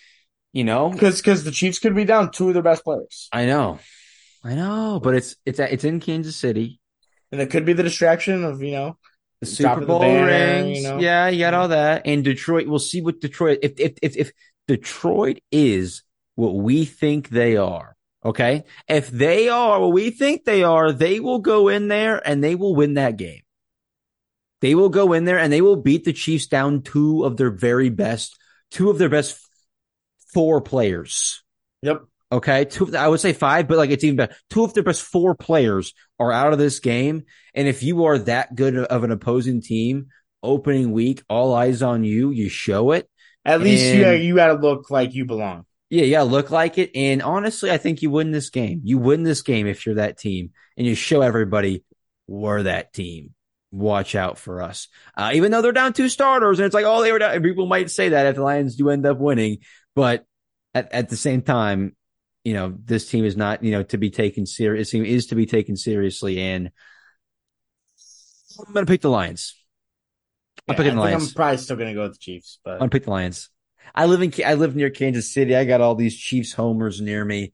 [0.53, 3.45] You know, Because because the Chiefs could be down two of their best players, I
[3.45, 3.79] know,
[4.43, 6.79] I know, but it's it's it's in Kansas City.
[7.31, 8.97] and it could be the distraction of you know
[9.41, 10.77] The Super of the Bowl banner, rings.
[10.77, 10.97] you know?
[10.97, 12.03] Yeah, you got all that.
[12.05, 14.31] And Detroit, we'll see what Detroit if if if if
[14.67, 16.03] Detroit is
[16.35, 17.94] what we think they are.
[18.25, 18.63] Okay.
[18.87, 22.55] If they are what we think they are, they will go in there and they
[22.55, 23.41] will win that game.
[24.61, 27.51] They will go in there and they will beat the Chiefs down two of their
[27.51, 28.35] very best,
[28.71, 29.37] two of their best
[30.33, 31.43] four players.
[31.83, 32.01] Yep.
[32.31, 32.65] Okay.
[32.65, 34.35] Two, of- I would say five, but like it's even better.
[34.49, 37.25] Two of their best four players are out of this game.
[37.53, 40.07] And if you are that good of an opposing team,
[40.41, 43.07] opening week, all eyes on you, you show it.
[43.43, 45.65] At least you, you got to look like you belong.
[45.89, 46.91] Yeah, yeah, look like it.
[46.95, 48.81] And honestly, I think you win this game.
[48.83, 51.83] You win this game if you're that team and you show everybody
[52.27, 53.33] we're that team.
[53.71, 54.87] Watch out for us.
[55.15, 57.35] Uh, even though they're down two starters and it's like, oh, they were down.
[57.35, 59.59] and People might say that if the Lions do end up winning,
[59.95, 60.25] but
[60.73, 61.95] at, at the same time,
[62.43, 65.45] you know, this team is not, you know, to be taken serious, is to be
[65.45, 66.39] taken seriously.
[66.39, 66.71] And
[68.59, 69.55] I'm going to pick the Lions.
[70.67, 71.27] I'm Yeah, picking the Lions.
[71.29, 73.49] I'm probably still going to go with the Chiefs, but I'm gonna pick the Lions.
[73.93, 75.55] I live in I live near Kansas City.
[75.55, 77.53] I got all these Chiefs homers near me.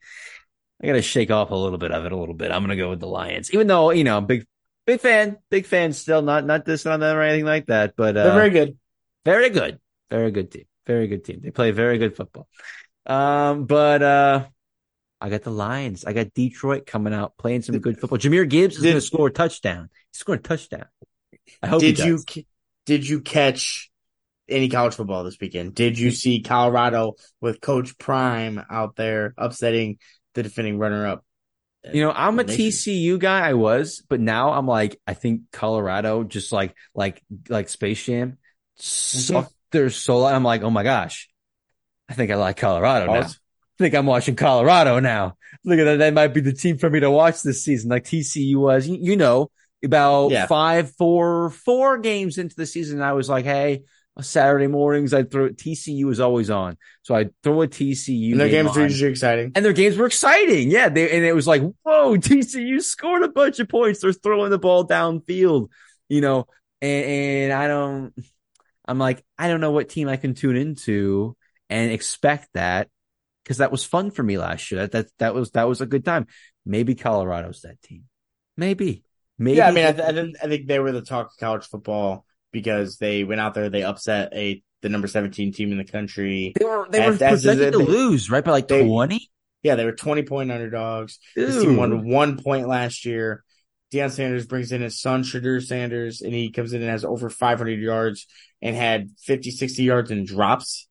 [0.82, 2.52] I got to shake off a little bit of it a little bit.
[2.52, 4.46] I'm gonna go with the Lions, even though you know big
[4.86, 6.22] big fan, big fan still.
[6.22, 8.78] Not not dissing on them or anything like that, but uh, they're very good.
[9.26, 9.80] very good,
[10.10, 11.42] very good team, very good team.
[11.44, 12.48] They play very good football.
[13.06, 14.46] Um, but uh,
[15.20, 16.06] I got the Lions.
[16.06, 18.18] I got Detroit coming out playing some good football.
[18.18, 19.90] Jahmyr Gibbs is going to score a touchdown.
[20.12, 20.86] He's scoring a touchdown.
[21.62, 21.82] I hope.
[21.82, 22.20] Did you
[22.88, 23.91] did you catch
[24.52, 25.76] any college football this weekend?
[25.76, 29.98] Did you see Colorado with Coach Prime out there upsetting
[30.34, 31.26] the defending runner up?
[31.92, 33.48] You know, I'm a TCU guy.
[33.48, 38.38] I was, but now I'm like, I think Colorado just like like like Space Jam
[38.76, 39.56] sucked mm-hmm.
[39.72, 40.26] their soul.
[40.26, 41.28] I'm like, oh my gosh,
[42.08, 43.22] I think I like Colorado now.
[43.22, 43.34] I
[43.80, 45.38] think I'm watching Colorado now.
[45.66, 45.98] Look at that.
[45.98, 48.88] That might be the team for me to watch this season, like TCU was.
[48.88, 49.50] You, you know,
[49.84, 50.46] about yeah.
[50.46, 53.84] five, four, four games into the season, I was like, hey,
[54.20, 56.78] Saturday mornings, I'd throw TCU is always on.
[57.04, 58.32] So I'd throw a TCU.
[58.32, 59.54] And their game games were usually exciting.
[59.56, 60.70] And their games were exciting.
[60.70, 60.90] Yeah.
[60.90, 64.02] They, and it was like, whoa, TCU scored a bunch of points.
[64.02, 65.70] They're throwing the ball downfield,
[66.10, 66.48] you know,
[66.82, 68.14] and, and I don't,
[68.86, 71.38] I'm like, I don't know what team I can tune into
[71.70, 72.90] and expect that
[73.44, 74.82] because that was fun for me last year.
[74.82, 76.28] That, that, that was, that was a good time.
[76.66, 78.04] Maybe Colorado's that team.
[78.58, 79.06] Maybe.
[79.40, 79.58] Maybe.
[79.58, 79.70] Yeah.
[79.70, 83.24] I mean, I, th- I think they were the talk of college football because they
[83.24, 86.54] went out there, they upset a the number seventeen team in the country.
[86.60, 89.30] They were they were projected to lose right by like twenty.
[89.64, 91.20] Yeah, they were twenty point underdogs.
[91.36, 91.46] Ew.
[91.46, 93.44] This team won one point last year.
[93.94, 97.30] Deion Sanders brings in his son Shedeur Sanders, and he comes in and has over
[97.30, 98.26] 500 yards
[98.62, 100.88] and had 50, 60 yards in drops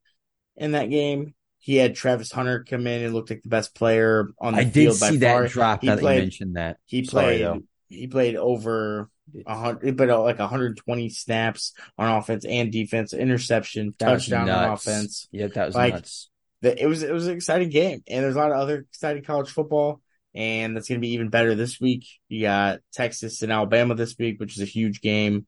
[0.56, 1.34] in that game.
[1.60, 4.64] He had Travis Hunter come in and looked like the best player on the I
[4.64, 4.96] field.
[4.96, 5.80] I did see that drop.
[5.80, 6.76] He played, that you mentioned that.
[6.84, 7.42] He played.
[7.42, 9.08] Sorry, he played over
[9.46, 15.28] hundred, but like 120 snaps on offense and defense, interception, that touchdown on offense.
[15.32, 16.30] Yeah, that was like, nuts.
[16.62, 19.22] The, it was it was an exciting game, and there's a lot of other exciting
[19.24, 20.00] college football,
[20.34, 22.06] and that's going to be even better this week.
[22.28, 25.46] You got Texas and Alabama this week, which is a huge game.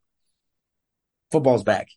[1.30, 1.88] Football's back.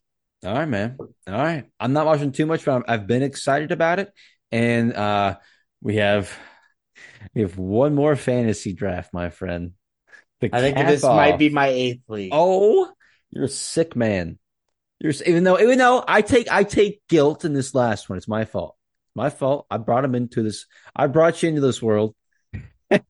[0.45, 0.98] All right, man.
[0.99, 1.66] All right.
[1.80, 4.12] I'm not watching too much, but I've been excited about it,
[4.52, 5.38] and uh,
[5.82, 6.38] we have
[7.34, 9.72] we have one more fantasy draft, my friend.
[10.41, 11.16] I think this off.
[11.16, 12.32] might be my eighth league.
[12.34, 12.91] Oh,
[13.32, 14.38] you're a sick man.
[14.99, 18.18] You're even though even though I take I take guilt in this last one.
[18.18, 18.76] It's my fault.
[19.16, 19.66] My fault.
[19.70, 20.66] I brought him into this.
[20.95, 22.16] I brought you into this world,
[22.90, 23.03] and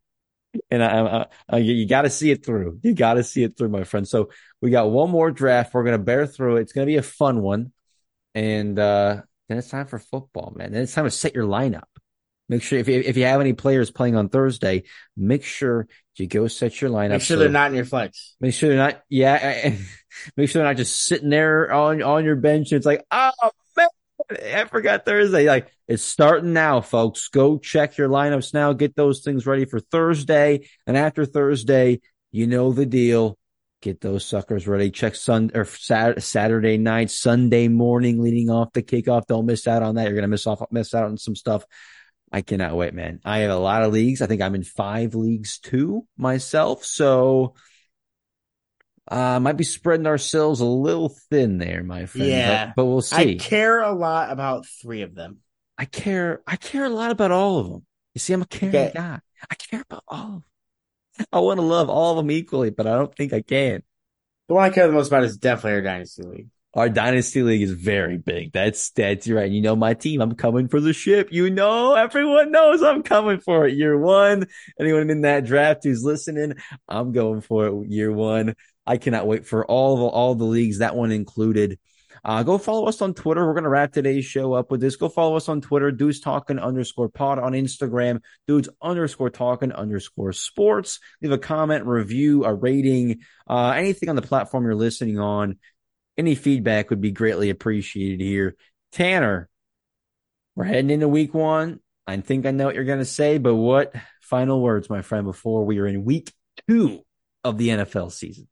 [0.71, 2.79] I, I, I you got to see it through.
[2.83, 4.07] You got to see it through, my friend.
[4.07, 4.29] So
[4.61, 5.73] we got one more draft.
[5.73, 6.61] We're gonna bear through it.
[6.61, 7.71] It's gonna be a fun one,
[8.33, 10.71] and uh then it's time for football, man.
[10.71, 11.83] Then it's time to set your lineup.
[12.47, 14.83] Make sure if you, if you have any players playing on Thursday,
[15.17, 17.09] make sure you go set your lineup.
[17.09, 18.35] Make sure so, they're not in your flex.
[18.39, 19.01] Make sure they're not.
[19.09, 19.73] Yeah,
[20.37, 22.71] make sure they're not just sitting there on on your bench.
[22.71, 23.31] And It's like, oh
[23.75, 23.87] man,
[24.53, 25.47] I forgot Thursday.
[25.47, 27.29] Like it's starting now, folks.
[27.29, 28.73] Go check your lineups now.
[28.73, 31.99] Get those things ready for Thursday, and after Thursday,
[32.31, 33.39] you know the deal.
[33.81, 34.91] Get those suckers ready.
[34.91, 39.25] Check Sun or Saturday night, Sunday morning, leading off the kickoff.
[39.25, 40.07] Don't miss out on that.
[40.07, 41.65] You're gonna miss off, miss out on some stuff
[42.31, 43.21] I cannot wait, man.
[43.23, 44.21] I have a lot of leagues.
[44.21, 46.83] I think I'm in five leagues too myself.
[46.83, 47.55] So
[49.07, 52.27] uh might be spreading ourselves a little thin there, my friend.
[52.27, 52.65] Yeah.
[52.67, 53.35] But, but we'll see.
[53.35, 55.39] I care a lot about three of them.
[55.77, 57.85] I care I care a lot about all of them.
[58.13, 58.91] You see, I'm a caring okay.
[58.93, 59.19] guy.
[59.49, 61.27] I care about all of them.
[61.31, 63.83] I want to love all of them equally, but I don't think I can.
[64.47, 66.49] The one I care the most about is definitely our Dynasty League.
[66.75, 68.51] Our dynasty league is very big.
[68.51, 69.49] That's that's right.
[69.49, 70.21] You know my team.
[70.21, 71.29] I'm coming for the ship.
[71.31, 73.75] You know everyone knows I'm coming for it.
[73.75, 74.47] Year one.
[74.77, 76.55] Anyone in that draft who's listening,
[76.87, 77.87] I'm going for it.
[77.87, 78.55] Year one.
[78.85, 80.79] I cannot wait for all the all the leagues.
[80.79, 81.79] That one included.
[82.23, 83.45] Uh, go follow us on Twitter.
[83.45, 84.95] We're going to wrap today's show up with this.
[84.95, 90.33] Go follow us on Twitter, dudes talking underscore pod on Instagram, dudes underscore talking underscore
[90.33, 90.99] sports.
[91.21, 95.59] Leave a comment, review, a rating, uh, anything on the platform you're listening on
[96.17, 98.55] any feedback would be greatly appreciated here.
[98.91, 99.49] Tanner,
[100.55, 101.79] we're heading into week one.
[102.07, 105.25] I think I know what you're going to say, but what final words, my friend,
[105.25, 106.31] before we are in week
[106.67, 107.01] two
[107.43, 108.47] of the NFL season?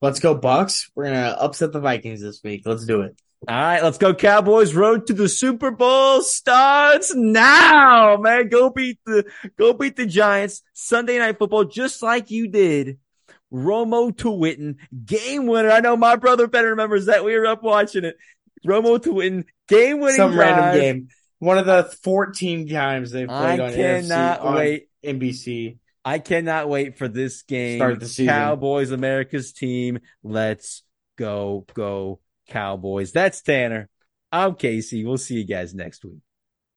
[0.00, 0.90] Let's go, Bucks.
[0.94, 2.62] We're going to upset the Vikings this week.
[2.64, 3.20] Let's do it.
[3.46, 4.74] All right, let's go Cowboys.
[4.74, 8.48] Road to the Super Bowl starts now, man.
[8.48, 12.98] Go beat the go beat the Giants Sunday night football just like you did
[13.54, 15.70] Romo to Witten, game winner.
[15.70, 17.24] I know my brother better remembers that.
[17.24, 18.16] We were up watching it.
[18.66, 20.16] Romo to Witten, game winning.
[20.16, 20.56] Some drive.
[20.56, 21.08] random game.
[21.38, 24.88] One of the 14 times they've played I on cannot NFC, wait.
[25.06, 25.78] on NBC.
[26.04, 27.78] I cannot wait for this game.
[27.78, 28.26] Start the season.
[28.26, 30.00] Cowboys, America's team.
[30.22, 30.82] Let's
[31.16, 33.12] go, go Cowboys.
[33.12, 33.88] That's Tanner.
[34.32, 35.04] I'm Casey.
[35.04, 36.18] We'll see you guys next week.